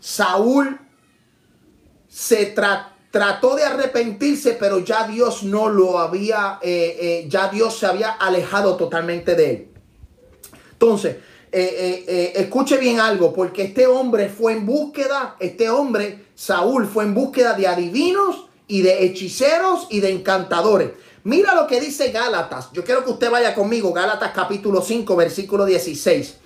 Saúl 0.00 0.80
se 2.08 2.46
trató 3.12 3.54
de 3.54 3.62
arrepentirse, 3.62 4.56
pero 4.58 4.80
ya 4.80 5.06
Dios 5.06 5.44
no 5.44 5.68
lo 5.68 6.00
había, 6.00 6.58
eh, 6.60 6.96
eh, 7.00 7.26
ya 7.28 7.50
Dios 7.50 7.78
se 7.78 7.86
había 7.86 8.10
alejado 8.10 8.76
totalmente 8.76 9.36
de 9.36 9.50
él. 9.50 9.75
Entonces, 10.78 11.16
eh, 11.52 12.32
escuche 12.36 12.76
bien 12.76 13.00
algo, 13.00 13.32
porque 13.32 13.62
este 13.62 13.86
hombre 13.86 14.28
fue 14.28 14.52
en 14.52 14.66
búsqueda, 14.66 15.36
este 15.40 15.70
hombre, 15.70 16.26
Saúl, 16.34 16.86
fue 16.86 17.04
en 17.04 17.14
búsqueda 17.14 17.54
de 17.54 17.66
adivinos 17.66 18.46
y 18.68 18.82
de 18.82 19.04
hechiceros 19.04 19.86
y 19.90 20.00
de 20.00 20.10
encantadores. 20.10 20.90
Mira 21.24 21.54
lo 21.54 21.66
que 21.66 21.80
dice 21.80 22.12
Gálatas. 22.12 22.70
Yo 22.72 22.84
quiero 22.84 23.04
que 23.04 23.10
usted 23.10 23.30
vaya 23.30 23.54
conmigo, 23.54 23.92
Gálatas 23.92 24.32
capítulo 24.32 24.80
5, 24.80 25.16
versículo 25.16 25.64
16. 25.64 26.36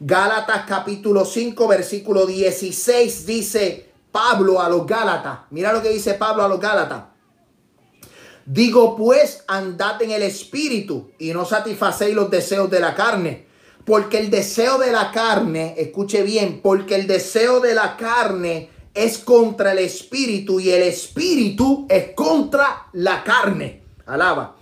Gálatas 0.00 0.64
capítulo 0.68 1.24
5, 1.24 1.66
versículo 1.66 2.26
16 2.26 3.24
dice 3.24 3.88
Pablo 4.12 4.60
a 4.60 4.68
los 4.68 4.86
Gálatas. 4.86 5.38
Mira 5.50 5.72
lo 5.72 5.80
que 5.80 5.88
dice 5.88 6.14
Pablo 6.14 6.42
a 6.42 6.48
los 6.48 6.60
Gálatas. 6.60 7.04
Digo 8.44 8.94
pues, 8.94 9.42
andad 9.48 10.02
en 10.02 10.10
el 10.10 10.22
espíritu 10.22 11.12
y 11.18 11.32
no 11.32 11.46
satisfacéis 11.46 12.14
los 12.14 12.30
deseos 12.30 12.70
de 12.70 12.80
la 12.80 12.94
carne. 12.94 13.45
Porque 13.86 14.18
el 14.18 14.30
deseo 14.30 14.76
de 14.76 14.92
la 14.92 15.10
carne, 15.10 15.74
escuche 15.78 16.22
bien, 16.22 16.60
porque 16.62 16.96
el 16.96 17.06
deseo 17.06 17.60
de 17.60 17.74
la 17.74 17.96
carne 17.96 18.68
es 18.92 19.16
contra 19.16 19.72
el 19.72 19.78
espíritu 19.78 20.60
y 20.60 20.70
el 20.70 20.82
espíritu 20.82 21.86
es 21.88 22.10
contra 22.14 22.88
la 22.92 23.24
carne. 23.24 23.82
Alaba. 24.04 24.56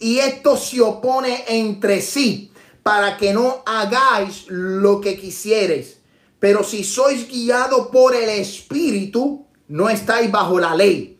Y 0.00 0.18
esto 0.18 0.56
se 0.56 0.80
opone 0.80 1.44
entre 1.46 2.00
sí 2.00 2.50
para 2.82 3.16
que 3.16 3.32
no 3.32 3.62
hagáis 3.66 4.46
lo 4.48 5.00
que 5.00 5.16
quisierais. 5.16 5.98
Pero 6.38 6.64
si 6.64 6.84
sois 6.84 7.28
guiados 7.28 7.88
por 7.88 8.14
el 8.14 8.30
Espíritu, 8.30 9.46
no 9.68 9.90
estáis 9.90 10.30
bajo 10.30 10.58
la 10.58 10.74
ley. 10.74 11.18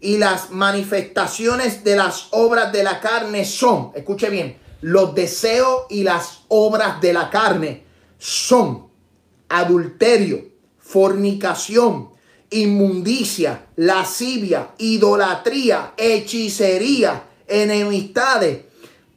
Y 0.00 0.18
las 0.18 0.50
manifestaciones 0.50 1.82
de 1.84 1.96
las 1.96 2.28
obras 2.30 2.72
de 2.72 2.84
la 2.84 3.00
carne 3.00 3.44
son, 3.44 3.90
escuche 3.94 4.30
bien, 4.30 4.56
los 4.82 5.14
deseos 5.14 5.86
y 5.88 6.02
las 6.02 6.40
obras 6.48 7.00
de 7.00 7.12
la 7.12 7.30
carne 7.30 7.84
son 8.18 8.88
adulterio, 9.48 10.44
fornicación, 10.78 12.10
inmundicia, 12.50 13.66
lascivia, 13.76 14.74
idolatría, 14.78 15.94
hechicería, 15.96 17.24
enemistades, 17.46 18.64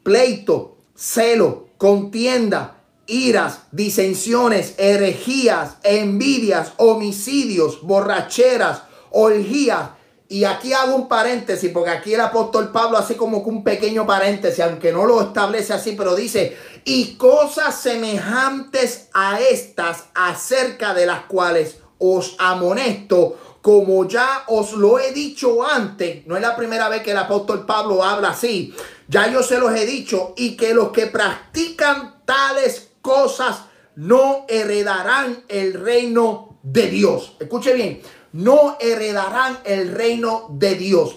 pleito, 0.02 0.78
celo, 0.94 1.68
contienda, 1.76 2.82
iras, 3.06 3.62
disensiones, 3.72 4.74
herejías, 4.78 5.76
envidias, 5.82 6.72
homicidios, 6.76 7.82
borracheras, 7.82 8.82
orgías. 9.10 9.90
Y 10.28 10.44
aquí 10.44 10.72
hago 10.72 10.96
un 10.96 11.08
paréntesis, 11.08 11.70
porque 11.72 11.90
aquí 11.90 12.14
el 12.14 12.20
apóstol 12.20 12.72
Pablo 12.72 12.98
hace 12.98 13.16
como 13.16 13.44
que 13.44 13.50
un 13.50 13.62
pequeño 13.62 14.06
paréntesis, 14.06 14.60
aunque 14.60 14.92
no 14.92 15.06
lo 15.06 15.20
establece 15.20 15.72
así, 15.72 15.92
pero 15.92 16.16
dice, 16.16 16.56
y 16.84 17.14
cosas 17.14 17.80
semejantes 17.80 19.08
a 19.14 19.40
estas, 19.40 20.06
acerca 20.14 20.94
de 20.94 21.06
las 21.06 21.26
cuales 21.26 21.78
os 21.98 22.34
amonesto, 22.38 23.36
como 23.62 24.06
ya 24.06 24.44
os 24.48 24.72
lo 24.72 24.98
he 24.98 25.12
dicho 25.12 25.64
antes, 25.66 26.26
no 26.26 26.36
es 26.36 26.42
la 26.42 26.56
primera 26.56 26.88
vez 26.88 27.02
que 27.02 27.12
el 27.12 27.18
apóstol 27.18 27.64
Pablo 27.64 28.02
habla 28.02 28.30
así, 28.30 28.74
ya 29.08 29.30
yo 29.30 29.42
se 29.42 29.58
los 29.58 29.72
he 29.74 29.86
dicho, 29.86 30.34
y 30.36 30.56
que 30.56 30.74
los 30.74 30.90
que 30.90 31.06
practican 31.06 32.22
tales 32.24 32.90
cosas 33.00 33.58
no 33.94 34.44
heredarán 34.48 35.44
el 35.48 35.74
reino 35.74 36.58
de 36.62 36.88
Dios. 36.88 37.36
Escuche 37.38 37.72
bien, 37.72 38.02
no 38.36 38.76
heredarán 38.80 39.60
el 39.64 39.92
reino 39.92 40.48
de 40.50 40.74
Dios. 40.74 41.16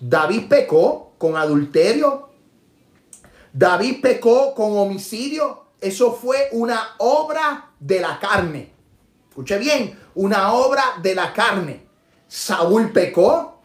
David 0.00 0.48
pecó 0.48 1.12
con 1.16 1.36
adulterio. 1.36 2.30
David 3.52 4.00
pecó 4.02 4.54
con 4.54 4.76
homicidio. 4.76 5.66
Eso 5.80 6.12
fue 6.12 6.48
una 6.50 6.96
obra 6.98 7.70
de 7.78 8.00
la 8.00 8.18
carne. 8.18 8.72
Escuche 9.28 9.56
bien, 9.58 9.96
una 10.16 10.52
obra 10.52 10.82
de 11.00 11.14
la 11.14 11.32
carne. 11.32 11.86
Saúl 12.26 12.90
pecó. 12.90 13.60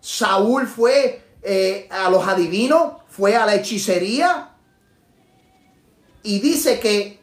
Saúl 0.00 0.66
fue 0.66 1.22
eh, 1.40 1.88
a 1.88 2.10
los 2.10 2.26
adivinos, 2.26 2.94
fue 3.06 3.36
a 3.36 3.46
la 3.46 3.54
hechicería. 3.54 4.56
Y 6.24 6.40
dice 6.40 6.80
que 6.80 7.20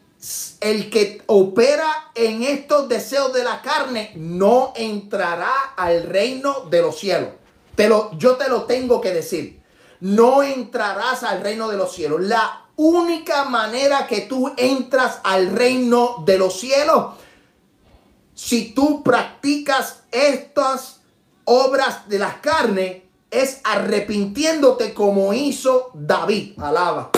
el 0.60 0.92
que 0.92 1.24
opera 1.26 2.12
en 2.14 2.44
estos 2.44 2.88
deseos 2.88 3.34
de 3.34 3.44
la 3.44 3.62
carne 3.62 4.12
no 4.16 4.74
entrará 4.76 5.54
al 5.76 6.04
reino 6.04 6.66
de 6.70 6.82
los 6.82 7.00
cielos. 7.00 7.30
Pero 7.76 8.12
yo 8.18 8.36
te 8.36 8.48
lo 8.48 8.64
tengo 8.66 9.02
que 9.02 9.14
decir. 9.14 9.62
No 10.00 10.44
entrarás 10.44 11.24
al 11.24 11.42
reino 11.42 11.68
de 11.70 11.78
los 11.78 11.94
cielos. 11.94 12.22
La 12.22 12.66
única 12.76 13.46
manera 13.46 14.08
que 14.08 14.22
tú 14.22 14.52
entras 14.58 15.20
al 15.24 15.52
reino 15.52 16.24
de 16.26 16.38
los 16.38 16.60
cielos, 16.60 17.16
si 18.36 18.74
tú 18.74 19.04
practicas 19.04 20.04
estas 20.12 21.02
obras 21.46 22.08
de 22.10 22.20
la 22.20 22.42
carne, 22.42 23.06
es 23.32 23.62
arrepintiéndote 23.64 24.94
como 24.94 25.34
hizo 25.34 25.90
David. 25.94 26.60
Alaba. 26.60 27.12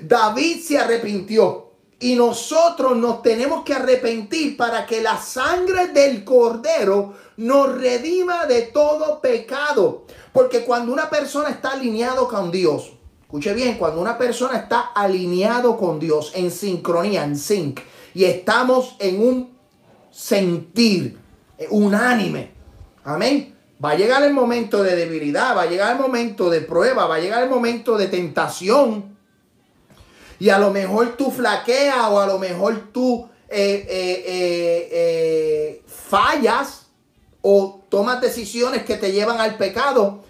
David 0.00 0.62
se 0.62 0.78
arrepintió. 0.78 1.67
Y 2.00 2.14
nosotros 2.14 2.96
nos 2.96 3.22
tenemos 3.22 3.64
que 3.64 3.74
arrepentir 3.74 4.56
para 4.56 4.86
que 4.86 5.02
la 5.02 5.16
sangre 5.20 5.88
del 5.88 6.24
cordero 6.24 7.14
nos 7.38 7.76
redima 7.76 8.46
de 8.46 8.62
todo 8.62 9.20
pecado. 9.20 10.04
Porque 10.32 10.64
cuando 10.64 10.92
una 10.92 11.10
persona 11.10 11.50
está 11.50 11.72
alineado 11.72 12.28
con 12.28 12.52
Dios, 12.52 12.92
escuche 13.22 13.52
bien, 13.52 13.76
cuando 13.78 14.00
una 14.00 14.16
persona 14.16 14.58
está 14.58 14.92
alineado 14.94 15.76
con 15.76 15.98
Dios 15.98 16.32
en 16.34 16.50
sincronía, 16.50 17.24
en 17.24 17.36
sync, 17.36 17.80
y 18.14 18.24
estamos 18.24 18.94
en 19.00 19.20
un 19.20 19.58
sentir 20.10 21.18
unánime, 21.70 22.52
amén 23.04 23.58
Va 23.84 23.90
a 23.90 23.94
llegar 23.94 24.24
el 24.24 24.34
momento 24.34 24.82
de 24.82 24.96
debilidad, 24.96 25.56
va 25.56 25.62
a 25.62 25.66
llegar 25.66 25.92
el 25.92 26.02
momento 26.02 26.50
de 26.50 26.62
prueba, 26.62 27.06
va 27.06 27.16
a 27.16 27.20
llegar 27.20 27.44
el 27.44 27.48
momento 27.48 27.96
de 27.96 28.08
tentación. 28.08 29.16
Y 30.38 30.50
a 30.50 30.58
lo 30.58 30.70
mejor 30.70 31.16
tú 31.16 31.30
flaqueas 31.30 32.06
o 32.10 32.20
a 32.20 32.26
lo 32.26 32.38
mejor 32.38 32.90
tú 32.92 33.28
eh, 33.48 33.86
eh, 34.90 35.82
fallas 35.86 36.86
o 37.40 37.82
tomas 37.88 38.20
decisiones 38.20 38.84
que 38.84 38.96
te 38.96 39.12
llevan 39.12 39.40
al 39.40 39.56
pecado, 39.56 40.22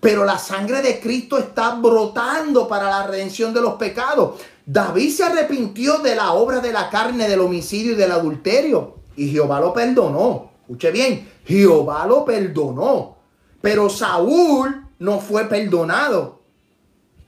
pero 0.00 0.24
la 0.24 0.38
sangre 0.38 0.82
de 0.82 1.00
Cristo 1.00 1.38
está 1.38 1.74
brotando 1.74 2.68
para 2.68 2.88
la 2.90 3.06
redención 3.06 3.52
de 3.52 3.60
los 3.60 3.74
pecados. 3.74 4.40
David 4.64 5.10
se 5.10 5.24
arrepintió 5.24 5.98
de 5.98 6.14
la 6.14 6.32
obra 6.32 6.60
de 6.60 6.72
la 6.72 6.90
carne, 6.90 7.28
del 7.28 7.40
homicidio 7.40 7.92
y 7.92 7.96
del 7.96 8.12
adulterio. 8.12 8.98
Y 9.16 9.30
Jehová 9.30 9.60
lo 9.60 9.72
perdonó. 9.72 10.50
Escuche 10.60 10.90
bien, 10.90 11.28
Jehová 11.44 12.06
lo 12.06 12.24
perdonó. 12.24 13.16
Pero 13.60 13.88
Saúl 13.88 14.86
no 14.98 15.18
fue 15.20 15.46
perdonado. 15.46 16.37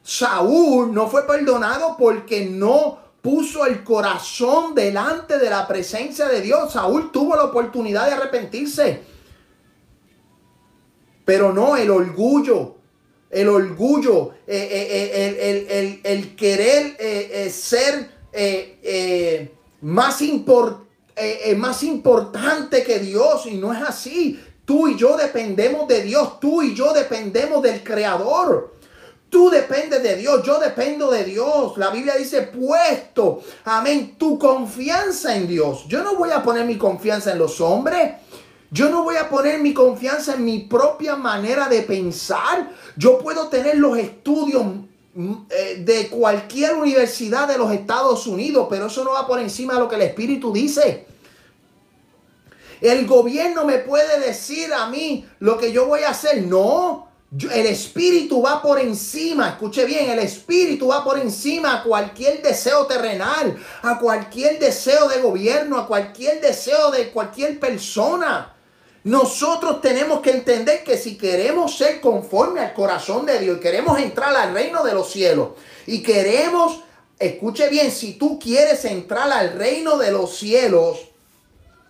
Saúl 0.03 0.92
no 0.94 1.09
fue 1.09 1.26
perdonado 1.26 1.96
porque 1.98 2.46
no 2.46 2.98
puso 3.22 3.66
el 3.66 3.84
corazón 3.84 4.74
delante 4.74 5.38
de 5.38 5.51
la 5.51 5.66
presencia 5.66 6.26
de 6.28 6.40
Dios. 6.40 6.72
Saúl 6.72 7.12
tuvo 7.12 7.36
la 7.36 7.44
oportunidad 7.44 8.07
de 8.07 8.12
arrepentirse. 8.12 9.03
Pero 11.24 11.53
no 11.53 11.76
el 11.76 11.90
orgullo, 11.90 12.76
el 13.30 13.48
orgullo, 13.48 14.32
eh, 14.46 14.68
eh, 14.72 15.70
eh, 15.70 16.01
el, 16.03 16.34
querer 16.34 16.96
ser 17.53 18.11
más, 19.82 20.22
más 21.57 21.82
importante 21.82 22.82
que 22.82 22.98
Dios. 22.98 23.46
Y 23.46 23.59
no 23.59 23.72
es 23.72 23.82
así. 23.82 24.40
Tú 24.64 24.88
y 24.88 24.96
yo 24.96 25.16
dependemos 25.16 25.86
de 25.86 26.03
Dios. 26.03 26.40
Tú 26.40 26.62
y 26.62 26.74
yo 26.74 26.92
dependemos 26.92 27.62
del 27.62 27.84
Creador. 27.84 28.80
Tú 29.31 29.49
dependes 29.49 30.03
de 30.03 30.16
Dios, 30.16 30.43
yo 30.45 30.59
dependo 30.59 31.09
de 31.11 31.24
Dios. 31.24 31.78
La 31.78 31.91
Biblia 31.91 32.16
dice, 32.16 32.43
puesto, 32.43 33.41
amén, 33.64 34.16
tu 34.18 34.39
confianza 34.39 35.37
en 35.37 35.47
Dios. 35.47 35.87
Yo 35.87 36.03
no 36.03 36.16
voy 36.16 36.31
a 36.33 36.43
poner 36.43 36.66
mi 36.66 36.76
confianza 36.76 37.31
en 37.31 37.39
los 37.39 37.61
hombres. 37.61 38.14
Yo 38.72 38.89
no 38.89 39.05
voy 39.05 39.16
a 39.16 39.28
poner 39.28 39.61
mi 39.61 39.72
confianza 39.72 40.35
en 40.35 40.45
mi 40.45 40.61
propia 40.61 41.14
manera 41.14 41.68
de 41.68 41.83
pensar. 41.83 42.70
Yo 42.97 43.18
puedo 43.18 43.49
tener 43.49 43.76
los 43.76 43.97
estudios 43.97 44.64
mm, 45.14 45.33
eh, 45.49 45.83
de 45.85 46.09
cualquier 46.09 46.74
universidad 46.74 47.47
de 47.47 47.59
los 47.59 47.72
Estados 47.72 48.26
Unidos, 48.26 48.66
pero 48.68 48.87
eso 48.87 49.05
no 49.05 49.12
va 49.12 49.28
por 49.28 49.39
encima 49.39 49.74
de 49.74 49.81
lo 49.81 49.89
que 49.89 49.97
el 49.97 50.03
Espíritu 50.03 50.53
dice. 50.53 51.07
El 52.81 53.07
gobierno 53.07 53.64
me 53.64 53.78
puede 53.78 54.18
decir 54.20 54.72
a 54.72 54.89
mí 54.89 55.26
lo 55.39 55.57
que 55.57 55.70
yo 55.70 55.87
voy 55.87 56.03
a 56.03 56.11
hacer. 56.11 56.43
No, 56.43 57.10
el 57.39 57.66
espíritu 57.66 58.43
va 58.43 58.61
por 58.61 58.81
encima, 58.81 59.51
escuche 59.51 59.85
bien, 59.85 60.11
el 60.11 60.18
espíritu 60.18 60.89
va 60.89 61.05
por 61.05 61.16
encima 61.16 61.76
a 61.76 61.83
cualquier 61.85 62.43
deseo 62.43 62.87
terrenal, 62.87 63.57
a 63.83 63.99
cualquier 64.01 64.59
deseo 64.59 65.09
de 65.09 65.20
gobierno, 65.20 65.78
a 65.78 65.87
cualquier 65.87 66.41
deseo 66.41 66.91
de 66.91 67.11
cualquier 67.11 67.61
persona. 67.61 68.57
Nosotros 69.05 69.81
tenemos 69.81 70.20
que 70.20 70.33
entender 70.33 70.83
que 70.83 70.99
si 70.99 71.16
queremos 71.16 71.76
ser 71.78 72.01
conforme 72.01 72.61
al 72.61 72.74
corazón 72.74 73.24
de 73.26 73.39
Dios 73.39 73.59
y 73.59 73.61
queremos 73.61 73.99
entrar 74.01 74.35
al 74.35 74.53
reino 74.53 74.83
de 74.83 74.93
los 74.93 75.11
cielos 75.11 75.51
y 75.87 76.03
queremos, 76.03 76.81
escuche 77.18 77.68
bien, 77.68 77.93
si 77.93 78.14
tú 78.14 78.41
quieres 78.41 78.85
entrar 78.85 79.31
al 79.31 79.53
reino 79.53 79.97
de 79.99 80.11
los 80.11 80.37
cielos 80.37 80.99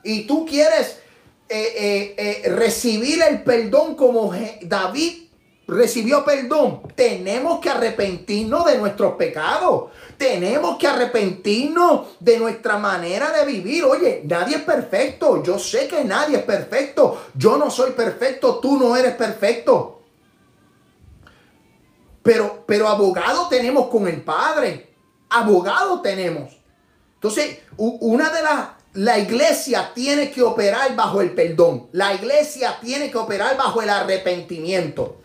y 0.05 0.26
tú 0.26 0.45
quieres 0.45 0.99
eh, 1.49 1.72
eh, 1.76 2.14
eh, 2.45 2.49
recibir 2.51 3.22
el 3.22 3.43
perdón 3.43 3.97
como 3.97 4.32
David 4.61 5.30
recibió 5.71 6.25
perdón, 6.25 6.83
tenemos 6.95 7.61
que 7.61 7.71
arrepentirnos 7.71 8.64
de 8.66 8.79
nuestros 8.79 9.14
pecados. 9.14 9.91
Tenemos 10.16 10.77
que 10.77 10.87
arrepentirnos 10.87 12.09
de 12.21 12.39
nuestra 12.39 12.77
manera 12.77 13.31
de 13.33 13.47
vivir. 13.47 13.85
Oye, 13.85 14.23
nadie 14.25 14.57
es 14.57 14.62
perfecto. 14.62 15.43
Yo 15.43 15.59
sé 15.59 15.89
que 15.89 16.05
nadie 16.05 16.39
es 16.39 16.43
perfecto. 16.43 17.27
Yo 17.35 17.57
no 17.57 17.71
soy 17.71 17.93
perfecto. 17.93 18.59
Tú 18.59 18.79
no 18.79 18.97
eres 18.97 19.14
perfecto. 19.14 20.03
Pero, 22.23 22.64
pero 22.66 22.89
abogado 22.89 23.49
tenemos 23.49 23.89
con 23.89 24.07
el 24.09 24.21
Padre. 24.23 24.95
Abogado 25.31 26.03
tenemos. 26.03 26.55
Entonces, 27.14 27.61
una 27.77 28.31
de 28.31 28.43
las 28.43 28.68
la 28.93 29.21
iglesia 29.21 29.93
tiene 29.95 30.33
que 30.33 30.43
operar 30.43 30.97
bajo 30.97 31.21
el 31.21 31.31
perdón. 31.33 31.89
La 31.93 32.12
iglesia 32.12 32.79
tiene 32.81 33.11
que 33.11 33.18
operar 33.18 33.57
bajo 33.57 33.81
el 33.83 33.89
arrepentimiento. 33.89 35.21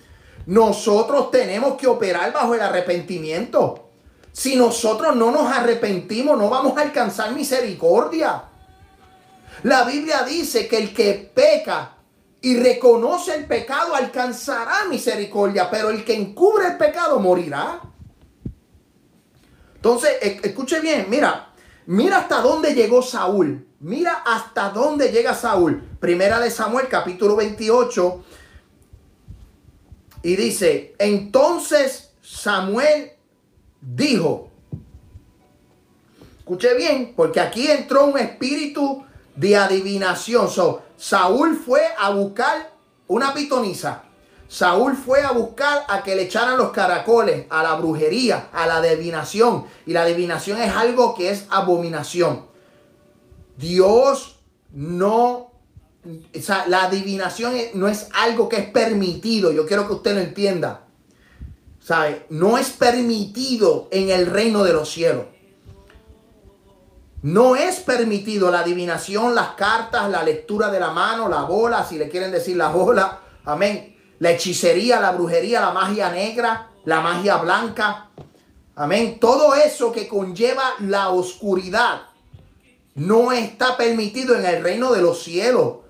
Nosotros 0.48 1.32
tenemos 1.32 1.76
que 1.76 1.88
operar 1.88 2.32
bajo 2.32 2.54
el 2.54 2.62
arrepentimiento. 2.62 3.90
Si 4.32 4.56
nosotros 4.56 5.16
no 5.16 5.32
nos 5.32 5.52
arrepentimos, 5.52 6.38
no 6.38 6.50
vamos 6.50 6.78
a 6.78 6.82
alcanzar 6.82 7.34
misericordia. 7.34 8.44
La 9.64 9.84
Biblia 9.86 10.24
dice 10.24 10.68
que 10.68 10.78
el 10.78 10.94
que 10.94 11.32
peca 11.34 11.96
y 12.42 12.58
reconoce 12.58 13.34
el 13.34 13.46
pecado 13.46 13.96
alcanzará 13.96 14.86
misericordia, 14.90 15.70
pero 15.72 15.90
el 15.90 16.04
que 16.06 16.14
encubre 16.14 16.68
el 16.68 16.78
pecado 16.78 17.20
morirá. 17.20 17.82
Entonces, 19.76 20.12
escuche 20.22 20.80
bien, 20.80 21.08
mira, 21.10 21.54
mira 21.88 22.18
hasta 22.18 22.42
dónde 22.42 22.74
llegó 22.76 23.02
Saúl. 23.02 23.66
Mira 23.80 24.24
hasta 24.26 24.70
dónde 24.70 25.10
llega 25.10 25.34
Saúl. 25.34 25.82
Primera 26.00 26.40
de 26.40 26.50
Samuel, 26.50 26.88
capítulo 26.88 27.36
28, 27.36 28.24
y 30.26 30.36
dice, 30.36 30.96
entonces 30.98 32.10
Samuel 32.20 33.12
dijo, 33.80 34.50
escuche 36.40 36.74
bien, 36.74 37.14
porque 37.16 37.40
aquí 37.40 37.70
entró 37.70 38.08
un 38.08 38.18
espíritu 38.18 39.06
de 39.36 39.56
adivinación. 39.56 40.48
Saúl 40.98 41.56
fue 41.56 41.82
a 42.00 42.10
buscar 42.10 42.72
una 43.08 43.36
pitoniza. 43.36 44.02
Saúl 44.48 44.96
fue 44.96 45.22
a 45.22 45.30
buscar 45.30 45.84
a 45.88 46.02
que 46.02 46.16
le 46.16 46.24
echaran 46.24 46.58
los 46.58 46.72
caracoles, 46.72 47.46
a 47.52 47.62
la 47.62 47.76
brujería, 47.76 48.50
a 48.52 48.66
la 48.66 48.78
adivinación. 48.78 49.66
Y 49.86 49.94
la 49.94 50.02
adivinación 50.02 50.60
es 50.60 50.76
algo 50.76 51.14
que 51.14 51.30
es 51.30 51.46
abominación. 51.52 52.48
Dios 53.58 54.40
no 54.72 55.52
o 56.06 56.70
la 56.70 56.84
adivinación 56.84 57.56
no 57.74 57.88
es 57.88 58.08
algo 58.14 58.48
que 58.48 58.58
es 58.58 58.70
permitido. 58.70 59.52
Yo 59.52 59.66
quiero 59.66 59.88
que 59.88 59.94
usted 59.94 60.14
lo 60.14 60.22
entienda. 60.22 60.82
¿Sabe? 61.80 62.26
No 62.30 62.58
es 62.58 62.70
permitido 62.70 63.88
en 63.92 64.10
el 64.10 64.28
reino 64.28 64.64
de 64.64 64.74
los 64.74 64.90
cielos. 64.90 65.26
No 67.22 67.56
es 67.56 67.80
permitido 67.80 68.52
la 68.52 68.60
adivinación, 68.60 69.34
las 69.34 69.50
cartas, 69.56 70.10
la 70.12 70.24
lectura 70.24 70.70
de 70.70 70.80
la 70.80 70.92
mano, 70.92 71.28
la 71.28 71.44
bola, 71.44 71.84
si 71.84 71.98
le 71.98 72.08
quieren 72.08 72.32
decir 72.32 72.56
la 72.56 72.70
bola. 72.70 73.20
Amén. 73.46 73.98
La 74.20 74.32
hechicería, 74.32 75.02
la 75.02 75.12
brujería, 75.12 75.60
la 75.60 75.72
magia 75.72 76.12
negra, 76.12 76.70
la 76.86 77.02
magia 77.02 77.38
blanca. 77.38 78.10
Amén. 78.76 79.20
Todo 79.20 79.56
eso 79.56 79.92
que 79.92 80.08
conlleva 80.08 80.74
la 80.82 81.10
oscuridad 81.10 82.04
no 82.96 83.32
está 83.32 83.76
permitido 83.76 84.36
en 84.36 84.46
el 84.46 84.64
reino 84.64 84.92
de 84.94 85.02
los 85.02 85.24
cielos. 85.24 85.85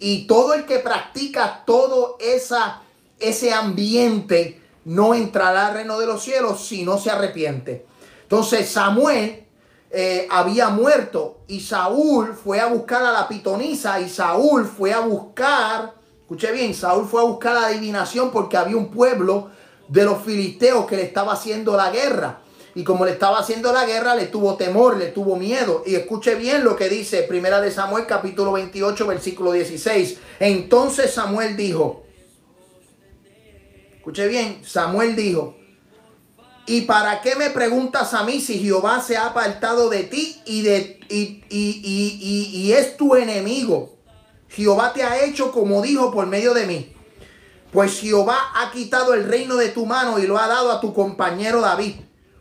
Y 0.00 0.26
todo 0.26 0.54
el 0.54 0.64
que 0.64 0.80
practica 0.80 1.62
todo 1.64 2.16
esa, 2.18 2.82
ese 3.20 3.52
ambiente 3.52 4.60
no 4.84 5.14
entrará 5.14 5.68
al 5.68 5.74
reino 5.74 6.00
de 6.00 6.06
los 6.06 6.22
cielos 6.22 6.66
si 6.66 6.82
no 6.82 6.98
se 6.98 7.10
arrepiente. 7.10 7.86
Entonces 8.22 8.68
Samuel 8.70 9.44
eh, 9.90 10.26
había 10.30 10.68
muerto 10.68 11.40
y 11.48 11.60
Saúl 11.60 12.34
fue 12.34 12.60
a 12.60 12.66
buscar 12.66 13.02
a 13.02 13.12
la 13.12 13.28
pitonisa 13.28 14.00
y 14.00 14.08
Saúl 14.08 14.64
fue 14.64 14.92
a 14.92 15.00
buscar, 15.00 15.94
escuche 16.22 16.50
bien, 16.52 16.74
Saúl 16.74 17.06
fue 17.06 17.20
a 17.20 17.24
buscar 17.24 17.54
la 17.54 17.66
adivinación 17.66 18.30
porque 18.30 18.56
había 18.56 18.76
un 18.76 18.90
pueblo 18.90 19.50
de 19.88 20.04
los 20.04 20.22
filisteos 20.22 20.86
que 20.86 20.96
le 20.96 21.02
estaba 21.02 21.32
haciendo 21.32 21.76
la 21.76 21.90
guerra. 21.90 22.38
Y 22.74 22.84
como 22.84 23.04
le 23.04 23.12
estaba 23.12 23.40
haciendo 23.40 23.72
la 23.72 23.84
guerra, 23.84 24.14
le 24.14 24.26
tuvo 24.26 24.56
temor, 24.56 24.96
le 24.96 25.06
tuvo 25.06 25.36
miedo. 25.36 25.82
Y 25.86 25.96
escuche 25.96 26.36
bien 26.36 26.64
lo 26.64 26.76
que 26.76 26.88
dice 26.88 27.22
Primera 27.24 27.60
de 27.60 27.70
Samuel 27.70 28.06
capítulo 28.06 28.52
28 28.52 29.06
versículo 29.06 29.52
16. 29.52 30.18
Entonces 30.38 31.12
Samuel 31.12 31.56
dijo, 31.56 32.04
escuche 33.96 34.28
bien, 34.28 34.62
Samuel 34.64 35.16
dijo, 35.16 35.56
¿y 36.66 36.82
para 36.82 37.20
qué 37.22 37.34
me 37.34 37.50
preguntas 37.50 38.14
a 38.14 38.22
mí 38.22 38.40
si 38.40 38.60
Jehová 38.60 39.02
se 39.02 39.16
ha 39.16 39.26
apartado 39.26 39.90
de 39.90 40.04
ti 40.04 40.40
y, 40.46 40.62
de, 40.62 41.00
y, 41.08 41.42
y, 41.50 42.50
y 42.52 42.72
es 42.72 42.96
tu 42.96 43.16
enemigo? 43.16 43.96
Jehová 44.48 44.92
te 44.92 45.02
ha 45.02 45.24
hecho 45.24 45.50
como 45.50 45.82
dijo 45.82 46.12
por 46.12 46.26
medio 46.26 46.54
de 46.54 46.66
mí. 46.66 46.92
Pues 47.72 48.00
Jehová 48.00 48.36
ha 48.54 48.70
quitado 48.72 49.14
el 49.14 49.24
reino 49.24 49.56
de 49.56 49.68
tu 49.68 49.86
mano 49.86 50.18
y 50.18 50.26
lo 50.26 50.38
ha 50.38 50.48
dado 50.48 50.72
a 50.72 50.80
tu 50.80 50.92
compañero 50.92 51.60
David 51.60 51.94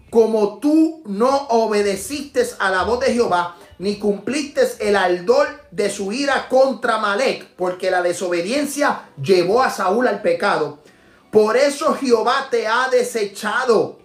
como 0.10 0.60
tú 0.60 1.04
no 1.06 1.48
obedeciste 1.50 2.46
a 2.60 2.70
la 2.72 2.84
voz 2.84 3.00
de 3.02 3.14
Jehová, 3.14 3.58
ni 3.78 3.98
cumpliste 3.98 4.62
el 4.80 4.96
ardor 4.96 5.48
de 5.72 5.90
su 5.90 6.12
ira 6.12 6.48
contra 6.50 6.98
Malek, 6.98 7.56
porque 7.56 7.92
la 7.92 8.02
desobediencia 8.02 9.10
llevó 9.22 9.62
a 9.62 9.70
Saúl 9.70 10.08
al 10.08 10.22
pecado. 10.22 10.80
Por 11.32 11.56
eso 11.56 11.94
Jehová 11.94 12.48
te 12.50 12.68
ha 12.68 12.90
desechado. 12.90 14.00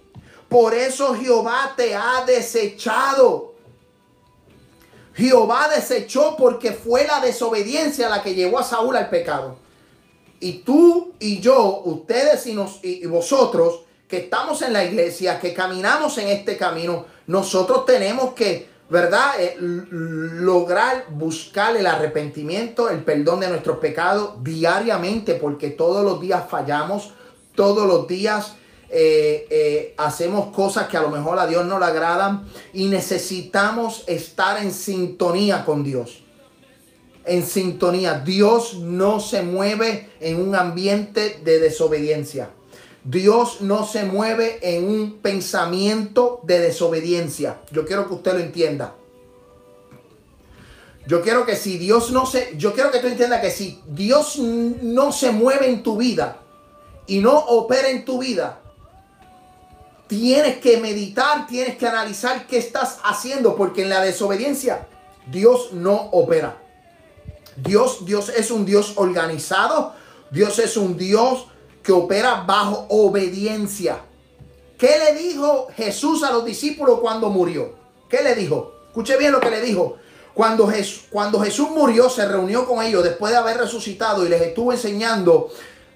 Por 0.48 0.74
eso 0.74 1.14
Jehová 1.14 1.72
te 1.76 1.94
ha 1.94 2.24
desechado. 2.26 3.54
Jehová 5.14 5.68
desechó 5.74 6.36
porque 6.36 6.72
fue 6.72 7.06
la 7.06 7.20
desobediencia 7.20 8.08
la 8.08 8.22
que 8.22 8.34
llevó 8.34 8.58
a 8.58 8.64
Saúl 8.64 8.96
al 8.96 9.08
pecado. 9.08 9.56
Y 10.40 10.58
tú 10.58 11.14
y 11.18 11.40
yo, 11.40 11.82
ustedes 11.84 12.46
y, 12.46 12.56
y 12.82 13.06
vosotros, 13.06 13.80
que 14.08 14.18
estamos 14.18 14.62
en 14.62 14.72
la 14.72 14.84
iglesia, 14.84 15.40
que 15.40 15.54
caminamos 15.54 16.18
en 16.18 16.28
este 16.28 16.56
camino, 16.56 17.06
nosotros 17.26 17.86
tenemos 17.86 18.34
que, 18.34 18.68
¿verdad? 18.90 19.40
Eh, 19.40 19.56
lograr 19.58 21.06
buscar 21.10 21.76
el 21.76 21.86
arrepentimiento, 21.86 22.88
el 22.90 23.02
perdón 23.02 23.40
de 23.40 23.48
nuestros 23.48 23.78
pecados 23.78 24.42
diariamente, 24.42 25.34
porque 25.34 25.70
todos 25.70 26.04
los 26.04 26.20
días 26.20 26.44
fallamos, 26.48 27.12
todos 27.54 27.86
los 27.86 28.06
días 28.06 28.54
eh, 28.90 29.46
eh, 29.50 29.94
hacemos 29.96 30.54
cosas 30.54 30.86
que 30.88 30.96
a 30.96 31.02
lo 31.02 31.08
mejor 31.08 31.38
a 31.38 31.46
Dios 31.46 31.64
no 31.64 31.78
le 31.78 31.86
agradan 31.86 32.46
y 32.72 32.86
necesitamos 32.86 34.04
estar 34.06 34.62
en 34.62 34.72
sintonía 34.72 35.64
con 35.64 35.82
Dios. 35.82 36.22
En 37.24 37.44
sintonía. 37.44 38.20
Dios 38.20 38.74
no 38.74 39.18
se 39.18 39.42
mueve 39.42 40.10
en 40.20 40.40
un 40.40 40.54
ambiente 40.54 41.40
de 41.42 41.58
desobediencia. 41.58 42.50
Dios 43.04 43.60
no 43.60 43.86
se 43.86 44.04
mueve 44.04 44.58
en 44.62 44.84
un 44.84 45.18
pensamiento 45.18 46.40
de 46.42 46.58
desobediencia. 46.58 47.60
Yo 47.70 47.84
quiero 47.84 48.08
que 48.08 48.14
usted 48.14 48.32
lo 48.32 48.40
entienda. 48.40 48.94
Yo 51.06 51.20
quiero 51.20 51.44
que 51.44 51.54
si 51.54 51.76
Dios 51.76 52.10
no 52.12 52.24
se, 52.24 52.54
yo 52.56 52.72
quiero 52.72 52.90
que 52.90 53.00
tú 53.00 53.08
entiendas 53.08 53.42
que 53.42 53.50
si 53.50 53.82
Dios 53.86 54.38
no 54.38 55.12
se 55.12 55.32
mueve 55.32 55.68
en 55.68 55.82
tu 55.82 55.98
vida 55.98 56.38
y 57.06 57.18
no 57.18 57.36
opera 57.38 57.90
en 57.90 58.06
tu 58.06 58.18
vida, 58.18 58.60
tienes 60.06 60.58
que 60.60 60.78
meditar, 60.78 61.46
tienes 61.46 61.76
que 61.76 61.86
analizar 61.86 62.46
qué 62.46 62.56
estás 62.56 63.00
haciendo, 63.04 63.54
porque 63.54 63.82
en 63.82 63.90
la 63.90 64.00
desobediencia 64.00 64.86
Dios 65.26 65.74
no 65.74 65.94
opera. 66.12 66.56
Dios, 67.56 68.06
Dios 68.06 68.30
es 68.30 68.50
un 68.50 68.64
Dios 68.64 68.94
organizado, 68.96 69.92
Dios 70.30 70.58
es 70.58 70.78
un 70.78 70.96
Dios 70.96 71.48
que 71.84 71.92
opera 71.92 72.42
bajo 72.46 72.86
obediencia. 72.88 73.98
¿Qué 74.78 74.98
le 74.98 75.22
dijo 75.22 75.68
Jesús 75.76 76.24
a 76.24 76.32
los 76.32 76.44
discípulos 76.44 76.98
cuando 77.00 77.28
murió? 77.28 77.74
¿Qué 78.08 78.22
le 78.22 78.34
dijo? 78.34 78.72
Escuche 78.88 79.16
bien 79.16 79.32
lo 79.32 79.40
que 79.40 79.50
le 79.50 79.60
dijo. 79.60 79.96
Cuando 80.32 80.66
Jesús, 80.66 81.04
cuando 81.10 81.38
Jesús 81.40 81.70
murió, 81.70 82.08
se 82.10 82.26
reunió 82.26 82.66
con 82.66 82.82
ellos 82.82 83.04
después 83.04 83.30
de 83.30 83.38
haber 83.38 83.58
resucitado 83.58 84.26
y 84.26 84.28
les 84.28 84.42
estuvo 84.42 84.72
enseñando, 84.72 85.50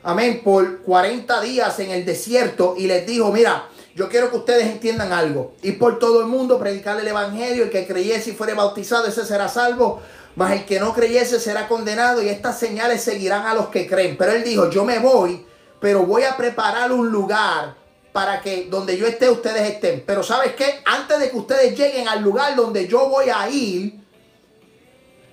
amén, 0.05 0.43
por 0.45 0.83
40 0.83 1.41
días 1.41 1.81
en 1.81 1.91
el 1.91 2.05
desierto 2.05 2.75
y 2.77 2.87
les 2.87 3.05
dijo, 3.05 3.33
mira, 3.33 3.69
yo 3.97 4.09
quiero 4.09 4.31
que 4.31 4.37
ustedes 4.37 4.67
entiendan 4.67 5.13
algo. 5.13 5.55
Y 5.61 5.73
por 5.73 5.99
todo 5.99 6.21
el 6.21 6.27
mundo 6.27 6.59
predicar 6.59 7.01
el 7.01 7.09
evangelio. 7.09 7.65
El 7.65 7.71
que 7.71 7.85
creyese 7.85 8.31
y 8.31 8.35
fuere 8.35 8.55
bautizado, 8.55 9.07
ese 9.07 9.27
será 9.27 9.49
salvo. 9.49 10.01
Mas 10.37 10.53
el 10.53 10.67
que 10.67 10.79
no 10.79 10.95
creyese 10.95 11.41
será 11.41 11.67
condenado. 11.67 12.23
Y 12.23 12.29
estas 12.29 12.61
señales 12.61 13.03
seguirán 13.03 13.45
a 13.45 13.55
los 13.55 13.71
que 13.71 13.89
creen. 13.89 14.17
Pero 14.17 14.31
él 14.31 14.45
dijo, 14.45 14.71
yo 14.71 14.85
me 14.85 15.01
voy, 15.01 15.45
pero 15.81 16.05
voy 16.05 16.25
a 16.25 16.37
preparar 16.37 16.93
un 16.93 17.11
lugar 17.11 17.77
para 18.13 18.41
que 18.41 18.67
donde 18.71 18.97
yo 18.97 19.07
esté, 19.07 19.31
ustedes 19.31 19.71
estén. 19.71 20.03
Pero 20.07 20.23
¿sabes 20.23 20.55
qué? 20.55 20.81
Antes 20.85 21.21
de 21.21 21.31
que 21.31 21.37
ustedes 21.37 21.79
lleguen 21.79 22.09
al 22.09 22.23
lugar 22.23 22.57
donde 22.57 22.89
yo 22.89 23.09
voy 23.09 23.27
a 23.29 23.49
ir, 23.49 24.01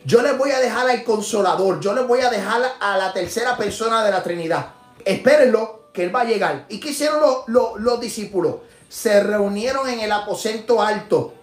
yo 0.05 0.21
les 0.21 0.37
voy 0.37 0.51
a 0.51 0.59
dejar 0.59 0.87
al 0.89 1.03
consolador. 1.03 1.79
Yo 1.79 1.93
les 1.95 2.07
voy 2.07 2.21
a 2.21 2.29
dejar 2.29 2.61
a 2.79 2.97
la 2.97 3.11
tercera 3.11 3.57
persona 3.57 4.03
de 4.03 4.11
la 4.11 4.21
Trinidad. 4.21 4.73
Espérenlo 5.03 5.89
que 5.91 6.03
Él 6.03 6.15
va 6.15 6.21
a 6.21 6.25
llegar. 6.25 6.65
¿Y 6.69 6.79
qué 6.79 6.91
hicieron 6.91 7.19
los, 7.47 7.79
los, 7.79 7.99
discípulos? 7.99 8.57
Se 8.87 9.23
reunieron 9.23 9.89
en 9.89 10.01
el 10.01 10.11
aposento 10.11 10.81
alto, 10.81 11.33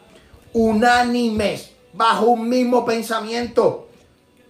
unánimes, 0.53 1.73
bajo 1.93 2.27
un 2.27 2.49
mismo 2.49 2.85
pensamiento, 2.85 3.89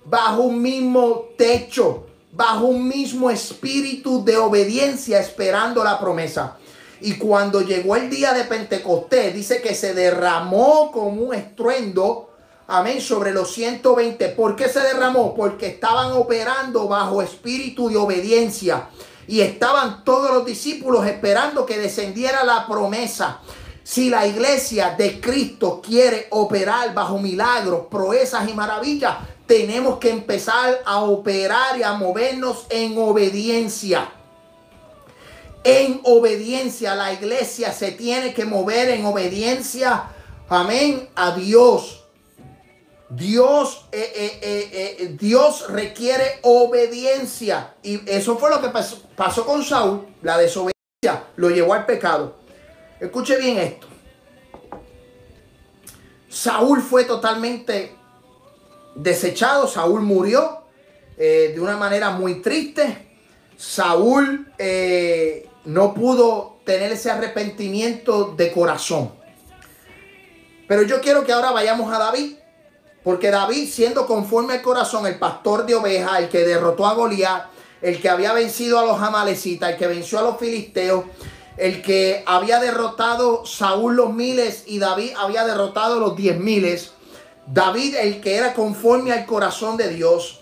bajo 0.04 0.42
un 0.42 0.60
mismo 0.60 1.28
techo, 1.38 2.06
bajo 2.32 2.64
un 2.64 2.88
mismo 2.88 3.30
espíritu 3.30 4.24
de 4.24 4.38
obediencia, 4.38 5.20
esperando 5.20 5.84
la 5.84 6.00
promesa. 6.00 6.56
Y 7.02 7.14
cuando 7.14 7.60
llegó 7.60 7.96
el 7.96 8.08
día 8.08 8.32
de 8.32 8.44
Pentecostés, 8.44 9.34
dice 9.34 9.60
que 9.60 9.74
se 9.74 9.92
derramó 9.92 10.90
como 10.90 11.22
un 11.22 11.34
estruendo, 11.34 12.30
amén, 12.68 13.00
sobre 13.00 13.32
los 13.32 13.52
120. 13.52 14.28
¿Por 14.30 14.56
qué 14.56 14.68
se 14.68 14.80
derramó? 14.80 15.34
Porque 15.34 15.66
estaban 15.66 16.12
operando 16.12 16.88
bajo 16.88 17.20
espíritu 17.20 17.88
de 17.88 17.96
obediencia 17.96 18.88
y 19.26 19.40
estaban 19.40 20.04
todos 20.04 20.32
los 20.32 20.46
discípulos 20.46 21.06
esperando 21.06 21.66
que 21.66 21.78
descendiera 21.78 22.44
la 22.44 22.66
promesa. 22.66 23.40
Si 23.84 24.08
la 24.08 24.26
iglesia 24.26 24.94
de 24.96 25.20
Cristo 25.20 25.82
quiere 25.84 26.28
operar 26.30 26.94
bajo 26.94 27.18
milagros, 27.18 27.86
proezas 27.90 28.48
y 28.48 28.54
maravillas, 28.54 29.16
tenemos 29.46 29.98
que 29.98 30.10
empezar 30.10 30.80
a 30.84 31.00
operar 31.00 31.78
y 31.78 31.82
a 31.82 31.92
movernos 31.92 32.66
en 32.70 32.96
obediencia. 32.96 34.10
En 35.64 36.00
obediencia, 36.04 36.94
la 36.94 37.12
iglesia 37.12 37.72
se 37.72 37.92
tiene 37.92 38.34
que 38.34 38.44
mover 38.44 38.88
en 38.90 39.04
obediencia, 39.04 40.04
amén, 40.48 41.08
a 41.14 41.32
Dios. 41.36 42.04
Dios, 43.08 43.86
eh, 43.92 44.10
eh, 44.14 44.70
eh, 44.72 45.16
Dios 45.20 45.68
requiere 45.68 46.40
obediencia. 46.42 47.74
Y 47.82 48.00
eso 48.10 48.38
fue 48.38 48.50
lo 48.50 48.60
que 48.60 48.70
pasó, 48.70 49.02
pasó, 49.14 49.44
con 49.44 49.62
Saúl. 49.62 50.06
La 50.22 50.38
desobediencia 50.38 51.26
lo 51.36 51.50
llevó 51.50 51.74
al 51.74 51.84
pecado. 51.84 52.36
Escuche 52.98 53.36
bien 53.36 53.58
esto. 53.58 53.86
Saúl 56.28 56.80
fue 56.80 57.04
totalmente 57.04 57.94
desechado. 58.94 59.66
Saúl 59.66 60.02
murió 60.02 60.62
de 61.16 61.58
una 61.60 61.76
manera 61.76 62.10
muy 62.10 62.42
triste. 62.42 63.08
Saúl 63.56 64.46
no 65.64 65.94
pudo 65.94 66.56
tener 66.64 66.92
ese 66.92 67.10
arrepentimiento 67.10 68.34
de 68.36 68.52
corazón. 68.52 69.12
Pero 70.68 70.82
yo 70.82 71.00
quiero 71.00 71.24
que 71.24 71.32
ahora 71.32 71.50
vayamos 71.50 71.92
a 71.92 71.98
David 71.98 72.36
porque 73.04 73.32
David, 73.32 73.68
siendo 73.68 74.06
conforme 74.06 74.54
al 74.54 74.62
corazón, 74.62 75.06
el 75.06 75.18
pastor 75.18 75.66
de 75.66 75.74
ovejas, 75.74 76.20
el 76.20 76.28
que 76.28 76.44
derrotó 76.44 76.86
a 76.86 76.94
Goliat, 76.94 77.46
el 77.80 78.00
que 78.00 78.08
había 78.08 78.32
vencido 78.32 78.78
a 78.78 78.86
los 78.86 79.00
amalecitas, 79.00 79.72
el 79.72 79.76
que 79.76 79.88
venció 79.88 80.20
a 80.20 80.22
los 80.22 80.38
filisteos, 80.38 81.04
el 81.56 81.82
que 81.82 82.22
había 82.26 82.60
derrotado 82.60 83.44
Saúl 83.44 83.96
los 83.96 84.12
miles 84.12 84.62
y 84.66 84.78
David 84.78 85.14
había 85.18 85.44
derrotado 85.44 85.98
los 85.98 86.16
diez 86.16 86.38
miles. 86.38 86.92
David, 87.46 87.96
el 87.96 88.20
que 88.20 88.36
era 88.36 88.54
conforme 88.54 89.12
al 89.12 89.26
corazón 89.26 89.76
de 89.76 89.88
Dios, 89.88 90.40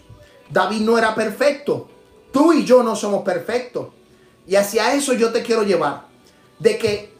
David 0.50 0.80
no 0.80 0.98
era 0.98 1.14
perfecto. 1.14 1.88
Tú 2.32 2.52
y 2.52 2.64
yo 2.64 2.82
no 2.82 2.94
somos 2.94 3.22
perfectos. 3.22 3.88
Y 4.46 4.56
hacia 4.56 4.94
eso 4.94 5.14
yo 5.14 5.32
te 5.32 5.42
quiero 5.42 5.62
llevar. 5.62 6.06
De 6.58 6.76
que 6.76 7.14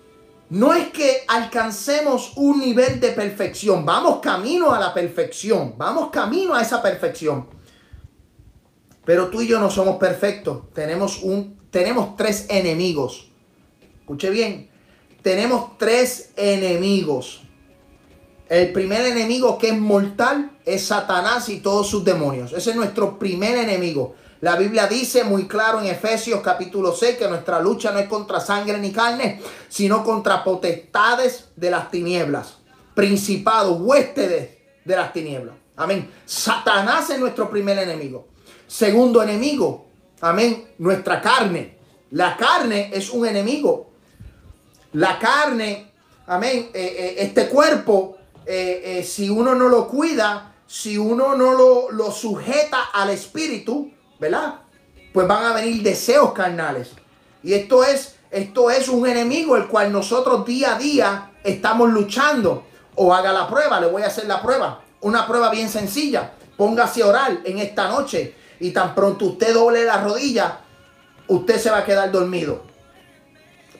no 0.51 0.75
es 0.75 0.89
que 0.89 1.25
alcancemos 1.29 2.33
un 2.37 2.61
nivel 2.61 3.01
de 3.01 3.11
perfección, 3.11 3.87
vamos 3.87 4.19
camino 4.21 4.73
a 4.73 4.81
la 4.81 4.93
perfección, 4.93 5.75
vamos 5.79 6.11
camino 6.11 6.55
a 6.55 6.63
esa 6.63 6.83
perfección. 6.83 7.47
Pero 9.05 9.29
tú 9.29 9.41
y 9.41 9.47
yo 9.47 9.61
no 9.61 9.71
somos 9.71 9.97
perfectos, 9.97 10.73
tenemos 10.75 11.23
un 11.23 11.61
tenemos 11.71 12.17
tres 12.17 12.47
enemigos. 12.49 13.31
Escuche 14.01 14.31
bien, 14.31 14.69
tenemos 15.23 15.79
tres 15.79 16.33
enemigos. 16.37 17.43
El 18.51 18.73
primer 18.73 19.07
enemigo 19.07 19.57
que 19.57 19.69
es 19.69 19.79
mortal 19.79 20.51
es 20.65 20.85
Satanás 20.85 21.49
y 21.51 21.61
todos 21.61 21.89
sus 21.89 22.05
demonios. 22.05 22.53
Ese 22.53 22.71
es 22.71 22.77
nuestro 22.77 23.17
primer 23.17 23.57
enemigo. 23.57 24.17
La 24.41 24.57
Biblia 24.57 24.89
dice 24.89 25.23
muy 25.23 25.47
claro 25.47 25.81
en 25.81 25.87
Efesios 25.87 26.41
capítulo 26.41 26.93
6 26.93 27.17
que 27.17 27.29
nuestra 27.29 27.61
lucha 27.61 27.93
no 27.93 28.01
es 28.01 28.09
contra 28.09 28.41
sangre 28.41 28.77
ni 28.79 28.91
carne, 28.91 29.41
sino 29.69 30.03
contra 30.03 30.43
potestades 30.43 31.51
de 31.55 31.71
las 31.71 31.93
tinieblas, 31.93 32.57
principados, 32.93 33.81
huéspedes 33.81 34.59
de 34.85 34.97
las 34.97 35.13
tinieblas. 35.13 35.55
Amén. 35.77 36.11
Satanás 36.27 37.09
es 37.11 37.21
nuestro 37.21 37.49
primer 37.49 37.79
enemigo. 37.79 38.27
Segundo 38.67 39.23
enemigo, 39.23 39.87
amén, 40.23 40.71
nuestra 40.79 41.23
carne. 41.23 41.79
La 42.11 42.37
carne 42.37 42.91
es 42.93 43.11
un 43.11 43.29
enemigo. 43.29 43.93
La 44.95 45.21
carne, 45.21 45.93
amén, 46.27 46.71
eh, 46.75 46.97
eh, 46.99 47.15
este 47.19 47.47
cuerpo, 47.47 48.17
eh, 48.47 49.05
si 49.05 49.31
uno 49.31 49.55
no 49.55 49.69
lo 49.69 49.89
cuida, 49.89 50.55
si 50.67 50.97
uno 50.97 51.35
no 51.35 51.53
lo, 51.53 51.91
lo 51.91 52.13
sujeta 52.13 52.91
al 52.93 53.11
espíritu, 53.11 53.91
¿verdad? 54.19 54.61
Pues 55.13 55.27
van 55.27 55.45
a 55.45 55.53
venir 55.53 55.83
deseos 55.83 56.33
carnales. 56.33 56.93
Y 57.43 57.55
esto 57.55 57.83
es, 57.83 58.17
esto 58.31 58.71
es 58.71 58.89
un 58.89 59.07
enemigo 59.07 59.57
el 59.57 59.67
cual 59.67 59.91
nosotros 59.91 60.47
día 60.47 60.77
a 60.77 60.79
día 60.79 61.33
estamos 61.43 61.91
luchando. 61.91 62.67
O 62.95 63.15
haga 63.15 63.33
la 63.33 63.49
prueba, 63.49 63.81
le 63.81 63.87
voy 63.87 64.03
a 64.03 64.09
hacer 64.09 64.27
la 64.27 64.43
prueba. 64.43 64.83
Una 65.01 65.27
prueba 65.27 65.51
bien 65.51 65.69
sencilla. 65.69 66.33
Póngase 66.57 67.03
a 67.03 67.07
orar 67.07 67.41
en 67.45 67.59
esta 67.59 67.89
noche 67.89 68.35
y 68.61 68.71
tan 68.71 68.95
pronto 68.95 69.25
usted 69.25 69.55
doble 69.55 69.85
la 69.85 70.03
rodilla, 70.03 70.61
usted 71.29 71.59
se 71.59 71.71
va 71.71 71.79
a 71.79 71.85
quedar 71.85 72.13
dormido. 72.13 72.63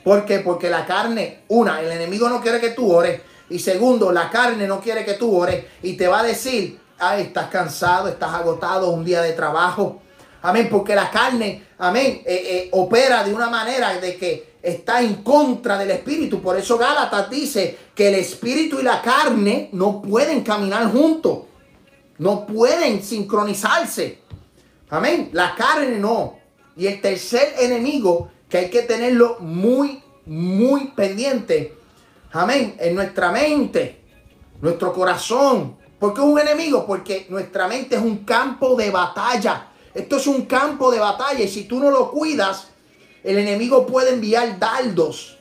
¿Por 0.03 0.25
qué? 0.25 0.39
Porque 0.39 0.71
la 0.71 0.87
carne, 0.87 1.43
una, 1.49 1.81
el 1.81 1.93
enemigo 1.93 2.29
no 2.29 2.41
quiere 2.41 2.59
que 2.59 2.71
tú 2.71 2.91
ores. 2.91 3.21
Y 3.51 3.59
segundo, 3.59 4.13
la 4.13 4.31
carne 4.31 4.67
no 4.67 4.81
quiere 4.81 5.05
que 5.05 5.15
tú 5.15 5.37
ores 5.37 5.65
y 5.83 5.95
te 5.95 6.09
va 6.09 6.21
a 6.21 6.23
decir, 6.23 6.79
ay, 6.99 7.23
estás 7.25 7.49
cansado, 7.49 8.09
estás 8.09 8.33
agotado, 8.33 8.91
un 8.91 9.05
día 9.05 9.23
de 9.23 9.33
trabajo. 9.33 10.01
Amén, 10.43 10.69
porque 10.71 10.95
la 10.95 11.11
carne, 11.11 11.65
amén, 11.79 12.23
eh, 12.25 12.43
eh, 12.47 12.69
opera 12.73 13.25
de 13.25 13.35
una 13.35 13.51
manera 13.51 13.99
de 14.01 14.17
que 14.17 14.55
está 14.63 15.03
en 15.03 15.17
contra 15.17 15.77
del 15.77 15.91
espíritu. 15.91 16.41
Por 16.41 16.57
eso 16.57 16.79
Gálatas 16.79 17.29
dice 17.29 17.77
que 17.95 18.09
el 18.09 18.15
espíritu 18.15 18.81
y 18.81 18.83
la 18.83 19.03
carne 19.03 19.69
no 19.73 20.01
pueden 20.01 20.43
caminar 20.43 20.91
juntos. 20.91 21.41
No 22.19 22.47
pueden 22.47 23.03
sincronizarse. 23.03 24.19
Amén. 24.91 25.31
La 25.33 25.55
carne 25.55 25.99
no. 25.99 26.39
Y 26.77 26.87
el 26.87 27.01
tercer 27.01 27.55
enemigo 27.59 28.31
que 28.49 28.59
hay 28.59 28.71
que 28.71 28.83
tenerlo 28.83 29.39
muy, 29.41 30.03
muy 30.27 30.89
pendiente. 30.89 31.80
Amén. 32.33 32.77
En 32.79 32.95
nuestra 32.95 33.33
mente, 33.33 34.01
nuestro 34.61 34.93
corazón. 34.93 35.77
¿Por 35.99 36.15
qué 36.15 36.21
es 36.21 36.27
un 36.27 36.39
enemigo? 36.39 36.87
Porque 36.87 37.27
nuestra 37.29 37.67
mente 37.67 37.97
es 37.97 38.03
un 38.03 38.25
campo 38.25 38.77
de 38.77 38.91
batalla. 38.91 39.69
Esto 39.93 40.17
es 40.17 40.27
un 40.27 40.47
campo 40.47 40.91
de 40.91 41.01
batalla 41.01 41.41
y 41.41 41.49
si 41.49 41.65
tú 41.65 41.81
no 41.81 41.91
lo 41.91 42.11
cuidas, 42.11 42.69
el 43.25 43.39
enemigo 43.39 43.87
puede 43.87 44.15
enviar 44.15 44.59
dardos. 44.59 45.37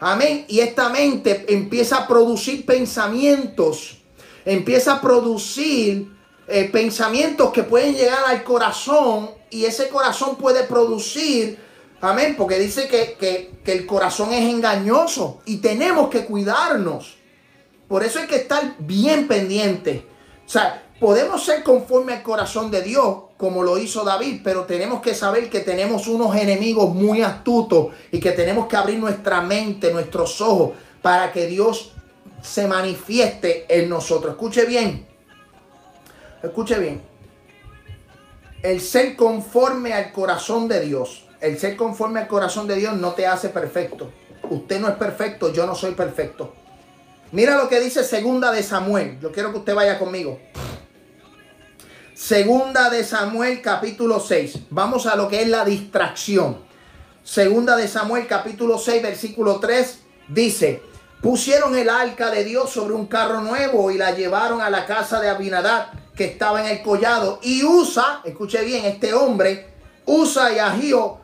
Amén. 0.00 0.44
Y 0.48 0.60
esta 0.60 0.88
mente 0.88 1.44
empieza 1.48 1.98
a 1.98 2.08
producir 2.08 2.64
pensamientos. 2.64 3.98
Empieza 4.44 4.94
a 4.94 5.00
producir 5.00 6.16
eh, 6.46 6.68
pensamientos 6.72 7.52
que 7.52 7.64
pueden 7.64 7.94
llegar 7.94 8.24
al 8.26 8.44
corazón 8.44 9.30
y 9.50 9.64
ese 9.64 9.88
corazón 9.88 10.36
puede 10.36 10.62
producir, 10.64 11.58
amén, 12.00 12.34
porque 12.36 12.58
dice 12.58 12.88
que, 12.88 13.16
que 13.64 13.72
el 13.72 13.86
corazón 13.86 14.32
es 14.32 14.48
engañoso 14.48 15.40
y 15.44 15.58
tenemos 15.58 16.08
que 16.08 16.24
cuidarnos. 16.24 17.18
Por 17.88 18.04
eso 18.04 18.18
hay 18.18 18.26
que 18.26 18.36
estar 18.36 18.74
bien 18.78 19.26
pendiente. 19.26 20.06
O 20.46 20.48
sea, 20.48 20.88
podemos 21.00 21.44
ser 21.44 21.62
conforme 21.62 22.12
al 22.12 22.22
corazón 22.22 22.70
de 22.70 22.82
Dios, 22.82 23.16
como 23.36 23.62
lo 23.62 23.78
hizo 23.78 24.04
David, 24.04 24.40
pero 24.42 24.64
tenemos 24.64 25.00
que 25.00 25.14
saber 25.14 25.48
que 25.48 25.60
tenemos 25.60 26.08
unos 26.08 26.34
enemigos 26.36 26.94
muy 26.94 27.22
astutos 27.22 27.94
y 28.10 28.20
que 28.20 28.32
tenemos 28.32 28.66
que 28.66 28.76
abrir 28.76 28.98
nuestra 28.98 29.40
mente, 29.40 29.92
nuestros 29.92 30.40
ojos, 30.40 30.72
para 31.00 31.32
que 31.32 31.46
Dios 31.46 31.92
se 32.42 32.66
manifieste 32.66 33.66
en 33.68 33.88
nosotros. 33.88 34.32
Escuche 34.32 34.64
bien, 34.64 35.06
escuche 36.42 36.78
bien. 36.78 37.02
El 38.62 38.80
ser 38.80 39.14
conforme 39.14 39.94
al 39.94 40.12
corazón 40.12 40.66
de 40.66 40.80
Dios, 40.80 41.27
el 41.40 41.58
ser 41.58 41.76
conforme 41.76 42.20
al 42.20 42.28
corazón 42.28 42.66
de 42.66 42.76
Dios 42.76 42.94
no 42.96 43.12
te 43.12 43.26
hace 43.26 43.48
perfecto. 43.48 44.10
Usted 44.50 44.80
no 44.80 44.88
es 44.88 44.96
perfecto, 44.96 45.52
yo 45.52 45.66
no 45.66 45.74
soy 45.74 45.92
perfecto. 45.92 46.54
Mira 47.32 47.56
lo 47.56 47.68
que 47.68 47.80
dice 47.80 48.02
segunda 48.04 48.50
de 48.50 48.62
Samuel. 48.62 49.18
Yo 49.20 49.30
quiero 49.30 49.52
que 49.52 49.58
usted 49.58 49.74
vaya 49.74 49.98
conmigo. 49.98 50.38
Segunda 52.14 52.90
de 52.90 53.04
Samuel 53.04 53.60
capítulo 53.60 54.18
6. 54.18 54.60
Vamos 54.70 55.06
a 55.06 55.14
lo 55.14 55.28
que 55.28 55.42
es 55.42 55.48
la 55.48 55.64
distracción. 55.64 56.58
Segunda 57.22 57.76
de 57.76 57.86
Samuel 57.86 58.26
capítulo 58.26 58.78
6 58.78 59.02
versículo 59.02 59.60
3 59.60 59.98
dice, 60.28 60.82
pusieron 61.20 61.76
el 61.76 61.90
arca 61.90 62.30
de 62.30 62.42
Dios 62.44 62.70
sobre 62.70 62.94
un 62.94 63.06
carro 63.06 63.42
nuevo 63.42 63.90
y 63.90 63.98
la 63.98 64.12
llevaron 64.12 64.62
a 64.62 64.70
la 64.70 64.86
casa 64.86 65.20
de 65.20 65.28
Abinadad 65.28 65.92
que 66.16 66.24
estaba 66.24 66.60
en 66.60 66.78
el 66.78 66.82
collado. 66.82 67.38
Y 67.42 67.62
Usa, 67.64 68.22
escuche 68.24 68.64
bien, 68.64 68.86
este 68.86 69.12
hombre, 69.12 69.74
Usa 70.06 70.52
y 70.52 70.58
Ahío, 70.58 71.18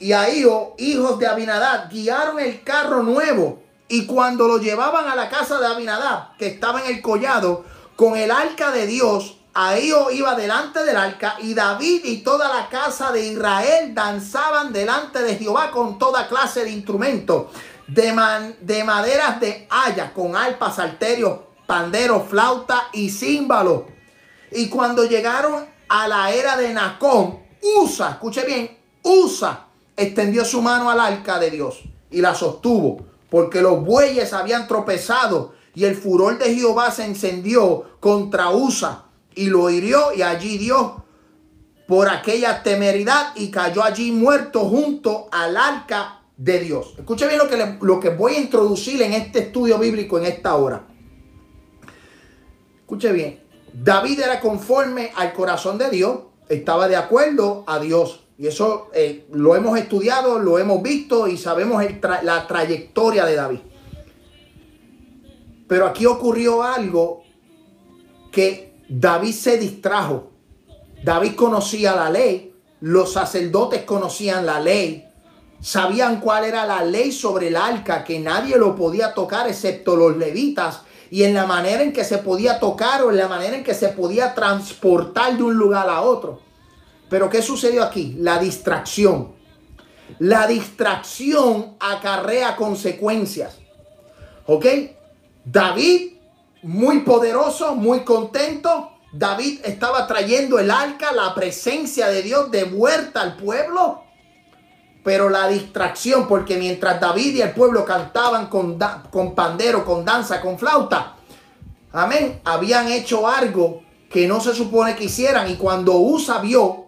y 0.00 0.12
Ahío, 0.12 0.74
hijos 0.78 1.18
de 1.18 1.26
Abinadad, 1.26 1.88
guiaron 1.90 2.38
el 2.38 2.62
carro 2.62 3.02
nuevo 3.02 3.62
y 3.88 4.06
cuando 4.06 4.46
lo 4.46 4.58
llevaban 4.58 5.08
a 5.08 5.16
la 5.16 5.28
casa 5.28 5.58
de 5.58 5.66
Abinadab, 5.66 6.36
que 6.36 6.46
estaba 6.46 6.82
en 6.82 6.94
el 6.94 7.02
collado, 7.02 7.64
con 7.96 8.16
el 8.16 8.30
arca 8.30 8.70
de 8.70 8.86
Dios, 8.86 9.38
ahí 9.54 9.92
iba 10.12 10.34
delante 10.34 10.84
del 10.84 10.96
arca 10.96 11.36
y 11.40 11.54
David 11.54 12.04
y 12.04 12.18
toda 12.18 12.48
la 12.48 12.68
casa 12.68 13.10
de 13.10 13.26
Israel 13.26 13.94
danzaban 13.94 14.72
delante 14.72 15.20
de 15.20 15.36
Jehová 15.36 15.70
con 15.70 15.98
toda 15.98 16.28
clase 16.28 16.64
de 16.64 16.70
instrumentos, 16.70 17.46
de, 17.86 18.54
de 18.60 18.84
maderas 18.84 19.40
de 19.40 19.66
haya, 19.70 20.12
con 20.12 20.36
alpas, 20.36 20.76
salterios, 20.76 21.38
panderos, 21.66 22.28
flauta 22.28 22.88
y 22.92 23.10
címbalo. 23.10 23.86
Y 24.52 24.68
cuando 24.68 25.04
llegaron 25.06 25.66
a 25.88 26.06
la 26.06 26.30
era 26.30 26.56
de 26.56 26.72
Nacón, 26.72 27.40
Usa, 27.80 28.10
escuche 28.10 28.44
bien, 28.44 28.78
Usa 29.02 29.67
extendió 29.98 30.44
su 30.44 30.62
mano 30.62 30.90
al 30.90 31.00
arca 31.00 31.38
de 31.38 31.50
Dios 31.50 31.82
y 32.10 32.22
la 32.22 32.34
sostuvo 32.34 33.04
porque 33.28 33.60
los 33.60 33.84
bueyes 33.84 34.32
habían 34.32 34.66
tropezado 34.66 35.52
y 35.74 35.84
el 35.84 35.96
furor 35.96 36.38
de 36.38 36.54
Jehová 36.54 36.90
se 36.90 37.04
encendió 37.04 37.98
contra 38.00 38.50
Usa 38.50 39.04
y 39.34 39.46
lo 39.46 39.68
hirió 39.68 40.14
y 40.14 40.22
allí 40.22 40.56
dio 40.56 41.04
por 41.86 42.08
aquella 42.08 42.62
temeridad 42.62 43.32
y 43.34 43.50
cayó 43.50 43.82
allí 43.82 44.12
muerto 44.12 44.60
junto 44.60 45.28
al 45.30 45.56
arca 45.56 46.22
de 46.36 46.60
Dios. 46.60 46.94
Escuche 46.98 47.26
bien 47.26 47.38
lo 47.38 47.48
que, 47.48 47.78
lo 47.80 48.00
que 48.00 48.10
voy 48.10 48.34
a 48.34 48.40
introducir 48.40 49.02
en 49.02 49.12
este 49.12 49.40
estudio 49.40 49.78
bíblico 49.78 50.18
en 50.18 50.26
esta 50.26 50.54
hora. 50.54 50.86
Escuche 52.80 53.12
bien, 53.12 53.42
David 53.72 54.20
era 54.20 54.40
conforme 54.40 55.12
al 55.14 55.32
corazón 55.32 55.78
de 55.78 55.90
Dios, 55.90 56.20
estaba 56.48 56.88
de 56.88 56.96
acuerdo 56.96 57.64
a 57.66 57.78
Dios. 57.78 58.27
Y 58.38 58.46
eso 58.46 58.88
eh, 58.94 59.26
lo 59.32 59.56
hemos 59.56 59.76
estudiado, 59.76 60.38
lo 60.38 60.60
hemos 60.60 60.80
visto 60.80 61.26
y 61.26 61.36
sabemos 61.36 61.82
la 62.22 62.46
trayectoria 62.46 63.24
de 63.24 63.34
David. 63.34 63.58
Pero 65.66 65.86
aquí 65.86 66.06
ocurrió 66.06 66.62
algo 66.62 67.24
que 68.30 68.74
David 68.88 69.32
se 69.32 69.58
distrajo. 69.58 70.30
David 71.02 71.34
conocía 71.34 71.96
la 71.96 72.10
ley, 72.10 72.54
los 72.80 73.12
sacerdotes 73.12 73.82
conocían 73.82 74.46
la 74.46 74.60
ley, 74.60 75.08
sabían 75.60 76.20
cuál 76.20 76.44
era 76.44 76.64
la 76.64 76.84
ley 76.84 77.10
sobre 77.10 77.48
el 77.48 77.56
arca, 77.56 78.04
que 78.04 78.20
nadie 78.20 78.56
lo 78.56 78.76
podía 78.76 79.14
tocar 79.14 79.48
excepto 79.48 79.96
los 79.96 80.16
levitas, 80.16 80.82
y 81.10 81.24
en 81.24 81.34
la 81.34 81.44
manera 81.44 81.82
en 81.82 81.92
que 81.92 82.04
se 82.04 82.18
podía 82.18 82.60
tocar 82.60 83.02
o 83.02 83.10
en 83.10 83.16
la 83.16 83.26
manera 83.26 83.56
en 83.56 83.64
que 83.64 83.74
se 83.74 83.88
podía 83.88 84.34
transportar 84.34 85.36
de 85.36 85.42
un 85.42 85.54
lugar 85.54 85.88
a 85.88 86.02
otro. 86.02 86.47
Pero 87.08 87.28
¿qué 87.30 87.42
sucedió 87.42 87.82
aquí? 87.82 88.16
La 88.18 88.38
distracción. 88.38 89.32
La 90.18 90.46
distracción 90.46 91.76
acarrea 91.80 92.56
consecuencias. 92.56 93.58
¿Ok? 94.46 94.66
David, 95.44 96.14
muy 96.62 97.00
poderoso, 97.00 97.74
muy 97.74 98.00
contento. 98.00 98.92
David 99.12 99.60
estaba 99.64 100.06
trayendo 100.06 100.58
el 100.58 100.70
arca, 100.70 101.12
la 101.12 101.34
presencia 101.34 102.08
de 102.08 102.22
Dios 102.22 102.50
de 102.50 102.64
vuelta 102.64 103.22
al 103.22 103.36
pueblo. 103.36 104.02
Pero 105.04 105.30
la 105.30 105.48
distracción, 105.48 106.26
porque 106.28 106.56
mientras 106.58 107.00
David 107.00 107.36
y 107.36 107.42
el 107.42 107.52
pueblo 107.52 107.84
cantaban 107.84 108.48
con, 108.48 108.78
con 109.10 109.34
pandero, 109.34 109.84
con 109.84 110.04
danza, 110.04 110.40
con 110.40 110.58
flauta, 110.58 111.16
amén, 111.92 112.40
habían 112.44 112.88
hecho 112.88 113.26
algo 113.26 113.82
que 114.10 114.26
no 114.26 114.40
se 114.40 114.54
supone 114.54 114.96
que 114.96 115.04
hicieran. 115.04 115.50
Y 115.50 115.56
cuando 115.56 115.96
Usa 115.96 116.38
vio 116.38 116.87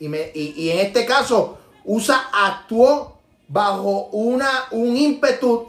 y, 0.00 0.70
en 0.70 0.78
este 0.78 1.04
caso, 1.04 1.58
Usa 1.84 2.28
actuó 2.32 3.18
bajo 3.48 4.08
una, 4.12 4.50
un 4.72 4.96
ímpetu, 4.96 5.64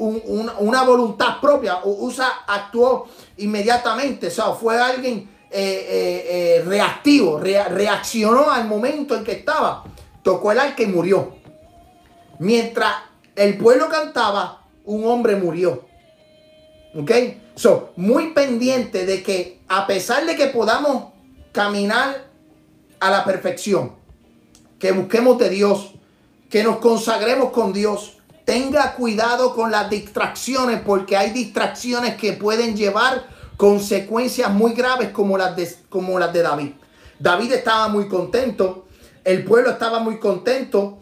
una 0.59 0.83
voluntad 0.83 1.39
propia. 1.41 1.79
Usa 1.83 2.43
actuó 2.47 3.07
inmediatamente. 3.37 4.27
O 4.27 4.31
sea, 4.31 4.51
fue 4.51 4.79
alguien 4.79 5.29
eh, 5.51 5.87
eh, 5.89 6.27
eh, 6.29 6.63
reactivo, 6.65 7.39
reaccionó 7.39 8.51
al 8.51 8.67
momento 8.67 9.15
en 9.15 9.23
que 9.23 9.31
estaba. 9.31 9.83
Tocó 10.21 10.51
el 10.51 10.59
arca 10.59 10.83
y 10.83 10.87
murió. 10.87 11.35
Mientras 12.39 12.93
el 13.35 13.57
pueblo 13.57 13.89
cantaba, 13.89 14.65
un 14.85 15.05
hombre 15.05 15.35
murió. 15.35 15.85
¿Ok? 16.95 17.11
So, 17.55 17.91
muy 17.95 18.33
pendiente 18.33 19.05
de 19.05 19.23
que 19.23 19.59
a 19.67 19.87
pesar 19.87 20.25
de 20.25 20.35
que 20.35 20.47
podamos 20.47 21.13
caminar 21.51 22.25
a 22.99 23.09
la 23.09 23.23
perfección, 23.23 23.98
que 24.79 24.91
busquemos 24.93 25.37
de 25.37 25.49
Dios, 25.49 25.91
que 26.49 26.63
nos 26.63 26.77
consagremos 26.77 27.51
con 27.51 27.73
Dios. 27.73 28.17
Tenga 28.45 28.95
cuidado 28.95 29.53
con 29.53 29.69
las 29.69 29.89
distracciones 29.89 30.81
porque 30.83 31.15
hay 31.15 31.31
distracciones 31.31 32.15
que 32.15 32.33
pueden 32.33 32.75
llevar 32.75 33.27
consecuencias 33.57 34.49
muy 34.49 34.73
graves 34.73 35.09
como 35.09 35.37
las 35.37 35.55
de, 35.55 35.69
como 35.89 36.17
las 36.17 36.33
de 36.33 36.41
David. 36.41 36.71
David 37.19 37.51
estaba 37.51 37.89
muy 37.89 38.07
contento, 38.07 38.87
el 39.25 39.43
pueblo 39.43 39.71
estaba 39.71 39.99
muy 39.99 40.17
contento, 40.17 40.99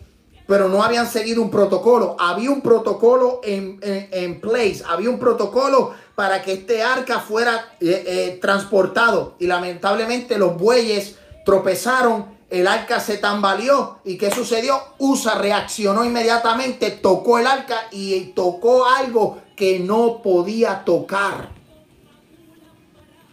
pero 0.48 0.68
no 0.68 0.82
habían 0.82 1.08
seguido 1.08 1.42
un 1.42 1.52
protocolo. 1.52 2.16
Había 2.20 2.50
un 2.50 2.62
protocolo 2.62 3.42
en, 3.44 3.80
en, 3.82 4.42
place, 4.42 4.84
había 4.88 5.10
un 5.10 5.20
protocolo 5.20 5.94
para 6.16 6.42
que 6.42 6.54
este 6.54 6.82
arca 6.82 7.20
fuera 7.20 7.74
eh, 7.80 8.04
eh, 8.08 8.40
transportado 8.42 9.36
y 9.40 9.46
lamentablemente 9.46 10.38
los 10.40 10.58
bueyes 10.58 11.16
tropezaron 11.46 12.37
el 12.50 12.68
arca 12.68 13.00
se 13.00 13.18
tambaleó. 13.18 14.00
¿Y 14.06 14.18
qué 14.18 14.32
sucedió? 14.32 14.80
Usa 15.00 15.36
reaccionó 15.36 16.06
inmediatamente, 16.06 16.92
tocó 16.92 17.40
el 17.40 17.48
arca 17.48 17.88
y 17.92 18.20
tocó 18.28 18.86
algo 18.86 19.42
que 19.56 19.80
no 19.80 20.22
podía 20.22 20.86
tocar. 20.86 21.52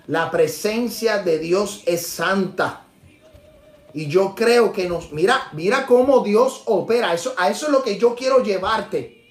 La 0.07 0.31
presencia 0.31 1.19
de 1.23 1.39
Dios 1.39 1.83
es 1.87 2.07
santa. 2.07 2.85
Y 3.95 4.09
yo 4.09 4.35
creo 4.35 4.73
que 4.73 4.89
nos, 4.89 5.13
mira, 5.13 5.49
mira 5.53 5.87
cómo 5.87 6.21
Dios 6.21 6.63
opera. 6.67 7.15
Eso, 7.15 7.33
a 7.37 7.49
eso 7.49 7.67
es 7.67 7.73
lo 7.73 7.83
que 7.83 7.97
yo 7.97 8.15
quiero 8.15 8.43
llevarte. 8.43 9.23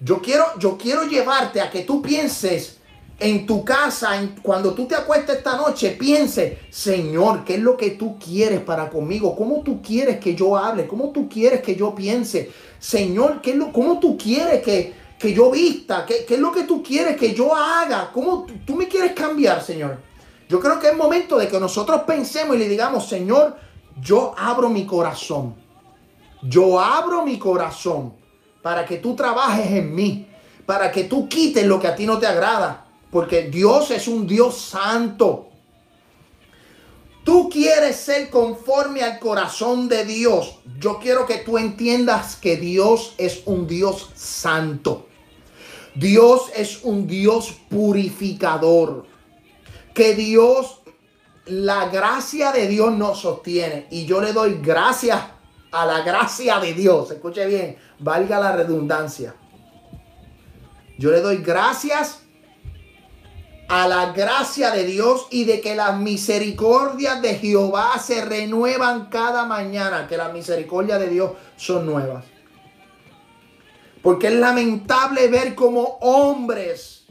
Yo 0.00 0.22
quiero, 0.22 0.46
yo 0.58 0.78
quiero 0.78 1.04
llevarte 1.04 1.60
a 1.60 1.70
que 1.70 1.82
tú 1.82 2.00
pienses 2.00 2.79
en 3.20 3.44
tu 3.46 3.62
casa, 3.62 4.12
cuando 4.42 4.72
tú 4.72 4.86
te 4.86 4.94
acuestes 4.94 5.36
esta 5.36 5.54
noche, 5.54 5.90
piense, 5.90 6.58
Señor, 6.70 7.44
¿qué 7.44 7.56
es 7.56 7.60
lo 7.60 7.76
que 7.76 7.90
tú 7.90 8.18
quieres 8.18 8.60
para 8.60 8.88
conmigo? 8.88 9.36
¿Cómo 9.36 9.60
tú 9.60 9.82
quieres 9.82 10.18
que 10.18 10.34
yo 10.34 10.56
hable? 10.56 10.86
¿Cómo 10.86 11.10
tú 11.10 11.28
quieres 11.28 11.60
que 11.60 11.76
yo 11.76 11.94
piense? 11.94 12.50
Señor, 12.78 13.42
¿qué 13.42 13.50
es 13.50 13.56
lo, 13.56 13.72
¿cómo 13.72 14.00
tú 14.00 14.16
quieres 14.16 14.62
que, 14.62 14.94
que 15.18 15.34
yo 15.34 15.50
vista? 15.50 16.06
¿Qué, 16.06 16.24
¿Qué, 16.26 16.34
es 16.34 16.40
lo 16.40 16.50
que 16.50 16.62
tú 16.62 16.82
quieres 16.82 17.18
que 17.18 17.34
yo 17.34 17.54
haga? 17.54 18.10
¿Cómo 18.10 18.46
tú 18.66 18.74
me 18.74 18.88
quieres 18.88 19.12
cambiar, 19.12 19.62
Señor? 19.62 19.98
Yo 20.48 20.58
creo 20.58 20.80
que 20.80 20.88
es 20.88 20.96
momento 20.96 21.36
de 21.36 21.46
que 21.46 21.60
nosotros 21.60 22.02
pensemos 22.06 22.56
y 22.56 22.58
le 22.58 22.68
digamos, 22.68 23.06
Señor, 23.06 23.54
yo 24.00 24.34
abro 24.38 24.70
mi 24.70 24.86
corazón. 24.86 25.54
Yo 26.42 26.80
abro 26.80 27.22
mi 27.26 27.38
corazón 27.38 28.14
para 28.62 28.86
que 28.86 28.96
tú 28.96 29.14
trabajes 29.14 29.70
en 29.72 29.94
mí, 29.94 30.26
para 30.64 30.90
que 30.90 31.04
tú 31.04 31.28
quites 31.28 31.66
lo 31.66 31.78
que 31.78 31.86
a 31.86 31.94
ti 31.94 32.06
no 32.06 32.18
te 32.18 32.26
agrada 32.26 32.86
porque 33.10 33.42
Dios 33.50 33.90
es 33.90 34.08
un 34.08 34.26
Dios 34.26 34.56
santo. 34.56 35.48
Tú 37.24 37.50
quieres 37.50 37.96
ser 37.96 38.30
conforme 38.30 39.02
al 39.02 39.18
corazón 39.18 39.88
de 39.88 40.04
Dios. 40.04 40.58
Yo 40.78 40.98
quiero 40.98 41.26
que 41.26 41.38
tú 41.38 41.58
entiendas 41.58 42.36
que 42.36 42.56
Dios 42.56 43.14
es 43.18 43.42
un 43.44 43.66
Dios 43.66 44.10
santo. 44.14 45.06
Dios 45.94 46.50
es 46.56 46.80
un 46.82 47.06
Dios 47.06 47.54
purificador. 47.68 49.06
Que 49.92 50.14
Dios, 50.14 50.80
la 51.44 51.88
gracia 51.88 52.52
de 52.52 52.68
Dios 52.68 52.96
nos 52.96 53.20
sostiene. 53.20 53.86
Y 53.90 54.06
yo 54.06 54.20
le 54.20 54.32
doy 54.32 54.58
gracias 54.62 55.20
a 55.72 55.84
la 55.84 56.00
gracia 56.00 56.58
de 56.58 56.72
Dios. 56.72 57.10
Escuche 57.10 57.46
bien, 57.46 57.76
valga 57.98 58.40
la 58.40 58.52
redundancia. 58.52 59.34
Yo 60.98 61.10
le 61.10 61.20
doy 61.20 61.38
gracias 61.38 62.22
a 63.70 63.86
la 63.86 64.06
gracia 64.06 64.72
de 64.72 64.84
Dios 64.84 65.28
y 65.30 65.44
de 65.44 65.60
que 65.60 65.76
las 65.76 65.96
misericordias 65.96 67.22
de 67.22 67.36
Jehová 67.36 67.96
se 68.04 68.24
renuevan 68.24 69.06
cada 69.06 69.44
mañana, 69.44 70.08
que 70.08 70.16
las 70.16 70.32
misericordias 70.32 70.98
de 70.98 71.08
Dios 71.08 71.30
son 71.56 71.86
nuevas. 71.86 72.24
Porque 74.02 74.26
es 74.26 74.34
lamentable 74.34 75.28
ver 75.28 75.54
como 75.54 75.82
hombres 76.00 77.04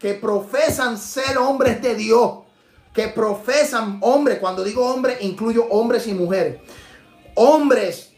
que 0.00 0.14
profesan 0.14 0.98
ser 0.98 1.38
hombres 1.38 1.80
de 1.80 1.94
Dios, 1.94 2.38
que 2.92 3.06
profesan 3.06 3.98
hombres, 4.00 4.40
cuando 4.40 4.64
digo 4.64 4.84
hombres 4.84 5.18
incluyo 5.20 5.66
hombres 5.66 6.08
y 6.08 6.14
mujeres, 6.14 6.60
hombres 7.36 8.10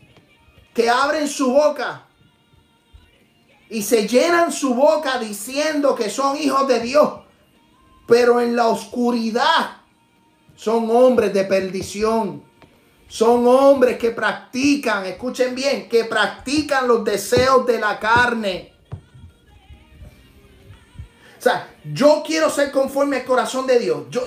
que 0.73 0.89
abren 0.89 1.29
su 1.29 1.53
boca 1.53 2.07
y 3.69 3.83
se 3.83 4.09
llenan 4.09 4.51
su 4.53 4.73
boca 4.73 5.19
diciendo 5.19 5.95
que 5.95 6.09
son 6.09 6.39
hijos 6.39 6.67
de 6.67 6.81
Dios 6.81 7.24
pero 8.07 8.41
en 8.41 8.55
la 8.57 8.69
oscuridad 8.69 9.79
son 10.57 10.91
hombres 10.91 11.33
de 11.33 11.45
perdición. 11.45 12.43
Son 13.09 13.47
hombres 13.47 13.99
que 13.99 14.11
practican, 14.11 15.07
escuchen 15.07 15.55
bien, 15.55 15.89
que 15.89 16.05
practican 16.05 16.89
los 16.89 17.05
deseos 17.05 17.67
de 17.67 17.79
la 17.79 17.99
carne. 18.01 18.73
O 21.39 21.43
sea, 21.45 21.77
yo 21.93 22.23
quiero 22.27 22.49
ser 22.51 22.73
conforme 22.73 23.19
al 23.19 23.25
corazón 23.25 23.67
de 23.67 23.79
Dios. 23.79 24.05
Yo, 24.11 24.23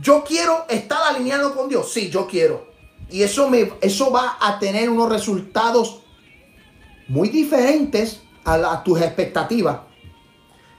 yo 0.00 0.22
quiero 0.22 0.66
estar 0.68 1.02
alineado 1.02 1.54
con 1.54 1.68
Dios. 1.68 1.90
Sí, 1.90 2.10
yo 2.10 2.26
quiero. 2.26 2.68
Y 3.10 3.22
eso, 3.22 3.48
me, 3.48 3.72
eso 3.80 4.10
va 4.12 4.36
a 4.40 4.58
tener 4.58 4.90
unos 4.90 5.08
resultados 5.08 6.02
muy 7.08 7.28
diferentes 7.28 8.20
a, 8.44 8.54
a 8.54 8.84
tus 8.84 9.00
expectativas. 9.00 9.80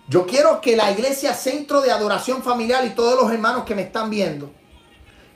Yo 0.08 0.28
quiero 0.28 0.62
que 0.62 0.76
la 0.76 0.92
iglesia 0.92 1.34
centro 1.34 1.82
de 1.82 1.92
adoración 1.92 2.44
familiar 2.44 2.86
y 2.86 2.90
todos 2.90 3.20
los 3.20 3.32
hermanos 3.32 3.64
que 3.64 3.74
me 3.74 3.82
están 3.82 4.10
viendo, 4.10 4.52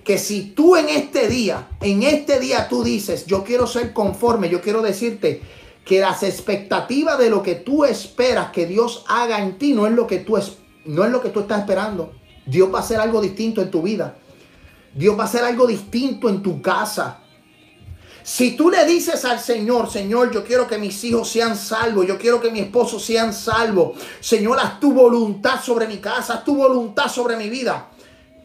que 0.04 0.18
si 0.18 0.52
tú 0.52 0.76
en 0.76 0.90
este 0.90 1.28
día, 1.28 1.68
en 1.82 2.04
este 2.04 2.40
día 2.40 2.68
tú 2.68 2.84
dices, 2.84 3.26
yo 3.26 3.44
quiero 3.44 3.66
ser 3.66 3.94
conforme, 3.94 4.50
yo 4.50 4.62
quiero 4.62 4.82
decirte 4.82 5.42
que 5.84 6.00
las 6.00 6.22
expectativas 6.22 7.18
de 7.18 7.32
lo 7.32 7.42
que 7.42 7.56
tú 7.56 7.84
esperas 7.84 8.52
que 8.52 8.68
Dios 8.68 9.06
haga 9.08 9.42
en 9.42 9.58
ti 9.58 9.74
no 9.74 9.88
es 9.88 9.94
lo 9.94 10.06
que 10.06 10.20
tú 10.20 10.38
es, 10.38 10.58
no 10.86 11.04
es 11.04 11.12
lo 11.12 11.20
que 11.20 11.30
tú 11.30 11.40
estás 11.40 11.62
esperando. 11.62 12.14
Dios 12.46 12.72
va 12.72 12.80
a 12.80 12.82
hacer 12.82 13.00
algo 13.00 13.22
distinto 13.22 13.62
en 13.62 13.72
tu 13.72 13.82
vida. 13.82 14.18
Dios 14.94 15.18
va 15.18 15.24
a 15.24 15.26
hacer 15.26 15.44
algo 15.44 15.66
distinto 15.66 16.30
en 16.30 16.44
tu 16.44 16.62
casa. 16.62 17.22
Si 18.30 18.52
tú 18.52 18.70
le 18.70 18.86
dices 18.86 19.26
al 19.26 19.40
Señor, 19.40 19.90
Señor, 19.90 20.32
yo 20.32 20.44
quiero 20.44 20.68
que 20.68 20.78
mis 20.78 21.04
hijos 21.04 21.28
sean 21.30 21.58
salvos, 21.58 22.06
yo 22.06 22.20
quiero 22.20 22.40
que 22.40 22.52
mi 22.52 22.60
esposo 22.60 23.00
sean 23.00 23.34
salvos, 23.34 23.98
Señor, 24.20 24.60
haz 24.60 24.80
tu 24.80 24.94
voluntad 24.94 25.60
sobre 25.64 25.88
mi 25.88 25.98
casa, 25.98 26.36
haz 26.36 26.44
tu 26.44 26.56
voluntad 26.56 27.08
sobre 27.08 27.38
mi 27.38 27.50
vida. 27.50 27.90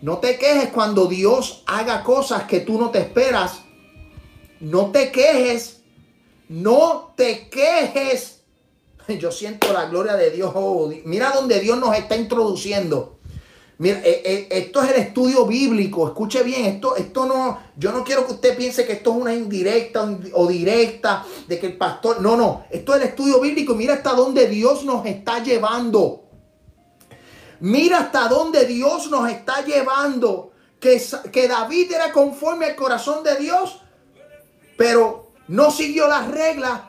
No 0.00 0.20
te 0.20 0.38
quejes 0.38 0.70
cuando 0.70 1.04
Dios 1.04 1.64
haga 1.66 2.02
cosas 2.02 2.44
que 2.44 2.60
tú 2.60 2.80
no 2.80 2.90
te 2.90 3.00
esperas. 3.00 3.60
No 4.58 4.90
te 4.90 5.12
quejes, 5.12 5.82
no 6.48 7.12
te 7.14 7.50
quejes. 7.50 8.40
Yo 9.20 9.30
siento 9.30 9.70
la 9.70 9.84
gloria 9.84 10.16
de 10.16 10.30
Dios. 10.30 10.50
Oh, 10.54 10.90
mira 11.04 11.32
donde 11.32 11.60
Dios 11.60 11.78
nos 11.78 11.94
está 11.94 12.16
introduciendo. 12.16 13.13
Mira, 13.76 13.98
eh, 14.04 14.22
eh, 14.24 14.48
esto 14.50 14.82
es 14.82 14.90
el 14.90 15.00
estudio 15.00 15.46
bíblico. 15.46 16.06
Escuche 16.06 16.42
bien, 16.44 16.66
esto, 16.66 16.94
esto 16.96 17.26
no, 17.26 17.58
yo 17.76 17.90
no 17.90 18.04
quiero 18.04 18.24
que 18.26 18.34
usted 18.34 18.56
piense 18.56 18.86
que 18.86 18.92
esto 18.92 19.10
es 19.10 19.16
una 19.16 19.34
indirecta 19.34 20.08
o 20.32 20.46
directa 20.46 21.24
de 21.48 21.58
que 21.58 21.66
el 21.66 21.76
pastor. 21.76 22.20
No, 22.20 22.36
no, 22.36 22.64
esto 22.70 22.94
es 22.94 23.02
el 23.02 23.08
estudio 23.08 23.40
bíblico. 23.40 23.74
Mira 23.74 23.94
hasta 23.94 24.12
dónde 24.12 24.46
Dios 24.48 24.84
nos 24.84 25.04
está 25.06 25.42
llevando. 25.42 26.24
Mira 27.60 27.98
hasta 27.98 28.28
dónde 28.28 28.64
Dios 28.66 29.10
nos 29.10 29.28
está 29.28 29.64
llevando. 29.64 30.52
Que, 30.78 31.02
que 31.32 31.48
David 31.48 31.92
era 31.92 32.12
conforme 32.12 32.66
al 32.66 32.76
corazón 32.76 33.24
de 33.24 33.36
Dios, 33.36 33.80
pero 34.76 35.32
no 35.48 35.70
siguió 35.70 36.06
las 36.06 36.30
reglas, 36.30 36.82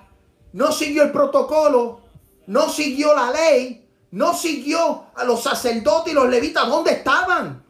no 0.52 0.74
siguió 0.74 1.04
el 1.04 1.14
protocolo, 1.14 2.02
no 2.48 2.68
siguió 2.68 3.16
la 3.16 3.32
ley 3.32 3.85
no 4.16 4.34
siguió 4.34 5.08
a 5.14 5.26
los 5.26 5.44
sacerdotes 5.44 6.14
y 6.14 6.16
los 6.16 6.30
levitas. 6.30 6.66
¿Dónde 6.70 6.92
estaban? 6.92 7.62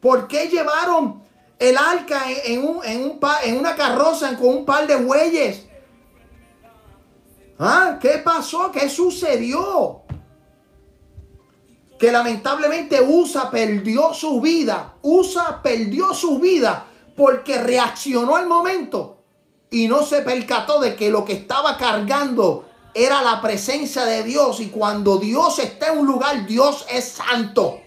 ¿Por 0.00 0.28
qué 0.28 0.46
llevaron 0.46 1.24
el 1.58 1.76
arca 1.76 2.22
en, 2.44 2.64
un, 2.64 2.84
en, 2.84 3.58
una 3.58 3.74
carroza 3.74 4.36
con 4.36 4.48
un 4.58 4.64
par 4.64 4.86
de 4.86 4.94
bueyes? 4.94 5.66
¿Ah? 7.58 7.98
¿Qué 8.00 8.22
pasó? 8.24 8.70
¿Qué 8.70 8.88
sucedió? 8.88 10.02
Que 11.98 12.12
lamentablemente 12.12 13.00
Usa 13.02 13.50
perdió 13.50 14.14
su 14.14 14.40
vida. 14.40 14.94
Usa 15.02 15.60
perdió 15.60 16.14
su 16.14 16.38
vida 16.38 16.86
porque 17.16 17.58
reaccionó 17.58 18.36
al 18.36 18.46
momento 18.46 19.24
y 19.72 19.88
no 19.88 20.04
se 20.04 20.22
percató 20.22 20.78
de 20.78 20.94
que 20.94 21.10
lo 21.10 21.24
que 21.24 21.32
estaba 21.32 21.76
cargando 21.76 22.69
era 22.94 23.22
la 23.22 23.40
presencia 23.40 24.04
de 24.04 24.22
Dios 24.22 24.60
y 24.60 24.68
cuando 24.68 25.18
Dios 25.18 25.58
está 25.58 25.92
en 25.92 25.98
un 25.98 26.06
lugar, 26.06 26.46
Dios 26.46 26.86
es 26.90 27.04
santo. 27.04 27.80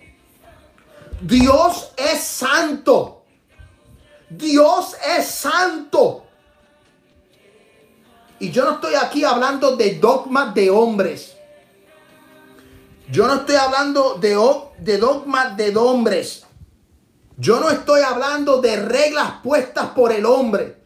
Dios 1.21 1.91
es 1.97 2.21
santo. 2.21 3.23
Dios 4.29 4.95
es 5.17 5.25
santo. 5.25 6.25
Y 8.39 8.51
yo 8.51 8.65
no 8.65 8.71
estoy 8.73 8.95
aquí 8.95 9.23
hablando 9.23 9.75
de 9.75 9.95
dogmas 9.95 10.53
de 10.53 10.69
hombres. 10.69 11.35
Yo 13.09 13.27
no 13.27 13.35
estoy 13.35 13.55
hablando 13.55 14.15
de, 14.15 14.37
de 14.79 14.97
dogmas 14.97 15.55
de 15.55 15.75
hombres. 15.77 16.45
Yo 17.37 17.59
no 17.59 17.69
estoy 17.69 18.01
hablando 18.01 18.61
de 18.61 18.75
reglas 18.77 19.35
puestas 19.43 19.89
por 19.89 20.11
el 20.11 20.25
hombre. 20.25 20.77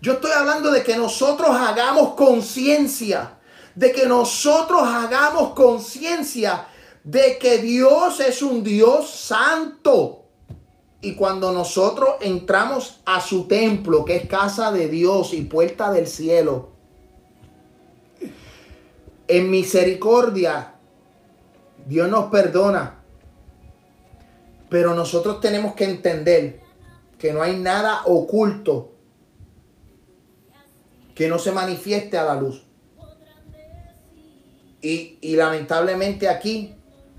Yo 0.00 0.14
estoy 0.14 0.32
hablando 0.32 0.70
de 0.70 0.82
que 0.82 0.96
nosotros 0.96 1.50
hagamos 1.50 2.14
conciencia 2.14 3.35
de 3.76 3.92
que 3.92 4.06
nosotros 4.06 4.82
hagamos 4.82 5.50
conciencia 5.50 6.66
de 7.04 7.38
que 7.38 7.58
Dios 7.58 8.18
es 8.18 8.42
un 8.42 8.64
Dios 8.64 9.08
santo. 9.08 10.24
Y 11.00 11.14
cuando 11.14 11.52
nosotros 11.52 12.16
entramos 12.20 13.00
a 13.04 13.20
su 13.20 13.46
templo, 13.46 14.04
que 14.04 14.16
es 14.16 14.26
casa 14.26 14.72
de 14.72 14.88
Dios 14.88 15.32
y 15.34 15.42
puerta 15.42 15.92
del 15.92 16.08
cielo, 16.08 16.70
en 19.28 19.50
misericordia, 19.50 20.74
Dios 21.86 22.08
nos 22.08 22.24
perdona. 22.30 23.02
Pero 24.68 24.94
nosotros 24.94 25.40
tenemos 25.40 25.74
que 25.74 25.84
entender 25.84 26.60
que 27.18 27.32
no 27.32 27.42
hay 27.42 27.56
nada 27.56 28.02
oculto 28.06 28.92
que 31.14 31.28
no 31.28 31.38
se 31.38 31.50
manifieste 31.50 32.18
a 32.18 32.24
la 32.24 32.34
luz. 32.34 32.65
Y, 34.88 35.34
lamentablemente 35.34 36.28
aquí 36.28 36.74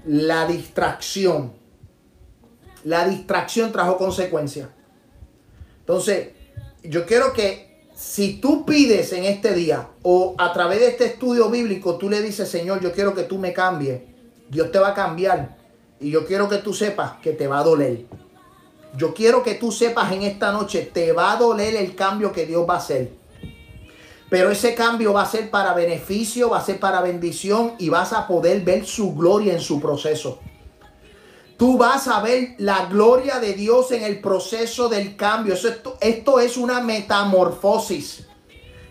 la 0.06 0.48
distracción, 0.48 1.52
la 2.86 3.06
distracción 3.06 3.74
trajo 3.74 3.98
consecuencias. 3.98 4.70
Entonces, 5.82 6.30
yo 6.84 7.06
quiero 7.06 7.34
que 7.34 7.84
si 7.94 8.36
tú 8.40 8.66
pides 8.66 9.12
en 9.12 9.26
este 9.26 9.54
día 9.54 9.90
o 10.02 10.34
a 10.38 10.54
través 10.54 10.80
de 10.80 10.88
este 10.88 11.06
estudio 11.08 11.50
bíblico, 11.50 11.98
tú 11.98 12.10
le 12.10 12.22
dices, 12.22 12.48
Señor, 12.48 12.80
yo 12.80 12.94
quiero 12.94 13.14
que 13.14 13.24
tú 13.24 13.38
me 13.38 13.52
cambies, 13.52 14.02
Dios 14.50 14.72
te 14.72 14.80
va 14.80 14.90
a 14.90 14.94
cambiar. 14.94 15.58
Y 16.00 16.12
yo 16.12 16.26
quiero 16.26 16.48
que 16.48 16.60
tú 16.60 16.74
sepas 16.74 17.18
que 17.22 17.34
te 17.34 17.48
va 17.48 17.60
a 17.60 17.64
doler. 17.64 18.06
Yo 18.96 19.14
quiero 19.14 19.44
que 19.44 19.56
tú 19.56 19.74
sepas 19.74 20.14
en 20.14 20.22
esta 20.22 20.54
noche, 20.54 20.90
te 20.94 21.12
va 21.12 21.34
a 21.34 21.38
doler 21.38 21.76
el 21.76 21.96
cambio 21.96 22.32
que 22.32 22.46
Dios 22.46 22.66
va 22.70 22.76
a 22.76 22.78
hacer. 22.78 23.12
Pero 24.30 24.52
ese 24.52 24.76
cambio 24.76 25.14
va 25.14 25.22
a 25.22 25.30
ser 25.30 25.50
para 25.50 25.74
beneficio, 25.74 26.50
va 26.50 26.58
a 26.58 26.66
ser 26.66 26.80
para 26.80 27.02
bendición 27.02 27.74
y 27.80 27.90
vas 27.90 28.12
a 28.12 28.28
poder 28.28 28.62
ver 28.62 28.86
su 28.86 29.16
gloria 29.16 29.54
en 29.54 29.62
su 29.62 29.80
proceso. 29.80 30.40
Tú 31.58 31.78
vas 31.78 32.08
a 32.08 32.22
ver 32.22 32.56
la 32.60 32.86
gloria 32.86 33.40
de 33.40 33.54
Dios 33.54 33.92
en 33.92 34.04
el 34.04 34.20
proceso 34.20 34.90
del 34.90 35.16
cambio. 35.16 35.56
esto, 35.56 35.98
esto 36.02 36.40
es 36.40 36.58
una 36.58 36.82
metamorfosis. 36.82 38.28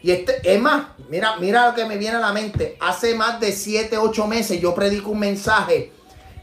Y 0.02 0.10
este, 0.10 0.40
es 0.42 0.60
más, 0.60 0.86
mira, 1.08 1.36
mira 1.36 1.68
lo 1.68 1.74
que 1.74 1.84
me 1.84 1.96
viene 1.96 2.16
a 2.16 2.20
la 2.20 2.32
mente. 2.32 2.76
Hace 2.80 3.14
más 3.14 3.38
de 3.38 3.52
7, 3.52 3.98
8 3.98 4.26
meses 4.26 4.60
yo 4.60 4.74
predico 4.74 5.10
un 5.10 5.18
mensaje. 5.20 5.92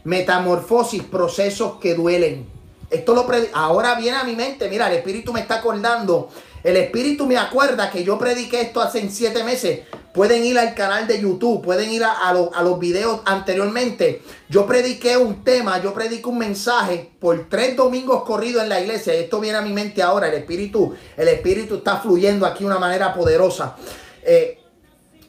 Metamorfosis, 0.04 1.02
procesos 1.02 1.74
que 1.80 1.94
duelen. 1.94 2.46
Esto 2.90 3.14
lo 3.14 3.26
ahora 3.54 3.94
viene 3.96 4.16
a 4.18 4.24
mi 4.24 4.36
mente. 4.36 4.68
Mira, 4.68 4.88
el 4.88 4.98
Espíritu 4.98 5.32
me 5.32 5.40
está 5.40 5.56
acordando 5.56 6.28
el 6.64 6.78
Espíritu 6.78 7.26
me 7.26 7.36
acuerda 7.36 7.90
que 7.90 8.04
yo 8.04 8.18
prediqué 8.18 8.62
esto 8.62 8.80
hace 8.80 9.06
siete 9.10 9.44
meses. 9.44 9.80
Pueden 10.14 10.46
ir 10.46 10.58
al 10.58 10.74
canal 10.74 11.06
de 11.06 11.20
YouTube, 11.20 11.62
pueden 11.62 11.90
ir 11.90 12.02
a, 12.04 12.32
los 12.32 12.78
videos 12.78 13.20
anteriormente. 13.26 14.22
Yo 14.48 14.66
prediqué 14.66 15.18
un 15.18 15.44
tema, 15.44 15.82
yo 15.82 15.92
prediqué 15.92 16.26
un 16.26 16.38
mensaje 16.38 17.10
por 17.20 17.50
tres 17.50 17.76
domingos 17.76 18.24
corridos 18.24 18.62
en 18.62 18.70
la 18.70 18.80
iglesia. 18.80 19.12
Esto 19.12 19.40
viene 19.40 19.58
a 19.58 19.60
mi 19.60 19.74
mente 19.74 20.02
ahora. 20.02 20.28
El 20.28 20.34
Espíritu, 20.34 20.94
el 21.18 21.28
Espíritu 21.28 21.76
está 21.76 21.98
fluyendo 21.98 22.46
aquí 22.46 22.60
de 22.60 22.70
una 22.70 22.78
manera 22.78 23.12
poderosa. 23.12 23.76
Eh, 24.22 24.58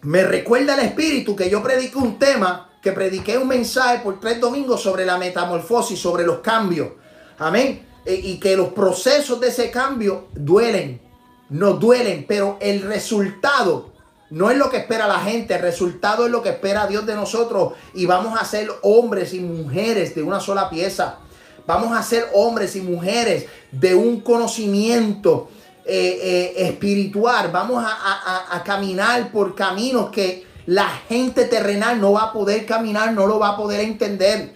me 0.03 0.23
recuerda 0.23 0.75
el 0.75 0.87
Espíritu 0.87 1.35
que 1.35 1.49
yo 1.49 1.61
prediqué 1.61 1.97
un 1.97 2.17
tema, 2.17 2.77
que 2.81 2.93
prediqué 2.93 3.37
un 3.37 3.49
mensaje 3.49 3.99
por 3.99 4.21
tres 4.21 4.39
domingos 4.39 4.81
sobre 4.81 5.05
la 5.05 5.17
metamorfosis, 5.17 5.99
sobre 5.99 6.25
los 6.25 6.39
cambios. 6.39 6.91
Amén. 7.39 7.85
Eh, 8.05 8.21
y 8.23 8.39
que 8.39 8.55
los 8.55 8.69
procesos 8.69 9.41
de 9.41 9.49
ese 9.49 9.69
cambio 9.69 10.29
duelen 10.33 11.04
nos 11.49 11.79
duelen, 11.79 12.25
pero 12.27 12.57
el 12.59 12.81
resultado 12.81 13.91
no 14.29 14.49
es 14.49 14.57
lo 14.57 14.69
que 14.69 14.77
espera 14.77 15.07
la 15.07 15.19
gente, 15.19 15.55
el 15.55 15.61
resultado 15.61 16.25
es 16.25 16.31
lo 16.31 16.41
que 16.41 16.49
espera 16.49 16.87
Dios 16.87 17.05
de 17.05 17.15
nosotros 17.15 17.73
y 17.93 18.05
vamos 18.05 18.39
a 18.39 18.45
ser 18.45 18.69
hombres 18.81 19.33
y 19.33 19.39
mujeres 19.39 20.15
de 20.15 20.23
una 20.23 20.39
sola 20.39 20.69
pieza. 20.69 21.19
Vamos 21.67 21.97
a 21.97 22.03
ser 22.03 22.29
hombres 22.33 22.75
y 22.75 22.81
mujeres 22.81 23.45
de 23.71 23.95
un 23.95 24.21
conocimiento 24.21 25.49
eh, 25.85 26.19
eh, 26.21 26.53
espiritual. 26.67 27.49
Vamos 27.51 27.83
a, 27.83 28.55
a 28.55 28.63
caminar 28.63 29.31
por 29.31 29.55
caminos 29.55 30.09
que 30.11 30.45
la 30.67 30.89
gente 31.07 31.45
terrenal 31.45 32.01
no 32.01 32.13
va 32.13 32.23
a 32.23 32.33
poder 32.33 32.65
caminar, 32.65 33.13
no 33.13 33.27
lo 33.27 33.39
va 33.39 33.49
a 33.49 33.57
poder 33.57 33.81
entender. 33.81 34.55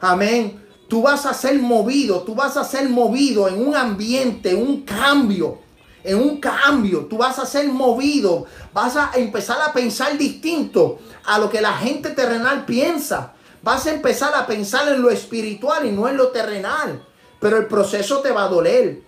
Amén. 0.00 0.62
Tú 0.88 1.02
vas 1.02 1.24
a 1.24 1.34
ser 1.34 1.58
movido, 1.58 2.22
tú 2.22 2.34
vas 2.34 2.56
a 2.56 2.64
ser 2.64 2.88
movido 2.88 3.48
en 3.48 3.66
un 3.66 3.76
ambiente, 3.76 4.54
un 4.54 4.82
cambio 4.82 5.58
en 6.02 6.18
un 6.18 6.40
cambio, 6.40 7.06
tú 7.06 7.18
vas 7.18 7.38
a 7.38 7.46
ser 7.46 7.68
movido, 7.68 8.46
vas 8.72 8.96
a 8.96 9.10
empezar 9.14 9.58
a 9.60 9.72
pensar 9.72 10.16
distinto 10.16 10.98
a 11.24 11.38
lo 11.38 11.50
que 11.50 11.60
la 11.60 11.74
gente 11.74 12.10
terrenal 12.10 12.64
piensa. 12.64 13.34
Vas 13.62 13.86
a 13.86 13.92
empezar 13.92 14.34
a 14.34 14.46
pensar 14.46 14.88
en 14.88 15.02
lo 15.02 15.10
espiritual 15.10 15.84
y 15.84 15.92
no 15.92 16.08
en 16.08 16.16
lo 16.16 16.28
terrenal. 16.28 17.04
Pero 17.38 17.58
el 17.58 17.66
proceso 17.66 18.20
te 18.20 18.30
va 18.30 18.44
a 18.44 18.48
doler. 18.48 19.02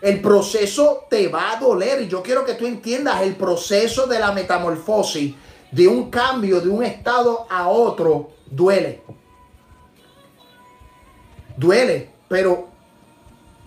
El 0.00 0.20
proceso 0.20 1.06
te 1.10 1.26
va 1.28 1.52
a 1.52 1.56
doler. 1.56 2.02
Y 2.02 2.08
yo 2.08 2.22
quiero 2.22 2.44
que 2.44 2.54
tú 2.54 2.66
entiendas 2.66 3.22
el 3.22 3.34
proceso 3.34 4.06
de 4.06 4.20
la 4.20 4.30
metamorfosis, 4.30 5.34
de 5.72 5.88
un 5.88 6.10
cambio 6.10 6.60
de 6.60 6.68
un 6.68 6.84
estado 6.84 7.46
a 7.50 7.68
otro, 7.68 8.30
duele. 8.46 9.02
Duele, 11.56 12.10
pero 12.28 12.71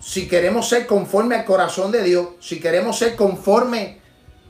si 0.06 0.28
queremos 0.28 0.68
ser 0.68 0.86
conforme 0.86 1.34
al 1.34 1.44
corazón 1.44 1.90
de 1.90 2.00
Dios, 2.04 2.28
si 2.38 2.60
queremos 2.60 2.96
ser 2.96 3.16
conforme 3.16 3.98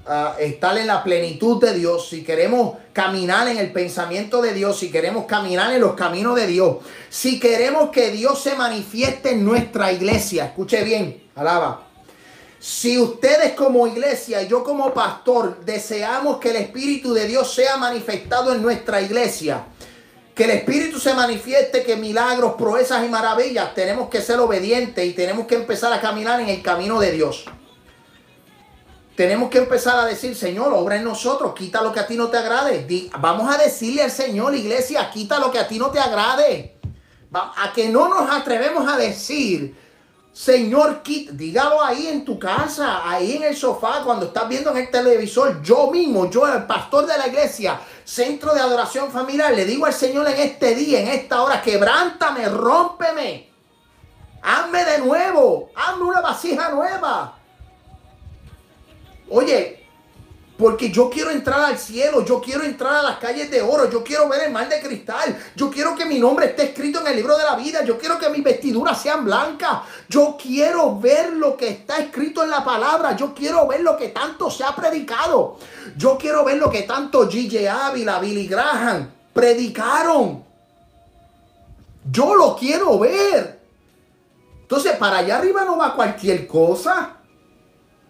a 0.05 0.37
estar 0.39 0.77
en 0.77 0.87
la 0.87 1.03
plenitud 1.03 1.59
de 1.59 1.73
Dios, 1.73 2.11
si 2.11 2.23
queremos 2.23 2.77
caminar 2.93 3.49
en 3.49 3.57
el 3.57 3.73
pensamiento 3.73 4.43
de 4.43 4.53
Dios, 4.53 4.79
si 4.79 4.91
queremos 4.91 5.25
caminar 5.25 5.73
en 5.73 5.81
los 5.81 5.95
caminos 5.95 6.37
de 6.37 6.47
Dios, 6.47 6.77
si 7.09 7.41
queremos 7.41 7.89
que 7.89 8.11
Dios 8.11 8.43
se 8.43 8.55
manifieste 8.55 9.31
en 9.31 9.47
nuestra 9.47 9.91
iglesia, 9.93 10.45
escuche 10.45 10.85
bien, 10.85 11.23
alaba. 11.35 11.89
Si 12.59 12.99
ustedes 12.99 13.55
como 13.55 13.87
iglesia 13.87 14.43
y 14.43 14.49
yo 14.49 14.63
como 14.63 14.93
pastor 14.93 15.65
deseamos 15.65 16.37
que 16.37 16.51
el 16.51 16.57
Espíritu 16.57 17.15
de 17.15 17.27
Dios 17.27 17.55
sea 17.55 17.79
manifestado 17.79 18.53
en 18.53 18.61
nuestra 18.61 19.01
iglesia, 19.01 19.65
que 20.37 20.45
el 20.45 20.51
Espíritu 20.51 21.01
se 21.01 21.14
manifieste, 21.14 21.82
que 21.82 21.97
milagros, 21.97 22.57
proezas 22.59 23.03
y 23.03 23.09
maravillas, 23.09 23.72
tenemos 23.74 24.11
que 24.11 24.20
ser 24.20 24.39
obedientes 24.39 25.03
y 25.03 25.14
tenemos 25.14 25.47
que 25.47 25.55
empezar 25.55 25.91
a 25.95 26.01
caminar 26.01 26.39
en 26.41 26.51
el 26.51 26.62
camino 26.62 27.01
de 27.01 27.12
Dios. 27.12 27.47
Tenemos 29.16 29.49
que 29.49 29.57
empezar 29.57 29.99
a 29.99 30.05
decir, 30.05 30.37
Señor, 30.37 30.74
obra 30.74 30.97
en 30.97 31.05
nosotros, 31.05 31.55
quita 31.55 31.80
lo 31.80 31.91
que 31.91 32.01
a 32.01 32.07
ti 32.07 32.16
no 32.16 32.28
te 32.28 32.37
agrade. 32.37 32.87
Vamos 33.18 33.53
a 33.53 33.57
decirle 33.57 34.03
al 34.03 34.11
Señor, 34.11 34.55
iglesia, 34.55 35.11
quita 35.11 35.39
lo 35.39 35.51
que 35.51 35.59
a 35.59 35.66
ti 35.66 35.78
no 35.78 35.91
te 35.91 36.01
agrade. 36.01 36.76
A 37.32 37.72
que 37.74 37.89
no 37.89 38.11
nos 38.11 38.30
atrevemos 38.30 38.87
a 38.87 38.99
decir, 38.99 39.74
Señor, 40.34 41.03
dígalo 41.32 41.82
ahí 41.82 42.09
en 42.09 42.26
tu 42.26 42.39
casa, 42.39 43.09
ahí 43.09 43.37
en 43.37 43.45
el 43.45 43.57
sofá, 43.57 44.03
cuando 44.05 44.26
estás 44.26 44.47
viendo 44.51 44.70
en 44.70 44.76
el 44.76 44.91
televisor. 44.91 45.62
Yo 45.62 45.91
mismo, 45.91 46.28
yo, 46.30 46.47
el 46.47 46.66
pastor 46.66 47.07
de 47.07 47.16
la 47.16 47.26
iglesia, 47.26 47.80
centro 48.07 48.55
de 48.55 48.61
adoración 48.61 49.11
familiar, 49.11 49.53
le 49.53 49.65
digo 49.65 49.85
al 49.85 49.93
Señor 49.93 50.29
en 50.29 50.39
este 50.39 50.77
día, 50.77 51.01
en 51.01 51.09
esta 51.09 51.43
hora, 51.43 51.61
quebrántame, 51.61 52.49
rómpeme. 52.49 53.51
Hazme 54.43 54.85
de 54.85 54.99
nuevo, 55.01 55.71
hazme 55.75 56.05
una 56.05 56.21
vasija 56.21 56.69
nueva. 56.69 57.37
Oye, 59.29 59.86
porque 60.59 60.91
yo 60.91 61.11
quiero 61.11 61.31
entrar 61.31 61.61
al 61.61 61.79
cielo, 61.79 62.25
yo 62.25 62.41
quiero 62.41 62.65
entrar 62.65 62.97
a 62.97 63.03
las 63.03 63.19
calles 63.19 63.51
de 63.51 63.61
oro, 63.61 63.91
yo 63.91 64.03
quiero 64.03 64.29
ver 64.29 64.45
el 64.45 64.53
mar 64.53 64.69
de 64.69 64.81
cristal, 64.81 65.37
yo 65.55 65.71
quiero 65.71 65.95
que 65.95 66.07
mi 66.07 66.19
nombre 66.19 66.47
esté 66.47 66.65
escrito 66.65 67.01
en 67.01 67.09
el 67.09 67.17
libro 67.17 67.37
de 67.37 67.45
la 67.45 67.57
vida, 67.57 67.85
yo 67.85 67.99
quiero 67.99 68.19
que 68.19 68.31
mis 68.31 68.43
vestiduras 68.43 69.01
sean 69.01 69.25
blancas, 69.25 69.81
yo 70.09 70.37
quiero 70.41 70.99
ver 70.99 71.35
lo 71.35 71.57
que 71.57 71.69
está 71.69 71.99
escrito 71.99 72.43
en 72.43 72.51
la 72.51 72.65
palabra, 72.65 73.15
yo 73.15 73.35
quiero 73.35 73.67
ver 73.67 73.81
lo 73.81 73.97
que 73.97 74.09
tanto 74.09 74.51
se 74.51 74.65
ha 74.65 74.75
predicado, 74.75 75.59
yo 75.97 76.17
quiero 76.17 76.45
ver 76.45 76.57
lo 76.57 76.71
que 76.71 76.83
tanto 76.83 77.29
G.J. 77.29 77.89
Ávila, 77.89 78.19
Billy 78.19 78.47
Graham 78.47 79.11
predicaron. 79.35 80.45
Yo 82.11 82.35
lo 82.35 82.57
quiero 82.57 82.99
ver. 82.99 83.61
Entonces, 84.63 84.97
para 84.97 85.19
allá 85.19 85.39
arriba 85.39 85.65
no 85.65 85.77
va 85.77 85.95
cualquier 85.95 86.47
cosa. 86.47 87.17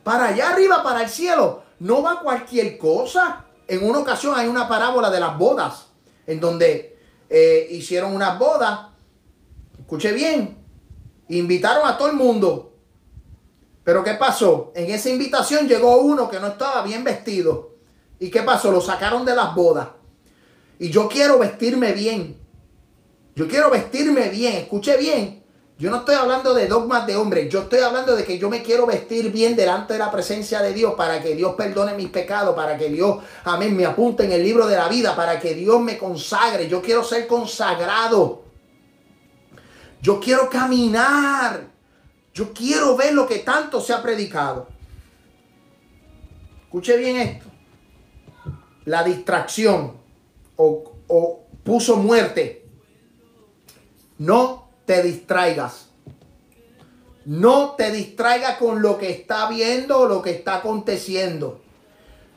Para 0.05 0.27
allá 0.27 0.51
arriba, 0.51 0.83
para 0.83 1.03
el 1.03 1.09
cielo, 1.09 1.66
no 1.81 2.03
va 2.03 2.21
cualquier 2.21 2.79
cosa. 2.79 3.45
En 3.69 3.85
una 3.85 3.99
ocasión 3.99 4.35
hay 4.37 4.47
una 4.47 4.69
parábola 4.69 5.11
de 5.11 5.21
las 5.21 5.37
bodas, 5.37 5.87
en 6.27 6.41
donde 6.41 6.99
eh, 7.29 7.69
hicieron 7.71 8.15
unas 8.15 8.39
bodas. 8.39 8.89
Escuche 9.79 10.13
bien, 10.13 10.57
invitaron 11.29 11.87
a 11.87 11.97
todo 11.97 12.09
el 12.09 12.17
mundo. 12.17 12.73
Pero 13.85 14.03
¿qué 14.03 14.15
pasó? 14.15 14.73
En 14.75 14.91
esa 14.91 15.11
invitación 15.11 15.69
llegó 15.69 15.99
uno 15.99 16.29
que 16.29 16.41
no 16.41 16.49
estaba 16.49 16.83
bien 16.83 17.05
vestido. 17.05 17.77
¿Y 18.19 18.31
qué 18.31 18.43
pasó? 18.43 18.73
Lo 18.73 18.81
sacaron 18.81 19.25
de 19.25 19.37
las 19.37 19.55
bodas. 19.55 19.89
Y 20.79 20.91
yo 20.91 21.09
quiero 21.09 21.39
vestirme 21.39 21.93
bien. 21.93 22.37
Yo 23.37 23.47
quiero 23.47 23.71
vestirme 23.71 24.29
bien. 24.29 24.55
Escuche 24.55 24.97
bien. 24.97 25.36
Yo 25.79 25.91
no 25.91 25.99
estoy 25.99 26.15
hablando 26.15 26.55
de 26.55 26.69
dogmas 26.69 27.07
de 27.07 27.17
hombre, 27.17 27.51
yo 27.51 27.63
estoy 27.63 27.81
hablando 27.81 28.17
de 28.17 28.25
que 28.25 28.39
yo 28.39 28.49
me 28.49 28.63
quiero 28.63 28.87
vestir 28.87 29.31
bien 29.31 29.55
delante 29.55 29.93
de 29.93 29.99
la 29.99 30.11
presencia 30.11 30.63
de 30.63 30.73
Dios 30.73 30.95
para 30.95 31.21
que 31.21 31.35
Dios 31.35 31.55
perdone 31.55 31.93
mis 31.93 32.09
pecados, 32.09 32.57
para 32.57 32.79
que 32.79 32.89
Dios, 32.89 33.19
amén, 33.45 33.77
me 33.77 33.85
apunte 33.85 34.25
en 34.25 34.33
el 34.33 34.43
libro 34.43 34.67
de 34.67 34.77
la 34.77 34.89
vida, 34.89 35.15
para 35.15 35.39
que 35.39 35.55
Dios 35.55 35.79
me 35.83 35.99
consagre. 35.99 36.67
Yo 36.67 36.81
quiero 36.81 37.05
ser 37.05 37.27
consagrado. 37.27 38.45
Yo 40.01 40.19
quiero 40.19 40.49
caminar. 40.49 41.69
Yo 42.33 42.55
quiero 42.55 42.97
ver 42.97 43.13
lo 43.13 43.27
que 43.27 43.41
tanto 43.41 43.79
se 43.79 43.93
ha 43.93 44.03
predicado. 44.03 44.69
Escuche 46.65 46.97
bien 46.97 47.17
esto. 47.17 47.47
La 48.87 49.03
distracción 49.03 49.93
o, 50.57 50.93
o 51.09 51.47
puso 51.63 51.97
muerte. 51.97 52.67
No 54.19 54.66
te 54.87 55.03
distraigas. 55.03 55.89
No 57.25 57.75
te 57.77 57.91
distraiga 57.91 58.57
con 58.57 58.81
lo 58.81 58.99
que 58.99 59.11
está 59.11 59.49
viendo 59.51 59.99
o 59.99 60.07
lo 60.07 60.23
que 60.23 60.31
está 60.31 60.57
aconteciendo. 60.57 61.61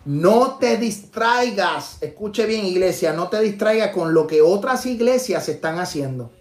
No 0.06 0.58
te 0.60 0.78
distraigas, 0.78 1.98
escuche 2.02 2.46
bien 2.48 2.66
iglesia, 2.66 3.14
no 3.14 3.28
te 3.28 3.40
distraigas 3.40 3.92
con 3.94 4.14
lo 4.14 4.26
que 4.26 4.42
otras 4.42 4.86
iglesias 4.88 5.48
están 5.48 5.78
haciendo. 5.78 6.32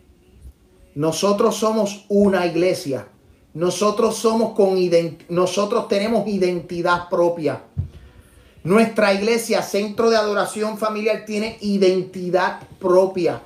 Nosotros 0.94 1.56
somos 1.56 2.06
una 2.08 2.46
iglesia. 2.46 3.06
Nosotros 3.52 4.16
somos 4.16 4.54
con 4.54 4.78
nosotros 5.28 5.88
tenemos 5.88 6.26
identidad 6.28 7.08
propia. 7.08 7.62
Nuestra 8.62 9.12
iglesia, 9.12 9.62
centro 9.62 10.10
de 10.10 10.16
adoración 10.16 10.78
familiar, 10.78 11.24
tiene 11.26 11.58
identidad 11.60 12.60
propia. 12.78 13.42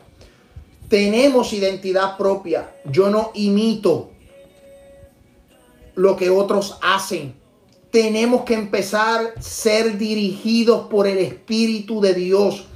Tenemos 0.92 1.54
identidad 1.54 2.18
propia. 2.18 2.70
Yo 2.84 3.08
no 3.08 3.30
imito 3.32 4.10
lo 5.94 6.16
que 6.16 6.28
otros 6.28 6.76
hacen. 6.82 7.34
Tenemos 7.90 8.42
que 8.42 8.52
empezar 8.52 9.32
a 9.34 9.40
ser 9.40 9.96
dirigidos 9.96 10.88
por 10.88 11.06
el 11.06 11.16
Espíritu 11.16 12.02
de 12.02 12.12
Dios. 12.12 12.66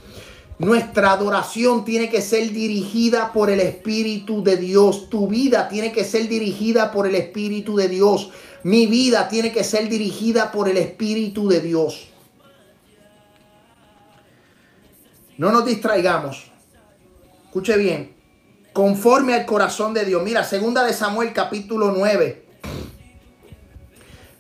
Nuestra 0.59 1.13
adoración 1.13 1.85
tiene 1.85 2.09
que 2.09 2.23
ser 2.23 2.53
dirigida 2.53 3.35
por 3.35 3.51
el 3.51 3.61
Espíritu 3.61 4.43
de 4.43 4.57
Dios. 4.57 5.11
Tu 5.11 5.29
vida 5.29 5.69
tiene 5.69 5.93
que 5.93 6.03
ser 6.03 6.27
dirigida 6.27 6.93
por 6.93 7.07
el 7.07 7.17
Espíritu 7.17 7.77
de 7.77 7.89
Dios. 7.91 8.31
Mi 8.63 8.87
vida 8.87 9.29
tiene 9.29 9.53
que 9.53 9.63
ser 9.63 9.91
dirigida 9.91 10.53
por 10.53 10.71
el 10.71 10.79
Espíritu 10.79 11.51
de 11.51 11.61
Dios. 11.61 12.09
No 15.37 15.53
nos 15.53 15.67
distraigamos. 15.67 16.56
Escuche 17.57 17.79
bien. 17.79 18.15
Conforme 18.75 19.33
al 19.33 19.47
corazón 19.47 19.95
de 19.95 20.05
Dios. 20.05 20.23
Mira, 20.23 20.45
segunda 20.45 20.85
de 20.85 20.93
Samuel 20.93 21.33
capítulo 21.33 21.91
9. 21.97 22.45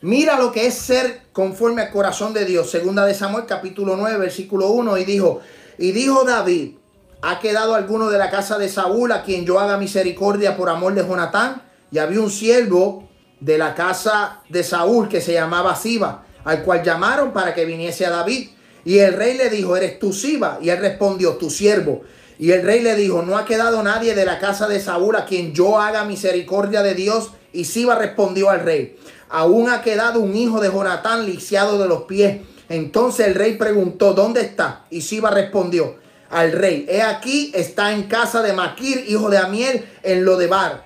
Mira 0.02 0.38
lo 0.38 0.52
que 0.52 0.66
es 0.66 0.74
ser 0.74 1.22
conforme 1.32 1.80
al 1.80 1.90
corazón 1.90 2.34
de 2.34 2.44
Dios. 2.44 2.70
Segunda 2.70 3.06
de 3.06 3.14
Samuel 3.14 3.46
capítulo 3.46 3.96
9 3.96 4.18
versículo 4.18 4.68
1 4.68 4.98
y 4.98 5.04
dijo, 5.06 5.40
y 5.78 5.92
dijo 5.92 6.24
David, 6.24 6.74
¿ha 7.22 7.40
quedado 7.40 7.74
alguno 7.74 8.10
de 8.10 8.18
la 8.18 8.28
casa 8.28 8.58
de 8.58 8.68
Saúl 8.68 9.10
a 9.12 9.22
quien 9.22 9.46
yo 9.46 9.58
haga 9.60 9.78
misericordia 9.78 10.54
por 10.54 10.68
amor 10.68 10.92
de 10.92 11.02
Jonatán? 11.02 11.62
Y 11.90 11.96
había 11.96 12.20
un 12.20 12.30
siervo 12.30 13.08
de 13.40 13.56
la 13.56 13.74
casa 13.74 14.42
de 14.50 14.62
Saúl 14.62 15.08
que 15.08 15.22
se 15.22 15.32
llamaba 15.32 15.74
Siba, 15.74 16.26
al 16.44 16.62
cual 16.62 16.82
llamaron 16.82 17.32
para 17.32 17.54
que 17.54 17.64
viniese 17.64 18.04
a 18.04 18.10
David. 18.10 18.50
Y 18.84 18.98
el 18.98 19.14
rey 19.14 19.38
le 19.38 19.48
dijo, 19.48 19.74
¿eres 19.74 19.98
tú 19.98 20.12
Siba? 20.12 20.58
Y 20.60 20.68
él 20.68 20.80
respondió, 20.80 21.36
tu 21.36 21.48
siervo. 21.48 22.02
Y 22.38 22.52
el 22.52 22.62
rey 22.62 22.80
le 22.80 22.94
dijo, 22.96 23.22
no 23.22 23.38
ha 23.38 23.44
quedado 23.44 23.82
nadie 23.82 24.14
de 24.14 24.26
la 24.26 24.38
casa 24.38 24.68
de 24.68 24.80
Saúl 24.80 25.16
a 25.16 25.24
quien 25.24 25.54
yo 25.54 25.80
haga 25.80 26.04
misericordia 26.04 26.82
de 26.82 26.94
Dios. 26.94 27.30
Y 27.52 27.64
Siba 27.64 27.94
respondió 27.94 28.50
al 28.50 28.60
rey, 28.60 28.96
aún 29.30 29.70
ha 29.70 29.80
quedado 29.80 30.20
un 30.20 30.36
hijo 30.36 30.60
de 30.60 30.70
Jonatán 30.70 31.24
lisiado 31.24 31.78
de 31.78 31.88
los 31.88 32.02
pies. 32.02 32.42
Entonces 32.68 33.28
el 33.28 33.34
rey 33.34 33.56
preguntó, 33.56 34.12
¿dónde 34.12 34.42
está? 34.42 34.84
Y 34.90 35.00
Siba 35.00 35.30
respondió 35.30 35.96
al 36.28 36.52
rey, 36.52 36.86
he 36.88 37.02
aquí, 37.02 37.52
está 37.54 37.92
en 37.92 38.04
casa 38.04 38.42
de 38.42 38.52
Maquir, 38.52 39.04
hijo 39.08 39.30
de 39.30 39.38
Amiel, 39.38 39.84
en 40.02 40.24
Lodebar. 40.24 40.84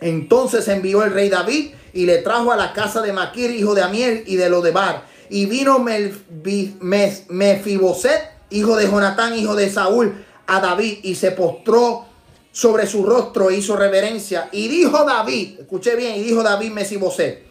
Entonces 0.00 0.68
envió 0.68 1.02
el 1.02 1.12
rey 1.12 1.28
David 1.28 1.72
y 1.92 2.06
le 2.06 2.18
trajo 2.18 2.52
a 2.52 2.56
la 2.56 2.72
casa 2.72 3.02
de 3.02 3.12
Maquir, 3.12 3.50
hijo 3.50 3.74
de 3.74 3.82
Amiel, 3.82 4.22
y 4.26 4.36
de 4.36 4.48
Lodebar. 4.48 5.04
Y 5.28 5.46
vino 5.46 5.84
Mefiboset, 7.28 8.30
hijo 8.50 8.76
de 8.76 8.86
Jonatán, 8.86 9.34
hijo 9.36 9.56
de 9.56 9.68
Saúl, 9.68 10.24
a 10.48 10.60
David 10.60 10.98
y 11.04 11.14
se 11.14 11.30
postró 11.30 12.06
sobre 12.50 12.86
su 12.86 13.04
rostro 13.04 13.50
e 13.50 13.56
hizo 13.56 13.76
reverencia. 13.76 14.48
Y 14.50 14.66
dijo 14.66 15.04
David, 15.04 15.60
escuché 15.60 15.94
bien, 15.94 16.16
y 16.16 16.24
dijo 16.24 16.42
David 16.42 16.72
Mefiboset. 16.72 17.46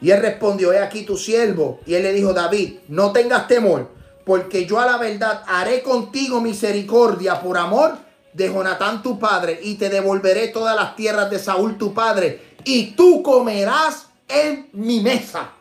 Y 0.00 0.12
él 0.12 0.22
respondió, 0.22 0.72
he 0.72 0.78
aquí 0.78 1.02
tu 1.02 1.16
siervo. 1.16 1.80
Y 1.84 1.94
él 1.94 2.04
le 2.04 2.12
dijo, 2.12 2.32
David, 2.32 2.78
no 2.88 3.12
tengas 3.12 3.48
temor, 3.48 3.90
porque 4.24 4.64
yo 4.64 4.78
a 4.78 4.86
la 4.86 4.96
verdad 4.96 5.42
haré 5.46 5.82
contigo 5.82 6.40
misericordia 6.40 7.40
por 7.40 7.58
amor 7.58 7.98
de 8.32 8.46
Jonatán 8.46 9.02
tu 9.02 9.18
padre, 9.18 9.58
y 9.60 9.74
te 9.74 9.88
devolveré 9.88 10.48
todas 10.48 10.76
las 10.76 10.94
tierras 10.94 11.28
de 11.28 11.40
Saúl 11.40 11.76
tu 11.76 11.92
padre, 11.92 12.54
y 12.64 12.92
tú 12.92 13.22
comerás 13.22 14.06
en 14.28 14.68
mi 14.72 15.00
mesa 15.00 15.54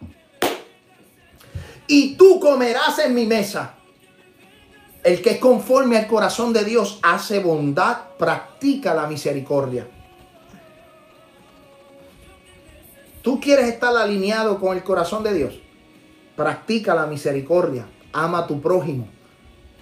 y 1.90 2.16
tú 2.16 2.40
comerás 2.40 3.00
en 3.00 3.16
mi 3.16 3.26
mesa. 3.26 3.74
El 5.04 5.22
que 5.22 5.32
es 5.32 5.38
conforme 5.40 5.98
al 5.98 6.08
corazón 6.08 6.52
de 6.52 6.66
Dios 6.66 7.00
hace 7.02 7.40
bondad, 7.40 7.98
practica 8.18 8.94
la 8.94 9.08
misericordia. 9.08 9.88
¿Tú 13.22 13.40
quieres 13.40 13.68
estar 13.68 13.96
alineado 13.96 14.60
con 14.60 14.76
el 14.76 14.84
corazón 14.84 15.24
de 15.24 15.34
Dios? 15.34 15.60
Practica 16.36 16.94
la 16.96 17.06
misericordia. 17.06 17.86
Ama 18.12 18.40
a 18.40 18.48
tu 18.48 18.62
prójimo. 18.62 19.08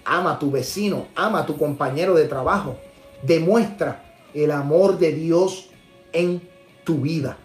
Ama 0.06 0.34
a 0.34 0.40
tu 0.40 0.52
vecino. 0.52 1.08
Ama 1.16 1.40
a 1.40 1.46
tu 1.46 1.58
compañero 1.58 2.14
de 2.16 2.26
trabajo. 2.26 2.78
Demuestra 3.24 4.04
el 4.34 4.52
amor 4.52 5.00
de 5.00 5.14
Dios 5.14 5.70
en 6.14 6.48
tu 6.84 7.02
vida. 7.02 7.38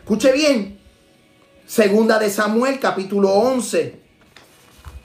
Escuche 0.00 0.32
bien. 0.32 0.80
Segunda 1.66 2.18
de 2.18 2.30
Samuel 2.30 2.78
capítulo 2.80 3.30
11 3.30 4.02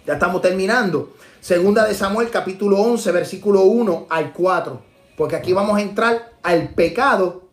ya 0.07 0.13
estamos 0.13 0.41
terminando. 0.41 1.16
Segunda 1.40 1.86
de 1.86 1.94
Samuel 1.94 2.30
capítulo 2.30 2.78
11 2.80 3.12
versículo 3.12 3.64
1 3.64 4.08
al 4.10 4.34
4. 4.34 4.82
Porque 5.16 5.36
aquí 5.36 5.54
vamos 5.54 5.78
a 5.78 5.82
entrar 5.82 6.34
al 6.44 6.70
pecado 6.74 7.50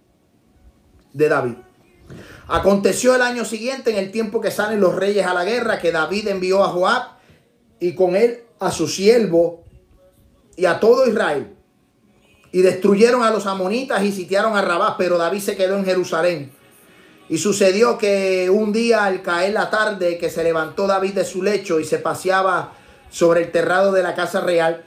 de 1.12 1.28
David. 1.28 1.54
Aconteció 2.46 3.14
el 3.14 3.22
año 3.22 3.44
siguiente, 3.44 3.90
en 3.90 3.96
el 3.96 4.10
tiempo 4.10 4.40
que 4.40 4.50
salen 4.50 4.80
los 4.80 4.94
reyes 4.94 5.26
a 5.26 5.34
la 5.34 5.44
guerra, 5.44 5.78
que 5.78 5.92
David 5.92 6.28
envió 6.28 6.62
a 6.62 6.68
Joab 6.68 7.02
y 7.80 7.94
con 7.94 8.16
él 8.16 8.44
a 8.58 8.70
su 8.70 8.88
siervo 8.88 9.64
y 10.56 10.66
a 10.66 10.80
todo 10.80 11.06
Israel. 11.06 11.54
Y 12.52 12.62
destruyeron 12.62 13.22
a 13.22 13.30
los 13.30 13.46
amonitas 13.46 14.02
y 14.04 14.12
sitiaron 14.12 14.56
a 14.56 14.62
Rabá, 14.62 14.96
pero 14.96 15.18
David 15.18 15.40
se 15.40 15.56
quedó 15.56 15.76
en 15.76 15.84
Jerusalén. 15.84 16.52
Y 17.28 17.38
sucedió 17.38 17.96
que 17.96 18.50
un 18.50 18.72
día 18.72 19.04
al 19.04 19.22
caer 19.22 19.54
la 19.54 19.70
tarde 19.70 20.18
que 20.18 20.30
se 20.30 20.44
levantó 20.44 20.86
David 20.86 21.14
de 21.14 21.24
su 21.24 21.42
lecho 21.42 21.80
y 21.80 21.84
se 21.84 21.98
paseaba 21.98 22.74
sobre 23.14 23.42
el 23.42 23.52
terrado 23.52 23.92
de 23.92 24.02
la 24.02 24.16
casa 24.16 24.40
real 24.40 24.82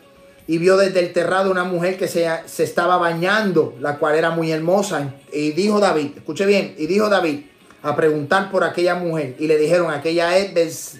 y 0.47 0.57
vio 0.57 0.75
desde 0.75 0.99
el 0.99 1.13
terrado 1.13 1.49
una 1.49 1.63
mujer 1.63 1.97
que 1.97 2.09
se, 2.09 2.27
se 2.45 2.65
estaba 2.65 2.97
bañando, 2.97 3.73
la 3.79 3.97
cual 3.99 4.15
era 4.15 4.31
muy 4.31 4.51
hermosa. 4.51 5.13
Y 5.31 5.51
dijo 5.51 5.79
David, 5.79 6.17
escuche 6.17 6.45
bien, 6.45 6.75
y 6.77 6.87
dijo 6.87 7.07
David 7.07 7.45
a 7.83 7.95
preguntar 7.95 8.51
por 8.51 8.65
aquella 8.65 8.95
mujer. 8.95 9.37
Y 9.39 9.47
le 9.47 9.57
dijeron, 9.57 9.93
aquella 9.93 10.37
es 10.37 10.99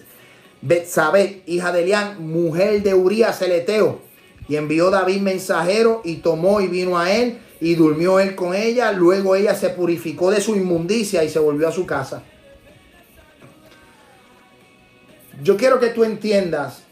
Betsabé, 0.62 1.42
hija 1.46 1.74
de 1.74 1.84
Elián, 1.84 2.26
mujer 2.26 2.82
de 2.82 2.94
Urías 2.94 3.42
el 3.42 3.52
Eteo. 3.52 4.00
Y 4.48 4.56
envió 4.56 4.90
David 4.90 5.20
mensajero 5.20 6.02
y 6.06 6.18
tomó 6.18 6.62
y 6.62 6.68
vino 6.68 6.98
a 6.98 7.12
él 7.12 7.40
y 7.60 7.76
durmió 7.76 8.22
él 8.22 8.36
con 8.36 8.56
ella. 8.56 8.94
Luego 8.94 9.36
ella 9.36 9.54
se 9.54 9.68
purificó 9.68 10.32
de 10.32 10.40
su 10.40 10.56
inmundicia 10.56 11.26
y 11.26 11.30
se 11.30 11.40
volvió 11.40 11.68
a 11.68 11.74
su 11.74 11.86
casa. 11.86 12.24
Yo 15.44 15.58
quiero 15.58 15.78
que 15.82 15.90
tú 15.90 16.06
entiendas 16.06 16.87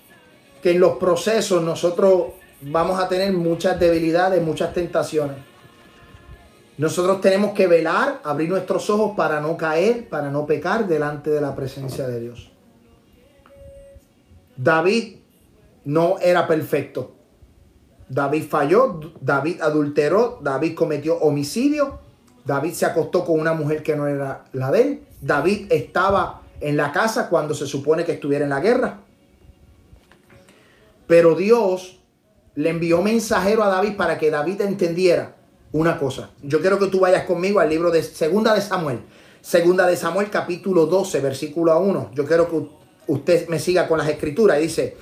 que 0.66 0.72
en 0.72 0.80
los 0.80 0.98
procesos 0.98 1.62
nosotros 1.62 2.24
vamos 2.62 3.00
a 3.00 3.08
tener 3.08 3.32
muchas 3.32 3.80
debilidades, 3.80 4.42
muchas 4.42 4.74
tentaciones. 4.74 5.38
Nosotros 6.80 7.22
tenemos 7.22 7.54
que 7.54 7.68
velar, 7.68 8.20
abrir 8.24 8.50
nuestros 8.50 8.90
ojos 8.90 9.14
para 9.16 9.40
no 9.40 9.58
caer, 9.58 10.10
para 10.10 10.32
no 10.32 10.48
pecar 10.48 10.88
delante 10.88 11.30
de 11.30 11.40
la 11.40 11.54
presencia 11.56 12.08
de 12.08 12.20
Dios. 12.20 12.52
David 14.58 15.18
no 15.84 16.18
era 16.18 16.48
perfecto. 16.48 17.14
David 18.10 18.46
falló, 18.50 19.00
David 19.22 19.62
adulteró, 19.62 20.40
David 20.42 20.74
cometió 20.74 21.20
homicidio, 21.20 22.00
David 22.44 22.74
se 22.74 22.88
acostó 22.88 23.24
con 23.24 23.40
una 23.40 23.54
mujer 23.54 23.84
que 23.84 23.96
no 23.96 24.08
era 24.08 24.46
la 24.52 24.72
de 24.72 24.82
él, 24.82 25.04
David 25.22 25.68
estaba 25.72 26.42
en 26.60 26.76
la 26.76 26.92
casa 26.92 27.30
cuando 27.30 27.54
se 27.54 27.68
supone 27.68 28.04
que 28.04 28.14
estuviera 28.14 28.46
en 28.46 28.50
la 28.50 28.62
guerra. 28.62 29.05
Pero 31.08 31.36
Dios 31.36 32.00
le 32.56 32.70
envió 32.70 33.02
mensajero 33.02 33.64
a 33.64 33.68
David 33.68 33.96
para 33.96 34.18
que 34.18 34.32
David 34.32 34.62
entendiera 34.62 35.36
una 35.72 36.00
cosa. 36.00 36.32
Yo 36.42 36.62
quiero 36.62 36.80
que 36.80 36.88
tú 36.88 37.02
vayas 37.02 37.26
conmigo 37.26 37.60
al 37.60 37.70
libro 37.70 37.92
de 37.92 38.02
Segunda 38.02 38.56
de 38.56 38.62
Samuel. 38.62 39.02
Segunda 39.42 39.86
de 39.86 39.98
Samuel 39.98 40.30
capítulo 40.30 40.86
12, 40.86 41.20
versículo 41.20 41.78
1. 41.78 42.12
Yo 42.16 42.26
quiero 42.26 42.50
que 42.50 42.68
usted 43.08 43.48
me 43.50 43.60
siga 43.60 43.88
con 43.88 44.00
las 44.00 44.08
escrituras. 44.08 44.60
Dice, 44.60 44.98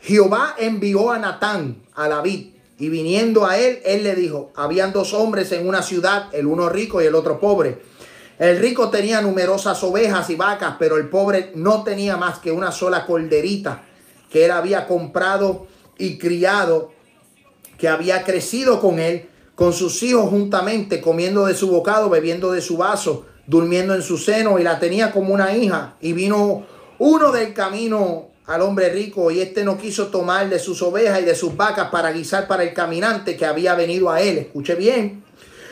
Jehová 0.00 0.54
envió 0.58 1.10
a 1.10 1.18
Natán 1.18 1.82
a 1.94 2.08
David 2.08 2.54
y 2.78 2.88
viniendo 2.88 3.44
a 3.44 3.58
él, 3.58 3.80
él 3.84 4.04
le 4.04 4.14
dijo, 4.14 4.52
habían 4.56 4.92
dos 4.92 5.12
hombres 5.12 5.52
en 5.52 5.68
una 5.68 5.82
ciudad, 5.82 6.28
el 6.32 6.46
uno 6.46 6.68
rico 6.68 7.02
y 7.02 7.06
el 7.06 7.14
otro 7.14 7.38
pobre. 7.38 7.82
El 8.38 8.58
rico 8.58 8.88
tenía 8.88 9.20
numerosas 9.20 9.82
ovejas 9.84 10.30
y 10.30 10.36
vacas, 10.36 10.76
pero 10.78 10.96
el 10.96 11.08
pobre 11.08 11.52
no 11.54 11.84
tenía 11.84 12.16
más 12.16 12.38
que 12.38 12.50
una 12.50 12.72
sola 12.72 13.04
corderita 13.06 13.84
que 14.32 14.46
él 14.46 14.50
había 14.50 14.86
comprado 14.86 15.66
y 15.98 16.16
criado, 16.16 16.90
que 17.76 17.88
había 17.88 18.24
crecido 18.24 18.80
con 18.80 18.98
él, 18.98 19.28
con 19.54 19.74
sus 19.74 20.02
hijos 20.02 20.30
juntamente, 20.30 21.02
comiendo 21.02 21.44
de 21.44 21.54
su 21.54 21.68
bocado, 21.68 22.08
bebiendo 22.08 22.50
de 22.50 22.62
su 22.62 22.78
vaso, 22.78 23.26
durmiendo 23.46 23.94
en 23.94 24.02
su 24.02 24.16
seno 24.16 24.58
y 24.58 24.62
la 24.62 24.78
tenía 24.78 25.12
como 25.12 25.34
una 25.34 25.54
hija. 25.54 25.96
Y 26.00 26.14
vino 26.14 26.64
uno 26.98 27.30
del 27.30 27.52
camino 27.52 28.28
al 28.46 28.62
hombre 28.62 28.88
rico 28.88 29.30
y 29.30 29.40
este 29.40 29.64
no 29.64 29.76
quiso 29.76 30.08
tomar 30.08 30.48
de 30.48 30.58
sus 30.58 30.80
ovejas 30.80 31.20
y 31.20 31.24
de 31.24 31.34
sus 31.34 31.54
vacas 31.54 31.90
para 31.90 32.10
guisar 32.10 32.48
para 32.48 32.62
el 32.62 32.72
caminante 32.72 33.36
que 33.36 33.44
había 33.44 33.74
venido 33.74 34.10
a 34.10 34.22
él. 34.22 34.38
Escuche 34.38 34.74
bien. 34.74 35.24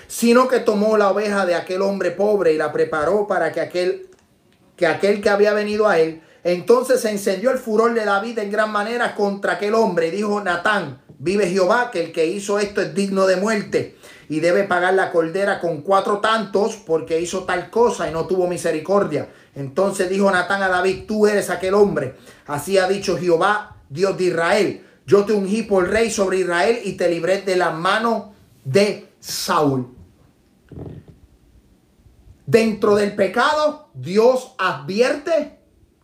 Sino 0.07 0.49
que 0.49 0.59
tomó 0.59 0.99
la 0.99 1.11
oveja 1.11 1.47
de 1.47 1.55
aquel 1.55 1.81
hombre 1.81 2.11
pobre 2.11 2.53
y 2.53 2.59
la 2.59 2.73
preparó 2.73 3.27
para 3.27 3.53
que 3.53 3.61
aquel 3.61 4.07
que 4.77 4.87
aquel 4.87 5.21
que 5.23 5.31
había 5.31 5.55
venido 5.55 5.89
a 5.89 5.99
él. 5.99 6.21
Entonces 6.45 7.01
se 7.01 7.11
encendió 7.11 7.51
el 7.51 7.59
furor 7.59 7.95
de 7.95 8.05
David 8.05 8.39
en 8.39 8.51
gran 8.51 8.71
manera 8.71 9.15
contra 9.15 9.55
aquel 9.55 9.75
hombre. 9.75 10.11
Dijo 10.11 10.41
Natán, 10.41 11.03
vive 11.19 11.49
Jehová, 11.49 11.91
que 11.91 12.05
el 12.05 12.13
que 12.13 12.27
hizo 12.27 12.59
esto 12.59 12.81
es 12.81 12.95
digno 12.95 13.27
de 13.27 13.37
muerte 13.37 13.97
y 14.31 14.39
debe 14.39 14.65
pagar 14.65 14.95
la 14.95 15.11
cordera 15.11 15.61
con 15.61 15.83
cuatro 15.83 16.19
tantos 16.19 16.77
porque 16.77 17.21
hizo 17.21 17.45
tal 17.45 17.69
cosa 17.69 18.09
y 18.09 18.13
no 18.13 18.27
tuvo 18.27 18.47
misericordia. 18.47 19.29
Entonces 19.57 20.09
dijo 20.09 20.31
Natán 20.31 20.63
a 20.63 20.69
David, 20.69 21.05
tú 21.07 21.27
eres 21.27 21.51
aquel 21.51 21.75
hombre. 21.75 22.15
Así 22.47 22.79
ha 22.79 22.87
dicho 22.87 23.19
Jehová, 23.19 23.77
Dios 23.89 24.17
de 24.17 24.25
Israel. 24.25 24.87
Yo 25.05 25.25
te 25.25 25.33
ungí 25.33 25.63
por 25.63 25.89
rey 25.89 26.11
sobre 26.11 26.39
Israel 26.39 26.79
y 26.85 26.93
te 26.93 27.09
libré 27.09 27.43
de 27.43 27.57
la 27.57 27.71
mano 27.71 28.33
de 28.65 29.09
Saúl. 29.19 29.89
Dentro 32.47 32.95
del 32.95 33.17
pecado, 33.17 33.91
Dios 33.95 34.55
advierte, 34.59 35.59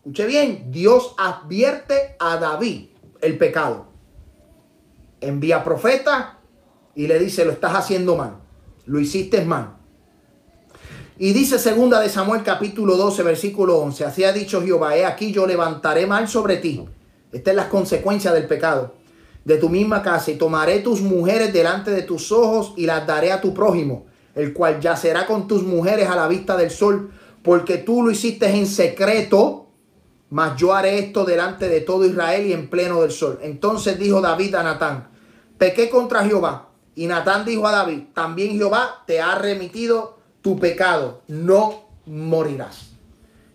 escuche 0.06 0.26
bien, 0.26 0.70
Dios 0.70 1.16
advierte 1.18 2.14
a 2.20 2.36
David 2.36 2.90
el 3.20 3.36
pecado. 3.38 3.86
Envía 5.20 5.64
profeta, 5.64 6.38
y 6.94 7.08
le 7.08 7.18
dice, 7.18 7.44
lo 7.44 7.50
estás 7.50 7.74
haciendo 7.74 8.16
mal, 8.16 8.36
lo 8.86 9.00
hiciste 9.00 9.44
mal. 9.44 9.78
Y 11.18 11.32
dice 11.32 11.58
segunda 11.58 11.98
de 11.98 12.08
Samuel 12.08 12.44
capítulo 12.44 12.96
12 12.96 13.24
versículo 13.24 13.78
11, 13.78 14.04
así 14.04 14.22
ha 14.22 14.32
dicho 14.32 14.62
Jehová, 14.62 14.96
he 14.96 15.04
aquí 15.04 15.32
yo 15.32 15.44
levantaré 15.44 16.06
mal 16.06 16.28
sobre 16.28 16.58
ti. 16.58 16.84
Esta 17.32 17.50
es 17.50 17.56
la 17.56 17.68
consecuencia 17.68 18.32
del 18.32 18.46
pecado 18.46 18.94
de 19.44 19.56
tu 19.56 19.68
misma 19.68 20.02
casa 20.02 20.30
y 20.30 20.36
tomaré 20.36 20.78
tus 20.80 21.00
mujeres 21.00 21.52
delante 21.52 21.90
de 21.90 22.02
tus 22.02 22.30
ojos 22.30 22.74
y 22.76 22.86
las 22.86 23.06
daré 23.06 23.32
a 23.32 23.40
tu 23.40 23.52
prójimo, 23.52 24.06
el 24.36 24.52
cual 24.52 24.80
yacerá 24.80 25.26
con 25.26 25.48
tus 25.48 25.64
mujeres 25.64 26.08
a 26.08 26.14
la 26.14 26.28
vista 26.28 26.56
del 26.56 26.70
sol, 26.70 27.10
porque 27.42 27.78
tú 27.78 28.04
lo 28.04 28.12
hiciste 28.12 28.48
en 28.48 28.66
secreto, 28.66 29.65
mas 30.30 30.56
yo 30.56 30.74
haré 30.74 30.98
esto 30.98 31.24
delante 31.24 31.68
de 31.68 31.80
todo 31.80 32.04
Israel 32.04 32.46
y 32.46 32.52
en 32.52 32.68
pleno 32.68 33.02
del 33.02 33.12
sol. 33.12 33.38
Entonces 33.42 33.98
dijo 33.98 34.20
David 34.20 34.54
a 34.56 34.62
Natán, 34.62 35.08
pequé 35.58 35.88
contra 35.88 36.24
Jehová 36.24 36.70
y 36.94 37.06
Natán 37.06 37.44
dijo 37.44 37.66
a 37.66 37.72
David, 37.72 38.04
también 38.14 38.56
Jehová 38.56 39.04
te 39.06 39.20
ha 39.20 39.36
remitido 39.36 40.18
tu 40.42 40.58
pecado, 40.58 41.22
no 41.28 41.88
morirás. 42.06 42.90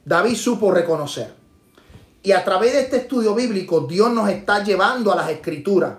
David 0.06 0.35
supo 0.35 0.72
reconocer. 0.72 1.34
Y 2.23 2.34
a 2.34 2.43
través 2.43 2.73
de 2.73 2.81
este 2.81 2.98
estudio 2.98 3.34
bíblico, 3.34 3.81
Dios 3.81 4.11
nos 4.11 4.30
está 4.30 4.64
llevando 4.64 5.11
a 5.11 5.15
las 5.15 5.30
escrituras. 5.31 5.95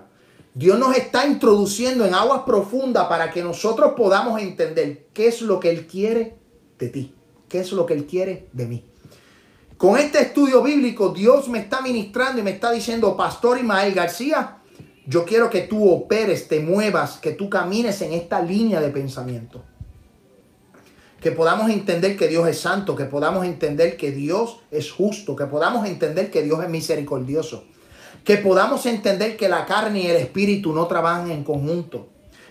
Dios 0.53 0.77
nos 0.77 0.95
está 0.95 1.25
introduciendo 1.25 2.05
en 2.05 2.13
aguas 2.13 2.43
profundas 2.45 3.07
para 3.07 3.31
que 3.31 3.43
nosotros 3.43 3.93
podamos 3.97 4.39
entender 4.39 5.07
qué 5.13 5.27
es 5.27 5.41
lo 5.41 5.59
que 5.59 5.69
Él 5.69 5.87
quiere 5.87 6.37
de 6.77 6.89
ti, 6.89 7.15
qué 7.49 7.59
es 7.59 7.71
lo 7.71 7.85
que 7.85 7.95
Él 7.95 8.05
quiere 8.05 8.47
de 8.53 8.67
mí. 8.67 8.85
Con 9.83 9.97
este 9.97 10.21
estudio 10.21 10.63
bíblico, 10.63 11.09
Dios 11.09 11.49
me 11.49 11.59
está 11.59 11.81
ministrando 11.81 12.39
y 12.39 12.41
me 12.41 12.51
está 12.51 12.71
diciendo, 12.71 13.17
Pastor 13.17 13.57
Ismael 13.57 13.93
García, 13.93 14.59
yo 15.05 15.25
quiero 15.25 15.49
que 15.49 15.63
tú 15.63 15.91
operes, 15.91 16.47
te 16.47 16.61
muevas, 16.61 17.17
que 17.17 17.33
tú 17.33 17.49
camines 17.49 18.01
en 18.01 18.13
esta 18.13 18.41
línea 18.41 18.79
de 18.79 18.91
pensamiento. 18.91 19.61
Que 21.19 21.33
podamos 21.33 21.69
entender 21.69 22.15
que 22.15 22.29
Dios 22.29 22.47
es 22.47 22.61
santo, 22.61 22.95
que 22.95 23.03
podamos 23.03 23.45
entender 23.45 23.97
que 23.97 24.11
Dios 24.11 24.61
es 24.71 24.89
justo, 24.89 25.35
que 25.35 25.47
podamos 25.47 25.85
entender 25.85 26.31
que 26.31 26.43
Dios 26.43 26.63
es 26.63 26.69
misericordioso. 26.69 27.65
Que 28.23 28.37
podamos 28.37 28.85
entender 28.85 29.35
que 29.35 29.49
la 29.49 29.65
carne 29.65 30.03
y 30.03 30.07
el 30.07 30.15
espíritu 30.15 30.71
no 30.71 30.87
trabajan 30.87 31.29
en 31.29 31.43
conjunto. 31.43 32.07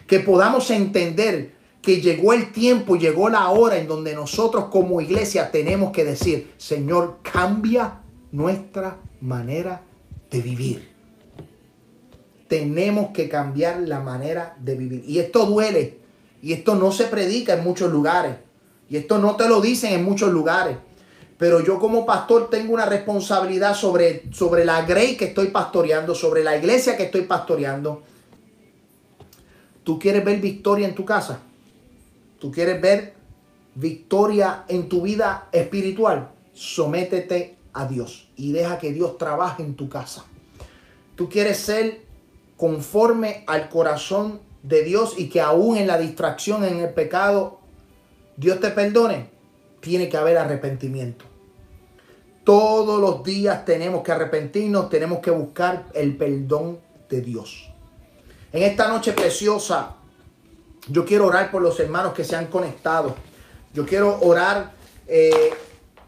Que 0.07 0.21
podamos 0.21 0.71
entender 0.71 1.55
que 1.83 2.01
llegó 2.01 2.33
el 2.33 2.53
tiempo, 2.53 2.97
llegó 2.97 3.29
la 3.29 3.51
hora 3.51 3.77
en 3.77 3.89
donde 3.89 4.15
nosotros 4.15 4.67
como 4.71 5.01
iglesia 5.01 5.51
tenemos 5.51 5.91
que 5.91 6.05
decir, 6.05 6.53
Señor, 6.57 7.19
cambia 7.23 8.01
nuestra 8.31 8.99
manera 9.21 9.83
de 10.31 10.41
vivir 10.41 10.93
tenemos 12.53 13.13
que 13.15 13.31
cambiar 13.31 13.81
la 13.81 14.01
manera 14.01 14.55
de 14.61 14.75
vivir. 14.75 15.05
Y 15.09 15.21
esto 15.21 15.47
duele. 15.47 15.97
Y 16.43 16.53
esto 16.53 16.75
no 16.75 16.93
se 16.93 17.05
predica 17.05 17.55
en 17.55 17.65
muchos 17.65 17.91
lugares. 17.91 18.37
Y 18.91 18.99
esto 18.99 19.17
no 19.17 19.37
te 19.37 19.49
lo 19.49 19.63
dicen 19.63 19.95
en 19.95 20.05
muchos 20.05 20.31
lugares. 20.31 20.77
Pero 21.39 21.65
yo 21.65 21.79
como 21.79 22.05
pastor 22.05 22.51
tengo 22.51 22.75
una 22.75 22.85
responsabilidad 22.85 23.75
sobre, 23.75 24.25
sobre 24.35 24.67
la 24.67 24.83
grey 24.83 25.17
que 25.17 25.25
estoy 25.25 25.47
pastoreando, 25.47 26.15
sobre 26.15 26.45
la 26.45 26.55
iglesia 26.55 26.95
que 26.95 27.05
estoy 27.05 27.23
pastoreando. 27.23 28.03
¿Tú 29.83 29.99
quieres 29.99 30.23
ver 30.23 30.39
victoria 30.39 30.87
en 30.87 30.95
tu 30.95 31.07
casa? 31.07 31.41
¿Tú 32.43 32.51
quieres 32.51 32.81
ver 32.81 33.15
victoria 33.77 34.65
en 34.67 34.89
tu 34.89 35.03
vida 35.03 35.47
espiritual? 35.53 36.33
Sométete 36.53 37.57
a 37.73 37.87
Dios 37.87 38.33
y 38.35 38.51
deja 38.51 38.81
que 38.81 38.93
Dios 38.93 39.17
trabaje 39.17 39.63
en 39.63 39.77
tu 39.77 39.89
casa. 39.89 40.25
Tú 41.15 41.29
quieres 41.29 41.59
ser 41.59 42.01
conforme 42.57 43.45
al 43.47 43.69
corazón 43.69 44.41
de 44.65 44.83
Dios 44.83 45.15
y 45.17 45.29
que 45.29 45.41
aún 45.41 45.77
en 45.77 45.87
la 45.87 45.99
distracción, 45.99 46.65
en 46.65 46.81
el 46.81 46.93
pecado, 46.93 47.61
Dios 48.37 48.59
te 48.59 48.71
perdone, 48.71 49.29
tiene 49.79 50.09
que 50.09 50.17
haber 50.17 50.37
arrepentimiento. 50.37 51.25
Todos 52.43 53.01
los 53.01 53.23
días 53.23 53.65
tenemos 53.65 54.03
que 54.03 54.11
arrepentirnos, 54.11 54.91
tenemos 54.91 55.21
que 55.21 55.31
buscar 55.31 55.87
el 55.95 56.17
perdón 56.17 56.81
de 57.09 57.21
Dios. 57.21 57.71
En 58.53 58.65
esta 58.65 58.89
noche 58.89 59.13
preciosa, 59.13 59.99
yo 60.89 61.05
quiero 61.05 61.27
orar 61.27 61.51
por 61.51 61.63
los 61.63 61.79
hermanos 61.81 62.13
que 62.15 62.25
se 62.25 62.37
han 62.37 62.47
conectado. 62.47 63.15
Yo 63.73 63.87
quiero 63.87 64.19
orar, 64.21 64.73
eh, 65.07 65.55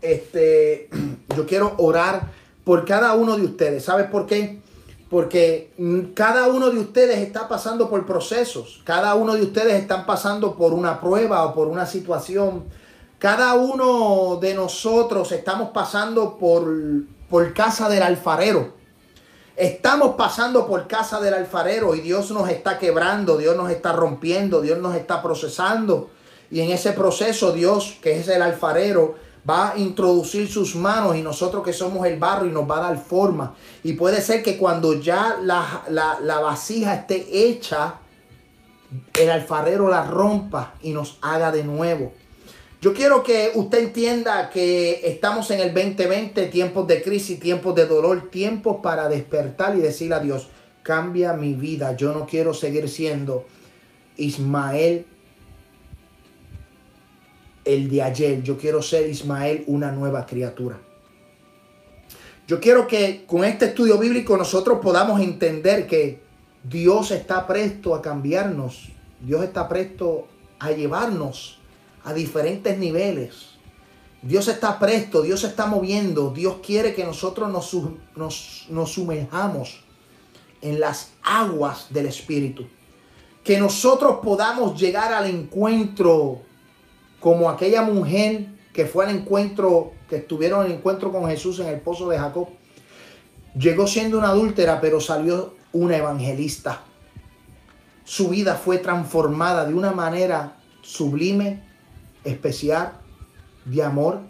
este, 0.02 0.88
yo 1.36 1.46
quiero 1.46 1.74
orar 1.78 2.32
por 2.64 2.84
cada 2.84 3.14
uno 3.14 3.36
de 3.36 3.44
ustedes. 3.44 3.84
¿Sabes 3.84 4.06
por 4.06 4.26
qué? 4.26 4.62
porque 5.14 5.70
cada 6.14 6.48
uno 6.48 6.70
de 6.70 6.80
ustedes 6.80 7.18
está 7.18 7.46
pasando 7.46 7.88
por 7.88 8.04
procesos, 8.04 8.80
cada 8.82 9.14
uno 9.14 9.34
de 9.34 9.42
ustedes 9.42 9.74
están 9.74 10.06
pasando 10.06 10.56
por 10.56 10.72
una 10.72 11.00
prueba 11.00 11.44
o 11.44 11.54
por 11.54 11.68
una 11.68 11.86
situación, 11.86 12.64
cada 13.20 13.54
uno 13.54 14.38
de 14.40 14.54
nosotros 14.54 15.30
estamos 15.30 15.70
pasando 15.70 16.36
por, 16.36 16.66
por 17.30 17.54
casa 17.54 17.88
del 17.88 18.02
alfarero. 18.02 18.72
Estamos 19.56 20.16
pasando 20.16 20.66
por 20.66 20.88
casa 20.88 21.20
del 21.20 21.32
alfarero 21.32 21.94
y 21.94 22.00
Dios 22.00 22.32
nos 22.32 22.48
está 22.48 22.76
quebrando, 22.78 23.36
Dios 23.36 23.56
nos 23.56 23.70
está 23.70 23.92
rompiendo, 23.92 24.60
Dios 24.60 24.78
nos 24.80 24.96
está 24.96 25.22
procesando. 25.22 26.10
Y 26.50 26.60
en 26.60 26.70
ese 26.70 26.92
proceso 26.92 27.52
Dios, 27.52 27.96
que 28.02 28.18
es 28.18 28.26
el 28.28 28.42
alfarero, 28.42 29.14
va 29.48 29.70
a 29.70 29.78
introducir 29.78 30.50
sus 30.50 30.74
manos 30.74 31.16
y 31.16 31.22
nosotros 31.22 31.62
que 31.62 31.72
somos 31.72 32.04
el 32.06 32.18
barro 32.18 32.46
y 32.46 32.50
nos 32.50 32.68
va 32.68 32.78
a 32.78 32.90
dar 32.90 32.98
forma. 32.98 33.54
Y 33.84 33.92
puede 33.92 34.20
ser 34.22 34.42
que 34.42 34.56
cuando 34.56 34.94
ya 34.94 35.38
la, 35.40 35.84
la, 35.88 36.40
vasija 36.40 36.94
esté 36.94 37.26
hecha, 37.30 37.96
el 39.12 39.30
alfarero 39.30 39.88
la 39.88 40.04
rompa 40.04 40.74
y 40.82 40.90
nos 40.92 41.18
haga 41.22 41.52
de 41.52 41.62
nuevo. 41.62 42.12
Yo 42.84 42.92
quiero 42.92 43.22
que 43.22 43.50
usted 43.54 43.78
entienda 43.78 44.50
que 44.50 45.00
estamos 45.08 45.50
en 45.50 45.60
el 45.60 45.72
2020, 45.72 46.48
tiempos 46.48 46.86
de 46.86 47.02
crisis, 47.02 47.40
tiempos 47.40 47.74
de 47.74 47.86
dolor, 47.86 48.28
tiempos 48.30 48.80
para 48.82 49.08
despertar 49.08 49.74
y 49.74 49.80
decirle 49.80 50.16
a 50.16 50.20
Dios, 50.20 50.48
cambia 50.82 51.32
mi 51.32 51.54
vida, 51.54 51.96
yo 51.96 52.12
no 52.12 52.26
quiero 52.26 52.52
seguir 52.52 52.90
siendo 52.90 53.46
Ismael 54.18 55.06
el 57.64 57.88
de 57.88 58.02
ayer. 58.02 58.42
Yo 58.42 58.58
quiero 58.58 58.82
ser 58.82 59.08
Ismael 59.08 59.64
una 59.66 59.90
nueva 59.90 60.26
criatura. 60.26 60.78
Yo 62.46 62.60
quiero 62.60 62.86
que 62.86 63.24
con 63.26 63.44
este 63.44 63.64
estudio 63.64 63.96
bíblico 63.96 64.36
nosotros 64.36 64.80
podamos 64.82 65.22
entender 65.22 65.86
que 65.86 66.20
Dios 66.62 67.12
está 67.12 67.46
presto 67.46 67.94
a 67.94 68.02
cambiarnos. 68.02 68.90
Dios 69.22 69.42
está 69.42 69.70
presto 69.70 70.28
a 70.58 70.70
llevarnos 70.70 71.63
a 72.04 72.12
diferentes 72.12 72.78
niveles. 72.78 73.54
Dios 74.22 74.48
está 74.48 74.78
presto, 74.78 75.22
Dios 75.22 75.44
está 75.44 75.66
moviendo. 75.66 76.30
Dios 76.30 76.56
quiere 76.64 76.94
que 76.94 77.04
nosotros 77.04 77.50
nos, 77.50 77.76
nos, 78.16 78.66
nos 78.70 78.92
sumerjamos 78.92 79.84
en 80.62 80.80
las 80.80 81.10
aguas 81.22 81.88
del 81.90 82.06
Espíritu. 82.06 82.66
Que 83.42 83.58
nosotros 83.58 84.20
podamos 84.22 84.80
llegar 84.80 85.12
al 85.12 85.26
encuentro 85.26 86.40
como 87.20 87.50
aquella 87.50 87.82
mujer 87.82 88.46
que 88.72 88.86
fue 88.86 89.06
al 89.06 89.16
encuentro, 89.16 89.92
que 90.08 90.16
estuvieron 90.16 90.64
en 90.64 90.72
el 90.72 90.78
encuentro 90.78 91.12
con 91.12 91.26
Jesús 91.28 91.60
en 91.60 91.68
el 91.68 91.80
pozo 91.80 92.08
de 92.08 92.18
Jacob. 92.18 92.48
Llegó 93.56 93.86
siendo 93.86 94.18
una 94.18 94.30
adúltera, 94.30 94.80
pero 94.80 95.00
salió 95.00 95.54
una 95.72 95.96
evangelista. 95.96 96.82
Su 98.04 98.28
vida 98.28 98.56
fue 98.56 98.78
transformada 98.78 99.64
de 99.64 99.74
una 99.74 99.92
manera 99.92 100.56
sublime, 100.82 101.62
especial. 102.24 103.00
de 103.64 103.82
amor. 103.82 104.20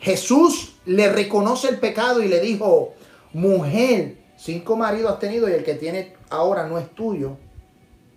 Jesús 0.00 0.76
le 0.86 1.12
reconoce 1.12 1.68
el 1.68 1.78
pecado 1.78 2.22
y 2.22 2.28
le 2.28 2.40
dijo, 2.40 2.94
mujer, 3.34 4.16
cinco 4.38 4.76
maridos 4.76 5.12
has 5.12 5.18
tenido 5.18 5.48
y 5.48 5.52
el 5.52 5.62
que 5.62 5.74
tiene 5.74 6.14
ahora 6.30 6.66
no 6.66 6.78
es 6.78 6.88
tuyo. 6.94 7.36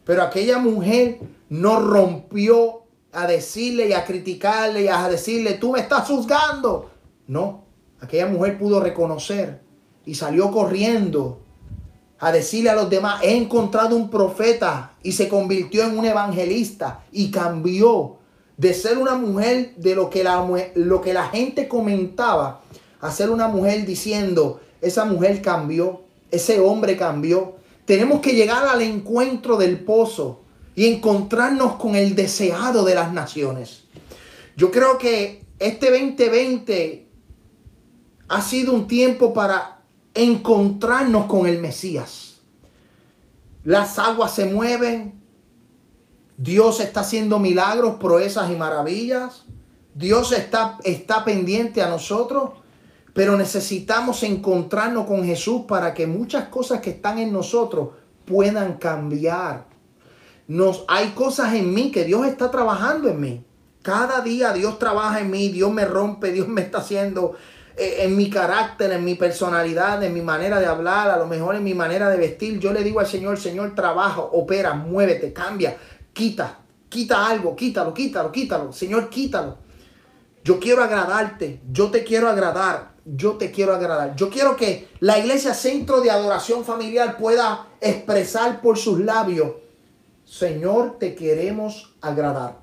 Pero 0.05 0.23
aquella 0.23 0.57
mujer 0.59 1.19
no 1.49 1.79
rompió 1.79 2.83
a 3.11 3.27
decirle 3.27 3.89
y 3.89 3.93
a 3.93 4.05
criticarle 4.05 4.83
y 4.83 4.87
a 4.87 5.07
decirle, 5.09 5.53
tú 5.53 5.73
me 5.73 5.81
estás 5.81 6.07
juzgando. 6.07 6.89
No, 7.27 7.65
aquella 7.99 8.27
mujer 8.27 8.57
pudo 8.57 8.79
reconocer 8.79 9.61
y 10.05 10.15
salió 10.15 10.51
corriendo 10.51 11.39
a 12.19 12.31
decirle 12.31 12.69
a 12.69 12.75
los 12.75 12.89
demás, 12.89 13.21
he 13.21 13.35
encontrado 13.35 13.95
un 13.95 14.09
profeta 14.09 14.93
y 15.03 15.11
se 15.11 15.27
convirtió 15.27 15.83
en 15.83 15.97
un 15.97 16.05
evangelista 16.05 17.03
y 17.11 17.29
cambió 17.29 18.17
de 18.63 18.73
ser 18.73 18.97
una 18.97 19.15
mujer 19.15 19.75
de 19.75 19.93
lo 19.93 20.09
que 20.09 20.23
la, 20.23 20.47
lo 20.75 21.01
que 21.01 21.13
la 21.13 21.27
gente 21.27 21.67
comentaba 21.67 22.61
a 23.01 23.11
ser 23.11 23.29
una 23.29 23.49
mujer 23.49 23.85
diciendo, 23.85 24.61
esa 24.79 25.03
mujer 25.03 25.41
cambió, 25.41 26.03
ese 26.31 26.61
hombre 26.61 26.95
cambió. 26.95 27.57
Tenemos 27.83 28.21
que 28.21 28.31
llegar 28.31 28.65
al 28.65 28.81
encuentro 28.81 29.57
del 29.57 29.81
pozo 29.81 30.43
y 30.75 30.87
encontrarnos 30.87 31.75
con 31.75 31.97
el 31.97 32.15
deseado 32.15 32.85
de 32.85 32.95
las 32.95 33.11
naciones. 33.11 33.83
Yo 34.55 34.71
creo 34.71 34.97
que 34.97 35.43
este 35.59 35.91
2020 35.91 37.05
ha 38.29 38.41
sido 38.41 38.71
un 38.71 38.87
tiempo 38.87 39.33
para 39.33 39.81
encontrarnos 40.13 41.25
con 41.25 41.47
el 41.47 41.59
Mesías. 41.59 42.37
Las 43.65 43.99
aguas 43.99 44.33
se 44.33 44.45
mueven. 44.45 45.21
Dios 46.37 46.79
está 46.79 47.01
haciendo 47.01 47.39
milagros, 47.39 47.95
proezas 47.95 48.49
y 48.51 48.55
maravillas. 48.55 49.45
Dios 49.93 50.31
está, 50.31 50.77
está 50.83 51.23
pendiente 51.23 51.81
a 51.81 51.89
nosotros. 51.89 52.51
Pero 53.13 53.37
necesitamos 53.37 54.23
encontrarnos 54.23 55.05
con 55.05 55.23
Jesús 55.23 55.63
para 55.67 55.93
que 55.93 56.07
muchas 56.07 56.47
cosas 56.47 56.81
que 56.81 56.89
están 56.89 57.19
en 57.19 57.31
nosotros 57.31 57.89
puedan 58.25 58.77
cambiar. 58.77 59.65
Nos, 60.47 60.83
hay 60.87 61.09
cosas 61.09 61.53
en 61.53 61.73
mí 61.73 61.91
que 61.91 62.05
Dios 62.05 62.25
está 62.25 62.49
trabajando 62.49 63.07
en 63.09 63.19
mí. 63.19 63.45
Cada 63.83 64.21
día 64.21 64.51
Dios 64.53 64.79
trabaja 64.79 65.19
en 65.19 65.29
mí, 65.29 65.49
Dios 65.49 65.71
me 65.71 65.85
rompe, 65.85 66.31
Dios 66.31 66.47
me 66.47 66.61
está 66.61 66.79
haciendo 66.79 67.35
eh, 67.75 67.97
en 67.99 68.15
mi 68.15 68.29
carácter, 68.29 68.91
en 68.91 69.03
mi 69.03 69.15
personalidad, 69.15 70.01
en 70.03 70.13
mi 70.13 70.21
manera 70.21 70.59
de 70.59 70.65
hablar, 70.65 71.09
a 71.09 71.17
lo 71.17 71.27
mejor 71.27 71.55
en 71.55 71.63
mi 71.63 71.73
manera 71.73 72.09
de 72.09 72.17
vestir. 72.17 72.59
Yo 72.59 72.71
le 72.71 72.83
digo 72.83 72.99
al 72.99 73.07
Señor, 73.07 73.39
Señor, 73.39 73.75
trabaja, 73.75 74.21
opera, 74.21 74.73
muévete, 74.73 75.33
cambia, 75.33 75.77
quita, 76.13 76.59
quita 76.89 77.27
algo, 77.27 77.55
quítalo, 77.55 77.93
quítalo, 77.93 78.31
quítalo. 78.31 78.71
Señor, 78.71 79.09
quítalo. 79.09 79.57
Yo 80.43 80.59
quiero 80.59 80.83
agradarte, 80.83 81.61
yo 81.71 81.89
te 81.89 82.03
quiero 82.03 82.29
agradar, 82.29 82.93
yo 83.05 83.33
te 83.37 83.51
quiero 83.51 83.73
agradar. 83.73 84.15
Yo 84.15 84.29
quiero 84.29 84.55
que 84.55 84.89
la 84.99 85.17
iglesia 85.17 85.53
centro 85.53 86.01
de 86.01 86.11
adoración 86.11 86.65
familiar 86.65 87.17
pueda 87.17 87.67
expresar 87.79 88.61
por 88.61 88.77
sus 88.77 88.99
labios, 88.99 89.53
Señor, 90.25 90.97
te 90.99 91.15
queremos 91.15 91.93
agradar. 92.01 92.57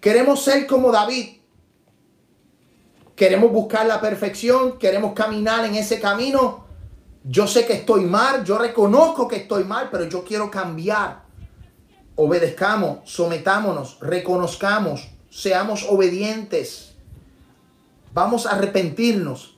Queremos 0.00 0.42
ser 0.42 0.66
como 0.66 0.90
David, 0.90 1.38
queremos 3.14 3.52
buscar 3.52 3.86
la 3.86 4.00
perfección, 4.00 4.78
queremos 4.78 5.12
caminar 5.12 5.64
en 5.64 5.74
ese 5.74 6.00
camino. 6.00 6.66
Yo 7.24 7.46
sé 7.46 7.66
que 7.66 7.74
estoy 7.74 8.04
mal, 8.04 8.44
yo 8.44 8.58
reconozco 8.58 9.28
que 9.28 9.36
estoy 9.36 9.64
mal, 9.64 9.88
pero 9.90 10.04
yo 10.04 10.24
quiero 10.24 10.50
cambiar. 10.50 11.27
Obedezcamos, 12.20 13.08
sometámonos, 13.08 13.96
reconozcamos, 14.00 15.08
seamos 15.30 15.86
obedientes. 15.88 16.96
Vamos 18.12 18.44
a 18.44 18.56
arrepentirnos. 18.56 19.56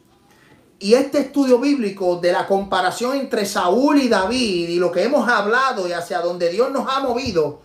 Y 0.78 0.93
este 0.93 1.20
estudio 1.20 1.59
bíblico 1.59 2.16
de 2.16 2.32
la 2.32 2.47
comparación 2.47 3.16
entre 3.16 3.47
Saúl 3.47 4.03
y 4.03 4.11
David 4.11 4.69
y 4.69 4.78
lo 4.78 4.93
que 4.93 5.05
hemos 5.05 5.27
hablado 5.27 5.89
y 5.89 5.93
hacia 5.93 6.20
donde 6.20 6.51
Dios 6.51 6.70
nos 6.70 6.87
ha 6.87 7.01
movido, 7.01 7.62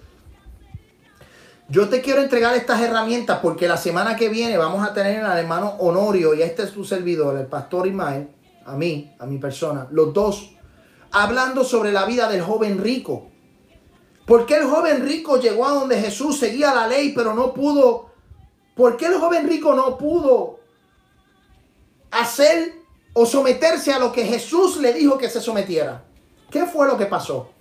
yo 1.67 1.89
te 1.89 1.99
quiero 1.99 2.21
entregar 2.21 2.55
estas 2.55 2.79
herramientas 2.79 3.39
porque 3.41 3.67
la 3.67 3.75
semana 3.75 4.15
que 4.15 4.29
viene 4.29 4.57
vamos 4.57 4.87
a 4.87 4.93
tener 4.93 5.25
al 5.25 5.37
hermano 5.37 5.75
Honorio 5.79 6.33
y 6.33 6.41
este 6.41 6.63
es 6.63 6.69
su 6.69 6.85
servidor, 6.85 7.37
el 7.37 7.47
pastor 7.47 7.85
Ismael, 7.85 8.29
a 8.65 8.77
mí, 8.77 9.13
a 9.19 9.25
mi 9.25 9.39
persona, 9.39 9.89
los 9.91 10.13
dos, 10.13 10.51
hablando 11.11 11.65
sobre 11.65 11.91
la 11.91 12.05
vida 12.05 12.29
del 12.29 12.41
joven 12.41 12.81
rico. 12.81 13.34
¿Por 14.25 14.45
qué 14.45 14.55
el 14.57 14.65
joven 14.65 15.05
rico 15.05 15.39
llegó 15.39 15.67
a 15.67 15.71
donde 15.71 15.99
Jesús 15.99 16.39
seguía 16.39 16.73
la 16.73 16.87
ley 16.87 17.13
pero 17.15 17.33
no 17.33 17.53
pudo? 17.53 18.09
¿Por 18.75 18.97
qué 18.97 19.05
el 19.05 19.19
joven 19.19 19.47
rico 19.47 19.75
no 19.75 19.97
pudo 19.97 20.59
hacer 22.11 22.73
o 23.13 23.25
someterse 23.25 23.93
a 23.93 23.99
lo 23.99 24.11
que 24.11 24.25
Jesús 24.25 24.77
le 24.77 24.93
dijo 24.93 25.17
que 25.17 25.29
se 25.29 25.39
sometiera? 25.39 26.03
¿Qué 26.49 26.65
fue 26.65 26.87
lo 26.87 26.97
que 26.97 27.05
pasó? 27.05 27.51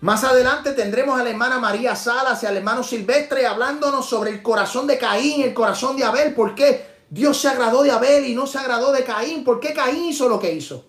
Más 0.00 0.24
adelante 0.24 0.72
tendremos 0.72 1.18
a 1.18 1.24
la 1.24 1.30
hermana 1.30 1.58
María 1.58 1.94
Salas 1.96 2.42
y 2.42 2.46
al 2.46 2.56
hermano 2.56 2.82
Silvestre 2.82 3.46
hablándonos 3.46 4.06
sobre 4.06 4.30
el 4.30 4.42
corazón 4.42 4.86
de 4.86 4.98
Caín, 4.98 5.42
el 5.42 5.54
corazón 5.54 5.96
de 5.96 6.04
Abel. 6.04 6.34
¿Por 6.34 6.54
qué 6.54 7.04
Dios 7.08 7.40
se 7.40 7.48
agradó 7.48 7.82
de 7.82 7.90
Abel 7.90 8.26
y 8.26 8.34
no 8.34 8.46
se 8.46 8.58
agradó 8.58 8.92
de 8.92 9.04
Caín? 9.04 9.44
¿Por 9.44 9.60
qué 9.60 9.72
Caín 9.72 10.04
hizo 10.04 10.28
lo 10.28 10.38
que 10.38 10.52
hizo? 10.52 10.84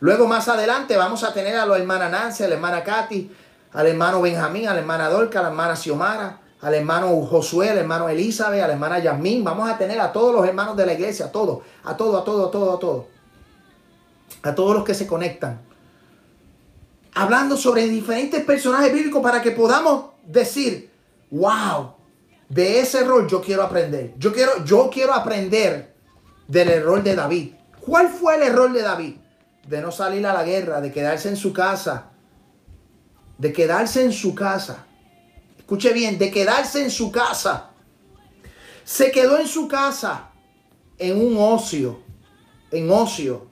Luego 0.00 0.26
más 0.26 0.48
adelante 0.48 0.96
vamos 0.96 1.22
a 1.22 1.32
tener 1.32 1.56
a 1.56 1.64
la 1.64 1.78
hermana 1.78 2.08
Nancy, 2.08 2.42
a 2.42 2.48
la 2.48 2.56
hermana 2.56 2.82
Katy, 2.82 3.30
al 3.74 3.86
hermano 3.86 4.22
Benjamín, 4.22 4.66
a 4.66 4.72
la 4.72 4.80
hermana 4.80 5.10
Dolca, 5.10 5.40
a 5.40 5.42
la 5.42 5.48
hermana 5.50 5.76
Xiomara, 5.76 6.40
al 6.62 6.74
hermano 6.74 7.08
Josué, 7.26 7.68
al 7.70 7.78
hermano 7.78 8.08
Elizabeth, 8.08 8.62
a 8.62 8.68
la 8.68 8.72
hermana 8.72 8.98
Yasmín. 8.98 9.44
Vamos 9.44 9.68
a 9.68 9.76
tener 9.76 10.00
a 10.00 10.10
todos 10.10 10.34
los 10.34 10.46
hermanos 10.46 10.76
de 10.76 10.86
la 10.86 10.94
iglesia, 10.94 11.26
a 11.26 11.32
todos, 11.32 11.58
a 11.84 11.94
todos, 11.94 12.22
a 12.22 12.24
todos, 12.24 12.48
a 12.48 12.50
todos, 12.50 12.76
a 12.76 12.78
todos. 12.78 13.04
A 14.42 14.54
todos 14.54 14.74
los 14.74 14.84
que 14.84 14.94
se 14.94 15.06
conectan 15.06 15.60
hablando 17.14 17.56
sobre 17.56 17.88
diferentes 17.88 18.44
personajes 18.44 18.92
bíblicos 18.92 19.22
para 19.22 19.40
que 19.40 19.52
podamos 19.52 20.06
decir, 20.26 20.90
wow, 21.30 21.94
de 22.48 22.80
ese 22.80 23.00
error 23.00 23.26
yo 23.28 23.40
quiero 23.40 23.62
aprender. 23.62 24.14
Yo 24.18 24.32
quiero, 24.32 24.64
yo 24.64 24.90
quiero 24.92 25.14
aprender 25.14 25.94
del 26.48 26.68
error 26.68 27.02
de 27.02 27.14
David. 27.14 27.54
¿Cuál 27.80 28.08
fue 28.08 28.36
el 28.36 28.42
error 28.42 28.72
de 28.72 28.82
David? 28.82 29.16
De 29.66 29.80
no 29.80 29.92
salir 29.92 30.26
a 30.26 30.34
la 30.34 30.42
guerra, 30.42 30.80
de 30.80 30.92
quedarse 30.92 31.28
en 31.28 31.36
su 31.36 31.52
casa. 31.52 32.10
De 33.38 33.52
quedarse 33.52 34.04
en 34.04 34.12
su 34.12 34.34
casa. 34.34 34.86
Escuche 35.58 35.92
bien, 35.92 36.18
de 36.18 36.30
quedarse 36.30 36.82
en 36.82 36.90
su 36.90 37.10
casa. 37.10 37.70
Se 38.84 39.10
quedó 39.10 39.38
en 39.38 39.48
su 39.48 39.66
casa 39.66 40.30
en 40.98 41.20
un 41.20 41.36
ocio, 41.38 42.00
en 42.70 42.90
ocio. 42.90 43.46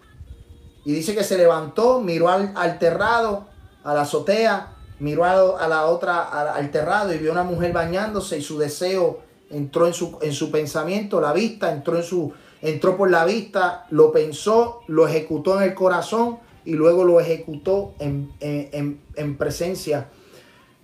Y 0.84 0.92
dice 0.92 1.14
que 1.14 1.24
se 1.24 1.38
levantó, 1.38 2.00
miró 2.00 2.28
al, 2.28 2.52
al 2.56 2.78
terrado 2.78 3.48
a 3.84 3.94
la 3.94 4.02
azotea, 4.02 4.76
miró 5.00 5.24
a, 5.24 5.68
la 5.68 5.86
otra, 5.86 6.52
al 6.52 6.70
terrado 6.70 7.12
y 7.12 7.18
vio 7.18 7.30
a 7.30 7.32
una 7.32 7.42
mujer 7.42 7.72
bañándose 7.72 8.38
y 8.38 8.42
su 8.42 8.59
deseo 8.59 9.20
entró 9.50 9.86
en 9.86 9.94
su, 9.94 10.18
en 10.22 10.32
su 10.32 10.50
pensamiento, 10.50 11.20
la 11.20 11.32
vista 11.32 11.72
entró 11.72 11.96
en 11.96 12.04
su, 12.04 12.32
entró 12.62 12.96
por 12.96 13.10
la 13.10 13.24
vista, 13.24 13.86
lo 13.90 14.12
pensó, 14.12 14.80
lo 14.86 15.06
ejecutó 15.06 15.56
en 15.56 15.64
el 15.64 15.74
corazón 15.74 16.38
y 16.64 16.72
luego 16.74 17.05
lo 17.05 17.20
ejecutó 17.20 17.94
en, 17.98 19.36
presencia, 19.36 20.09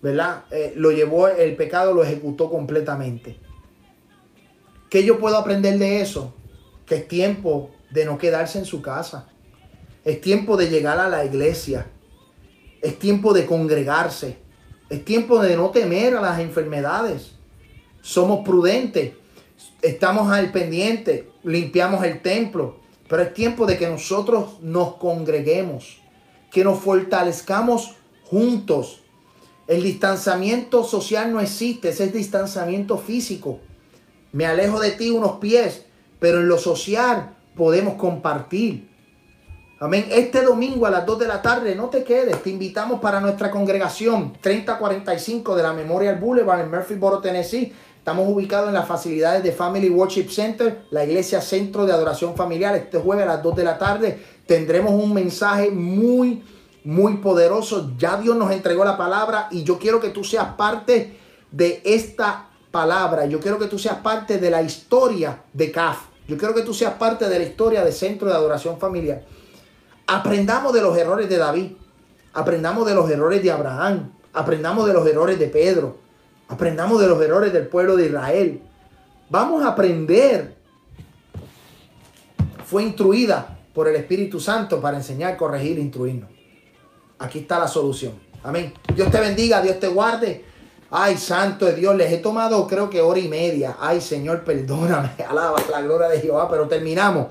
¿verdad? 0.02 0.44
Eh, 0.50 0.72
lo 0.76 0.90
llevó, 0.90 1.28
el 1.28 1.56
pecado 1.56 1.94
lo 1.94 2.02
ejecutó 2.02 2.50
completamente. 2.50 3.38
¿Qué 4.90 5.04
yo 5.04 5.18
puedo 5.18 5.36
aprender 5.36 5.78
de 5.78 6.00
eso? 6.00 6.34
Que 6.86 6.96
es 6.96 7.08
tiempo 7.08 7.70
de 7.90 8.04
no 8.04 8.18
quedarse 8.18 8.58
en 8.58 8.64
su 8.64 8.80
casa. 8.80 9.28
Es 10.04 10.20
tiempo 10.20 10.56
de 10.56 10.70
llegar 10.70 10.98
a 10.98 11.08
la 11.08 11.24
iglesia. 11.24 11.86
Es 12.80 12.98
tiempo 12.98 13.34
de 13.34 13.44
congregarse. 13.44 14.38
Es 14.88 15.04
tiempo 15.04 15.40
de 15.42 15.56
no 15.56 15.70
temer 15.70 16.16
a 16.16 16.20
las 16.20 16.40
enfermedades. 16.40 17.32
Somos 18.00 18.44
prudentes. 18.44 19.12
Estamos 19.82 20.32
al 20.32 20.50
pendiente. 20.50 21.28
Limpiamos 21.44 22.02
el 22.04 22.22
templo. 22.22 22.77
Pero 23.08 23.22
es 23.22 23.34
tiempo 23.34 23.66
de 23.66 23.78
que 23.78 23.88
nosotros 23.88 24.60
nos 24.60 24.96
congreguemos. 24.96 25.98
Que 26.50 26.64
nos 26.64 26.78
fortalezcamos 26.80 27.94
juntos. 28.24 29.00
El 29.66 29.82
distanciamiento 29.82 30.84
social 30.84 31.32
no 31.32 31.40
existe. 31.40 31.90
Ese 31.90 32.04
es 32.04 32.12
distanciamiento 32.12 32.98
físico. 32.98 33.60
Me 34.32 34.46
alejo 34.46 34.80
de 34.80 34.92
ti 34.92 35.10
unos 35.10 35.38
pies. 35.38 35.84
Pero 36.18 36.40
en 36.40 36.48
lo 36.48 36.58
social 36.58 37.36
podemos 37.56 37.94
compartir. 37.94 38.88
Amén. 39.80 40.06
Este 40.10 40.42
domingo 40.42 40.86
a 40.86 40.90
las 40.90 41.06
2 41.06 41.20
de 41.20 41.28
la 41.28 41.40
tarde, 41.40 41.76
no 41.76 41.88
te 41.88 42.02
quedes. 42.02 42.42
Te 42.42 42.50
invitamos 42.50 42.98
para 42.98 43.20
nuestra 43.20 43.48
congregación 43.48 44.32
3045 44.40 45.54
de 45.54 45.62
la 45.62 45.72
Memorial 45.72 46.16
Boulevard 46.16 46.62
en 46.62 46.70
Murphyboro, 46.70 47.20
Tennessee. 47.20 47.72
Estamos 48.08 48.32
ubicados 48.32 48.68
en 48.68 48.74
las 48.74 48.88
facilidades 48.88 49.42
de 49.42 49.52
Family 49.52 49.90
Worship 49.90 50.30
Center, 50.30 50.86
la 50.90 51.04
iglesia 51.04 51.42
centro 51.42 51.84
de 51.84 51.92
adoración 51.92 52.34
familiar. 52.34 52.74
Este 52.74 52.96
jueves 52.96 53.26
a 53.26 53.34
las 53.34 53.42
2 53.42 53.56
de 53.56 53.64
la 53.64 53.76
tarde 53.76 54.24
tendremos 54.46 54.92
un 54.92 55.12
mensaje 55.12 55.70
muy, 55.70 56.42
muy 56.84 57.18
poderoso. 57.18 57.90
Ya 57.98 58.16
Dios 58.16 58.34
nos 58.34 58.50
entregó 58.50 58.82
la 58.82 58.96
palabra 58.96 59.48
y 59.50 59.62
yo 59.62 59.78
quiero 59.78 60.00
que 60.00 60.08
tú 60.08 60.24
seas 60.24 60.54
parte 60.54 61.18
de 61.50 61.82
esta 61.84 62.48
palabra. 62.70 63.26
Yo 63.26 63.40
quiero 63.40 63.58
que 63.58 63.66
tú 63.66 63.78
seas 63.78 63.96
parte 63.96 64.38
de 64.38 64.50
la 64.50 64.62
historia 64.62 65.42
de 65.52 65.70
CAF. 65.70 65.98
Yo 66.26 66.38
quiero 66.38 66.54
que 66.54 66.62
tú 66.62 66.72
seas 66.72 66.94
parte 66.94 67.28
de 67.28 67.38
la 67.38 67.44
historia 67.44 67.84
de 67.84 67.92
Centro 67.92 68.28
de 68.28 68.34
Adoración 68.34 68.78
Familiar. 68.78 69.22
Aprendamos 70.06 70.72
de 70.72 70.80
los 70.80 70.96
errores 70.96 71.28
de 71.28 71.36
David. 71.36 71.72
Aprendamos 72.32 72.86
de 72.86 72.94
los 72.94 73.10
errores 73.10 73.42
de 73.42 73.50
Abraham. 73.50 74.12
Aprendamos 74.32 74.86
de 74.86 74.94
los 74.94 75.06
errores 75.06 75.38
de 75.38 75.48
Pedro. 75.48 76.07
Aprendamos 76.48 77.00
de 77.00 77.06
los 77.06 77.20
errores 77.22 77.52
del 77.52 77.66
pueblo 77.66 77.96
de 77.96 78.06
Israel. 78.06 78.62
Vamos 79.30 79.62
a 79.62 79.68
aprender. 79.68 80.56
Fue 82.64 82.82
instruida 82.82 83.58
por 83.74 83.88
el 83.88 83.96
Espíritu 83.96 84.40
Santo 84.40 84.80
para 84.80 84.96
enseñar, 84.96 85.36
corregir 85.36 85.78
instruirnos. 85.78 86.30
Aquí 87.18 87.40
está 87.40 87.58
la 87.58 87.68
solución. 87.68 88.14
Amén. 88.42 88.72
Dios 88.94 89.10
te 89.10 89.20
bendiga, 89.20 89.60
Dios 89.60 89.78
te 89.78 89.88
guarde. 89.88 90.44
Ay, 90.90 91.18
santo 91.18 91.66
de 91.66 91.74
Dios, 91.74 91.94
les 91.96 92.10
he 92.10 92.16
tomado 92.16 92.66
creo 92.66 92.88
que 92.88 93.02
hora 93.02 93.18
y 93.18 93.28
media. 93.28 93.76
Ay, 93.78 94.00
Señor, 94.00 94.42
perdóname. 94.42 95.10
Alaba 95.28 95.58
la 95.70 95.82
gloria 95.82 96.08
de 96.08 96.20
Jehová, 96.20 96.48
pero 96.48 96.66
terminamos. 96.66 97.28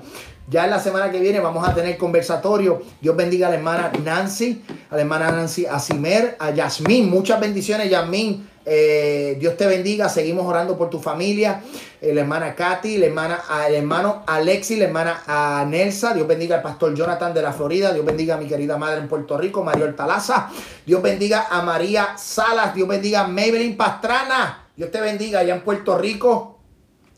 Ya 0.48 0.64
en 0.64 0.70
la 0.70 0.80
semana 0.80 1.10
que 1.10 1.20
viene 1.20 1.40
vamos 1.40 1.68
a 1.68 1.74
tener 1.74 1.98
conversatorio. 1.98 2.80
Dios 3.00 3.16
bendiga 3.16 3.48
a 3.48 3.50
la 3.50 3.56
hermana 3.56 3.92
Nancy, 4.02 4.62
a 4.90 4.94
la 4.94 5.02
hermana 5.02 5.30
Nancy 5.30 5.66
Asimer, 5.66 6.36
a 6.38 6.50
Yasmín. 6.50 7.10
Muchas 7.10 7.40
bendiciones, 7.40 7.90
Yasmín. 7.90 8.48
Eh, 8.64 9.36
Dios 9.40 9.56
te 9.56 9.66
bendiga. 9.66 10.08
Seguimos 10.08 10.46
orando 10.46 10.76
por 10.76 10.90
tu 10.90 10.98
familia. 10.98 11.62
Eh, 12.00 12.12
la 12.14 12.22
hermana 12.22 12.54
Katy, 12.54 13.02
hermana, 13.02 13.42
el 13.66 13.74
hermano 13.74 14.22
Alexi, 14.26 14.76
la 14.76 14.84
hermana 14.84 15.22
a 15.26 15.64
Nelsa. 15.68 16.14
Dios 16.14 16.26
bendiga 16.26 16.56
al 16.56 16.62
pastor 16.62 16.94
Jonathan 16.94 17.32
de 17.34 17.42
la 17.42 17.52
Florida. 17.52 17.92
Dios 17.92 18.04
bendiga 18.04 18.34
a 18.34 18.38
mi 18.38 18.46
querida 18.46 18.76
madre 18.76 19.00
en 19.00 19.08
Puerto 19.08 19.38
Rico, 19.38 19.64
María 19.64 19.94
Talaza. 19.96 20.50
Dios 20.84 21.02
bendiga 21.02 21.46
a 21.50 21.62
María 21.62 22.16
Salas. 22.16 22.74
Dios 22.74 22.86
bendiga 22.86 23.20
a 23.20 23.28
Maybelline 23.28 23.76
Pastrana. 23.76 24.66
Dios 24.76 24.90
te 24.90 25.00
bendiga 25.00 25.40
allá 25.40 25.54
en 25.54 25.62
Puerto 25.62 25.98
Rico. 25.98 26.58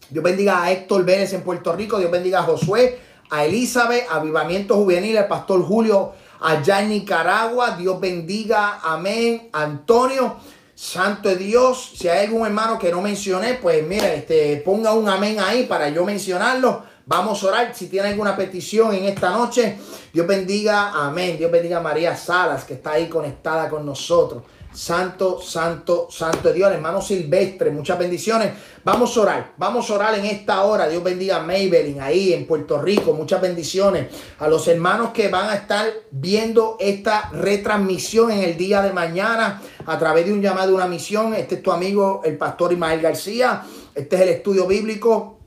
Dios 0.08 0.24
bendiga 0.24 0.62
a 0.62 0.72
Héctor 0.72 1.04
Vélez 1.04 1.32
en 1.32 1.42
Puerto 1.42 1.72
Rico. 1.74 1.98
Dios 1.98 2.10
bendiga 2.10 2.40
a 2.40 2.42
Josué, 2.42 2.98
a 3.30 3.44
Elizabeth, 3.44 4.06
Avivamiento 4.10 4.76
Juvenil, 4.76 5.18
al 5.18 5.28
pastor 5.28 5.62
Julio 5.62 6.12
allá 6.40 6.80
en 6.80 6.88
Nicaragua. 6.90 7.76
Dios 7.76 8.00
bendiga. 8.00 8.80
Amén. 8.82 9.50
Antonio. 9.52 10.36
Santo 10.81 11.28
de 11.28 11.36
Dios, 11.36 11.93
si 11.94 12.09
hay 12.09 12.24
algún 12.24 12.47
hermano 12.47 12.78
que 12.78 12.90
no 12.90 13.02
mencioné, 13.02 13.52
pues 13.52 13.86
mira, 13.86 14.15
este, 14.15 14.57
ponga 14.65 14.94
un 14.94 15.11
amén 15.11 15.36
ahí 15.39 15.66
para 15.66 15.90
yo 15.90 16.07
mencionarlo. 16.07 16.82
Vamos 17.05 17.44
a 17.44 17.48
orar. 17.48 17.74
Si 17.74 17.89
tiene 17.89 18.09
alguna 18.09 18.35
petición 18.35 18.94
en 18.94 19.05
esta 19.05 19.28
noche, 19.28 19.77
Dios 20.11 20.27
bendiga, 20.27 20.93
amén. 20.94 21.36
Dios 21.36 21.51
bendiga 21.51 21.77
a 21.77 21.81
María 21.82 22.16
Salas, 22.16 22.65
que 22.65 22.73
está 22.73 22.93
ahí 22.93 23.11
conectada 23.11 23.69
con 23.69 23.85
nosotros. 23.85 24.43
Santo, 24.72 25.42
santo, 25.42 26.06
santo 26.10 26.48
de 26.48 26.55
Dios, 26.55 26.70
hermano 26.70 27.02
Silvestre, 27.02 27.70
muchas 27.70 27.98
bendiciones. 27.98 28.52
Vamos 28.84 29.16
a 29.16 29.20
orar, 29.20 29.52
vamos 29.56 29.90
a 29.90 29.94
orar 29.94 30.18
en 30.18 30.26
esta 30.26 30.62
hora. 30.62 30.88
Dios 30.88 31.02
bendiga 31.02 31.36
a 31.36 31.42
Maybelline 31.42 32.01
ahí 32.01 32.32
en 32.32 32.47
Puerto 32.47 32.80
Rico, 32.80 33.12
muchas 33.12 33.40
bendiciones. 33.40 34.06
A 34.38 34.47
los 34.47 34.68
hermanos 34.68 35.10
que 35.10 35.28
van 35.28 35.51
a 35.51 35.55
estar 35.55 35.86
viendo 36.12 36.76
esta 36.78 37.30
retransmisión 37.30 38.30
en 38.30 38.44
el 38.44 38.56
día 38.56 38.80
de 38.80 38.92
mañana 38.92 39.60
a 39.86 39.98
través 39.98 40.26
de 40.26 40.32
un 40.32 40.40
llamado, 40.40 40.74
una 40.74 40.86
misión. 40.86 41.34
Este 41.34 41.56
es 41.56 41.62
tu 41.62 41.72
amigo, 41.72 42.22
el 42.24 42.38
pastor 42.38 42.72
Ismael 42.72 43.01
García. 43.01 43.64
Este 43.94 44.16
es 44.16 44.22
el 44.22 44.28
estudio 44.28 44.68
bíblico. 44.68 45.40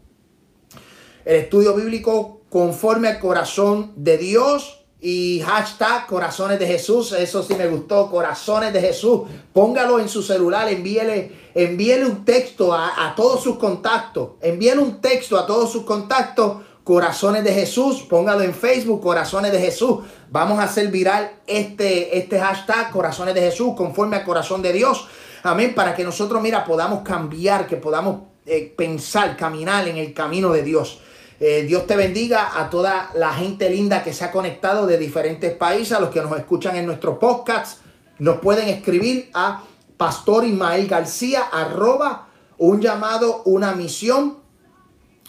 El 1.23 1.37
estudio 1.37 1.73
bíblico 1.73 2.41
conforme 2.49 3.07
al 3.07 3.19
corazón 3.19 3.93
de 3.95 4.17
Dios 4.17 4.82
y 5.05 5.41
hashtag 5.41 6.07
corazones 6.07 6.57
de 6.57 6.65
Jesús. 6.65 7.11
Eso 7.11 7.43
sí 7.43 7.55
me 7.55 7.67
gustó, 7.67 8.09
corazones 8.09 8.71
de 8.71 8.79
Jesús. 8.79 9.23
Póngalo 9.51 9.99
en 9.99 10.07
su 10.07 10.23
celular, 10.23 10.69
envíele, 10.69 11.51
envíele 11.53 12.05
un 12.05 12.23
texto 12.23 12.73
a, 12.73 13.09
a 13.09 13.13
todos 13.13 13.43
sus 13.43 13.57
contactos. 13.57 14.29
Envíele 14.41 14.79
un 14.79 15.01
texto 15.01 15.37
a 15.37 15.45
todos 15.45 15.69
sus 15.69 15.83
contactos. 15.83 16.61
Corazones 16.85 17.43
de 17.43 17.53
Jesús, 17.53 18.03
póngalo 18.03 18.41
en 18.43 18.53
Facebook, 18.53 19.01
Corazones 19.01 19.51
de 19.51 19.59
Jesús. 19.59 19.99
Vamos 20.31 20.59
a 20.59 20.63
hacer 20.63 20.87
viral 20.87 21.31
este, 21.47 22.17
este 22.17 22.39
hashtag, 22.39 22.89
Corazones 22.91 23.35
de 23.35 23.41
Jesús, 23.41 23.73
conforme 23.75 24.15
al 24.17 24.23
corazón 24.23 24.61
de 24.61 24.71
Dios. 24.71 25.07
Amén, 25.43 25.75
para 25.75 25.93
que 25.93 26.05
nosotros, 26.05 26.41
mira, 26.41 26.63
podamos 26.63 27.01
cambiar, 27.01 27.67
que 27.67 27.75
podamos 27.75 28.21
eh, 28.45 28.73
pensar, 28.75 29.35
caminar 29.35 29.85
en 29.87 29.97
el 29.97 30.13
camino 30.13 30.51
de 30.53 30.63
Dios. 30.63 30.99
Eh, 31.39 31.63
Dios 31.67 31.87
te 31.87 31.95
bendiga 31.95 32.59
a 32.59 32.69
toda 32.69 33.09
la 33.15 33.33
gente 33.33 33.69
linda 33.69 34.03
que 34.03 34.13
se 34.13 34.23
ha 34.23 34.31
conectado 34.31 34.85
de 34.85 34.97
diferentes 34.97 35.53
países, 35.53 35.93
a 35.93 35.99
los 35.99 36.09
que 36.09 36.21
nos 36.21 36.37
escuchan 36.37 36.75
en 36.75 36.85
nuestro 36.85 37.19
podcast. 37.19 37.81
Nos 38.19 38.39
pueden 38.39 38.69
escribir 38.69 39.29
a 39.33 39.63
Pastor 39.97 40.45
Ismael 40.45 40.87
García, 40.87 41.43
arroba 41.51 42.27
un 42.57 42.81
llamado, 42.81 43.41
una 43.45 43.73
misión, 43.73 44.37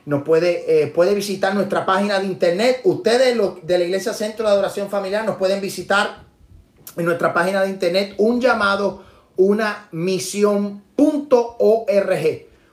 Nos 0.06 0.24
puede, 0.24 0.84
eh, 0.84 0.88
puede 0.88 1.14
visitar 1.16 1.56
nuestra 1.56 1.86
página 1.86 2.20
de 2.20 2.26
internet. 2.26 2.82
Ustedes 2.84 3.34
los 3.36 3.66
de 3.66 3.78
la 3.78 3.86
Iglesia 3.86 4.14
Centro 4.14 4.46
de 4.46 4.52
Adoración 4.52 4.90
Familiar 4.90 5.26
nos 5.26 5.38
pueden 5.38 5.62
visitar 5.62 6.26
en 6.98 7.06
nuestra 7.06 7.34
página 7.34 7.64
de 7.64 7.70
internet 7.70 8.14
un 8.18 8.40
llamado, 8.40 9.04
una 9.36 9.90
misión.org 9.92 10.86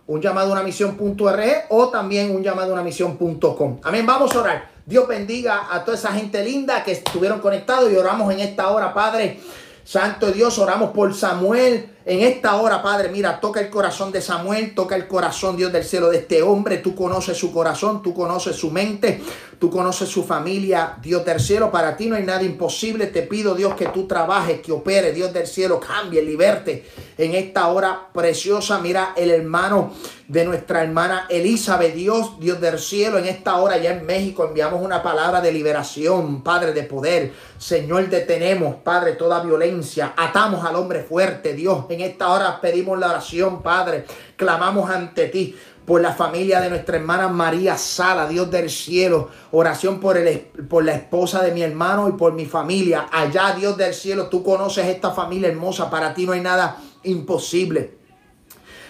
un 0.06 0.20
llamado 0.20 0.50
a 0.50 0.52
una 0.52 0.62
misión.org 0.62 1.66
o 1.68 1.88
también 1.88 2.34
un 2.34 2.42
llamado 2.42 2.70
a 2.70 2.74
una 2.74 2.82
misión.com. 2.82 3.80
Amén, 3.82 4.06
vamos 4.06 4.34
a 4.34 4.40
orar. 4.40 4.70
Dios 4.84 5.06
bendiga 5.06 5.68
a 5.70 5.84
toda 5.84 5.96
esa 5.96 6.12
gente 6.12 6.44
linda 6.44 6.82
que 6.82 6.92
estuvieron 6.92 7.40
conectados 7.40 7.90
y 7.90 7.96
oramos 7.96 8.32
en 8.32 8.40
esta 8.40 8.70
hora, 8.70 8.92
Padre. 8.92 9.38
Santo 9.84 10.30
Dios, 10.32 10.58
oramos 10.58 10.90
por 10.90 11.14
Samuel, 11.14 11.91
en 12.04 12.20
esta 12.20 12.56
hora, 12.56 12.82
Padre, 12.82 13.08
mira, 13.08 13.38
toca 13.40 13.60
el 13.60 13.70
corazón 13.70 14.10
de 14.10 14.20
Samuel, 14.20 14.74
toca 14.74 14.96
el 14.96 15.06
corazón, 15.06 15.56
Dios 15.56 15.72
del 15.72 15.84
cielo, 15.84 16.10
de 16.10 16.18
este 16.18 16.42
hombre. 16.42 16.78
Tú 16.78 16.94
conoces 16.94 17.36
su 17.36 17.52
corazón, 17.52 18.02
tú 18.02 18.12
conoces 18.12 18.56
su 18.56 18.70
mente, 18.70 19.22
tú 19.60 19.70
conoces 19.70 20.08
su 20.08 20.24
familia, 20.24 20.96
Dios 21.00 21.24
del 21.24 21.38
cielo. 21.38 21.70
Para 21.70 21.96
ti 21.96 22.06
no 22.06 22.16
hay 22.16 22.24
nada 22.24 22.42
imposible. 22.42 23.06
Te 23.06 23.22
pido, 23.22 23.54
Dios, 23.54 23.74
que 23.74 23.86
tú 23.86 24.08
trabajes, 24.08 24.60
que 24.60 24.72
opere, 24.72 25.12
Dios 25.12 25.32
del 25.32 25.46
cielo, 25.46 25.78
cambie, 25.78 26.22
liberte 26.22 26.84
en 27.18 27.34
esta 27.34 27.68
hora 27.68 28.08
preciosa. 28.12 28.80
Mira, 28.80 29.12
el 29.16 29.30
hermano 29.30 29.92
de 30.26 30.44
nuestra 30.44 30.82
hermana 30.82 31.26
Elizabeth, 31.28 31.94
Dios, 31.94 32.40
Dios 32.40 32.60
del 32.60 32.78
cielo, 32.78 33.18
en 33.18 33.26
esta 33.26 33.56
hora 33.56 33.76
ya 33.76 33.92
en 33.92 34.06
México 34.06 34.46
enviamos 34.46 34.82
una 34.82 35.02
palabra 35.02 35.40
de 35.40 35.52
liberación, 35.52 36.42
Padre 36.42 36.72
de 36.72 36.84
poder. 36.84 37.32
Señor, 37.58 38.08
detenemos, 38.08 38.76
Padre, 38.76 39.12
toda 39.12 39.42
violencia. 39.42 40.14
Atamos 40.16 40.64
al 40.64 40.74
hombre 40.76 41.02
fuerte, 41.02 41.52
Dios 41.52 41.84
en 41.94 42.00
esta 42.00 42.30
hora 42.30 42.60
pedimos 42.60 42.98
la 42.98 43.10
oración, 43.10 43.62
Padre. 43.62 44.04
Clamamos 44.36 44.90
ante 44.90 45.28
ti 45.28 45.56
por 45.84 46.00
la 46.00 46.12
familia 46.12 46.60
de 46.60 46.70
nuestra 46.70 46.96
hermana 46.96 47.28
María 47.28 47.76
Sala, 47.76 48.28
Dios 48.28 48.50
del 48.50 48.70
cielo. 48.70 49.30
Oración 49.50 50.00
por, 50.00 50.16
el, 50.16 50.38
por 50.68 50.84
la 50.84 50.94
esposa 50.94 51.42
de 51.42 51.52
mi 51.52 51.62
hermano 51.62 52.08
y 52.08 52.12
por 52.12 52.32
mi 52.32 52.46
familia. 52.46 53.08
Allá, 53.10 53.54
Dios 53.56 53.76
del 53.76 53.94
cielo, 53.94 54.26
tú 54.26 54.42
conoces 54.42 54.86
esta 54.86 55.10
familia 55.10 55.48
hermosa. 55.48 55.90
Para 55.90 56.14
ti 56.14 56.26
no 56.26 56.32
hay 56.32 56.40
nada 56.40 56.76
imposible. 57.02 58.02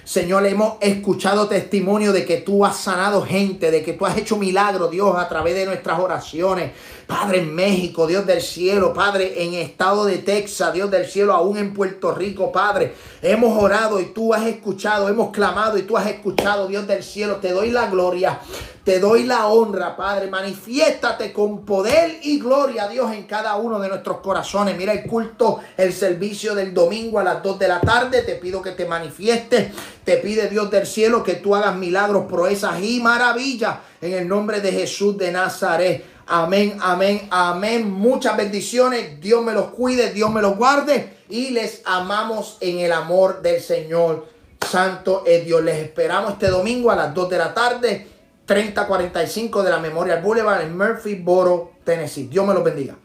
Señor, 0.04 0.44
hemos 0.46 0.74
escuchado 0.80 1.46
testimonio 1.46 2.12
de 2.12 2.24
que 2.24 2.38
tú 2.38 2.66
has 2.66 2.76
sanado 2.76 3.22
gente, 3.22 3.70
de 3.70 3.84
que 3.84 3.92
tú 3.92 4.04
has 4.04 4.16
hecho 4.18 4.36
milagros, 4.36 4.90
Dios, 4.90 5.16
a 5.16 5.28
través 5.28 5.54
de 5.54 5.64
nuestras 5.64 6.00
oraciones. 6.00 6.72
Padre, 7.12 7.40
en 7.40 7.54
México, 7.54 8.06
Dios 8.06 8.24
del 8.24 8.40
cielo, 8.40 8.94
Padre, 8.94 9.44
en 9.44 9.52
estado 9.52 10.06
de 10.06 10.16
Texas, 10.16 10.72
Dios 10.72 10.90
del 10.90 11.04
cielo, 11.04 11.34
aún 11.34 11.58
en 11.58 11.74
Puerto 11.74 12.14
Rico, 12.14 12.50
Padre. 12.50 12.94
Hemos 13.20 13.62
orado 13.62 14.00
y 14.00 14.06
tú 14.06 14.32
has 14.32 14.46
escuchado, 14.46 15.10
hemos 15.10 15.30
clamado 15.30 15.76
y 15.76 15.82
tú 15.82 15.98
has 15.98 16.06
escuchado, 16.06 16.68
Dios 16.68 16.86
del 16.86 17.02
cielo. 17.02 17.36
Te 17.36 17.50
doy 17.50 17.70
la 17.70 17.90
gloria, 17.90 18.40
te 18.82 18.98
doy 18.98 19.24
la 19.24 19.48
honra, 19.48 19.94
Padre. 19.94 20.28
Manifiéstate 20.28 21.34
con 21.34 21.66
poder 21.66 22.18
y 22.22 22.38
gloria, 22.38 22.88
Dios, 22.88 23.12
en 23.12 23.24
cada 23.24 23.56
uno 23.56 23.78
de 23.78 23.90
nuestros 23.90 24.20
corazones. 24.20 24.74
Mira 24.78 24.94
el 24.94 25.02
culto, 25.02 25.60
el 25.76 25.92
servicio 25.92 26.54
del 26.54 26.72
domingo 26.72 27.18
a 27.18 27.24
las 27.24 27.42
2 27.42 27.58
de 27.58 27.68
la 27.68 27.80
tarde. 27.82 28.22
Te 28.22 28.36
pido 28.36 28.62
que 28.62 28.70
te 28.70 28.86
manifiestes. 28.86 29.70
Te 30.02 30.16
pide 30.16 30.48
Dios 30.48 30.70
del 30.70 30.86
cielo 30.86 31.22
que 31.22 31.34
tú 31.34 31.54
hagas 31.54 31.76
milagros, 31.76 32.24
proezas 32.24 32.82
y 32.82 33.00
maravillas 33.00 33.80
en 34.00 34.14
el 34.14 34.26
nombre 34.26 34.62
de 34.62 34.72
Jesús 34.72 35.18
de 35.18 35.30
Nazaret. 35.30 36.12
Amén, 36.26 36.78
amén, 36.80 37.28
amén. 37.30 37.90
Muchas 37.90 38.36
bendiciones. 38.36 39.20
Dios 39.20 39.44
me 39.44 39.52
los 39.52 39.68
cuide, 39.68 40.12
Dios 40.12 40.30
me 40.30 40.42
los 40.42 40.56
guarde. 40.56 41.16
Y 41.28 41.50
les 41.50 41.82
amamos 41.84 42.58
en 42.60 42.80
el 42.80 42.92
amor 42.92 43.42
del 43.42 43.60
Señor. 43.60 44.26
Santo 44.66 45.24
es 45.26 45.44
Dios. 45.44 45.62
Les 45.62 45.76
esperamos 45.78 46.32
este 46.32 46.48
domingo 46.48 46.90
a 46.90 46.96
las 46.96 47.14
2 47.14 47.28
de 47.30 47.38
la 47.38 47.54
tarde. 47.54 48.06
3045 48.46 49.62
de 49.62 49.70
la 49.70 49.78
Memorial 49.78 50.20
Boulevard 50.20 50.62
en 50.62 50.76
Murphyboro, 50.76 51.72
Tennessee. 51.84 52.28
Dios 52.28 52.46
me 52.46 52.54
los 52.54 52.64
bendiga. 52.64 52.96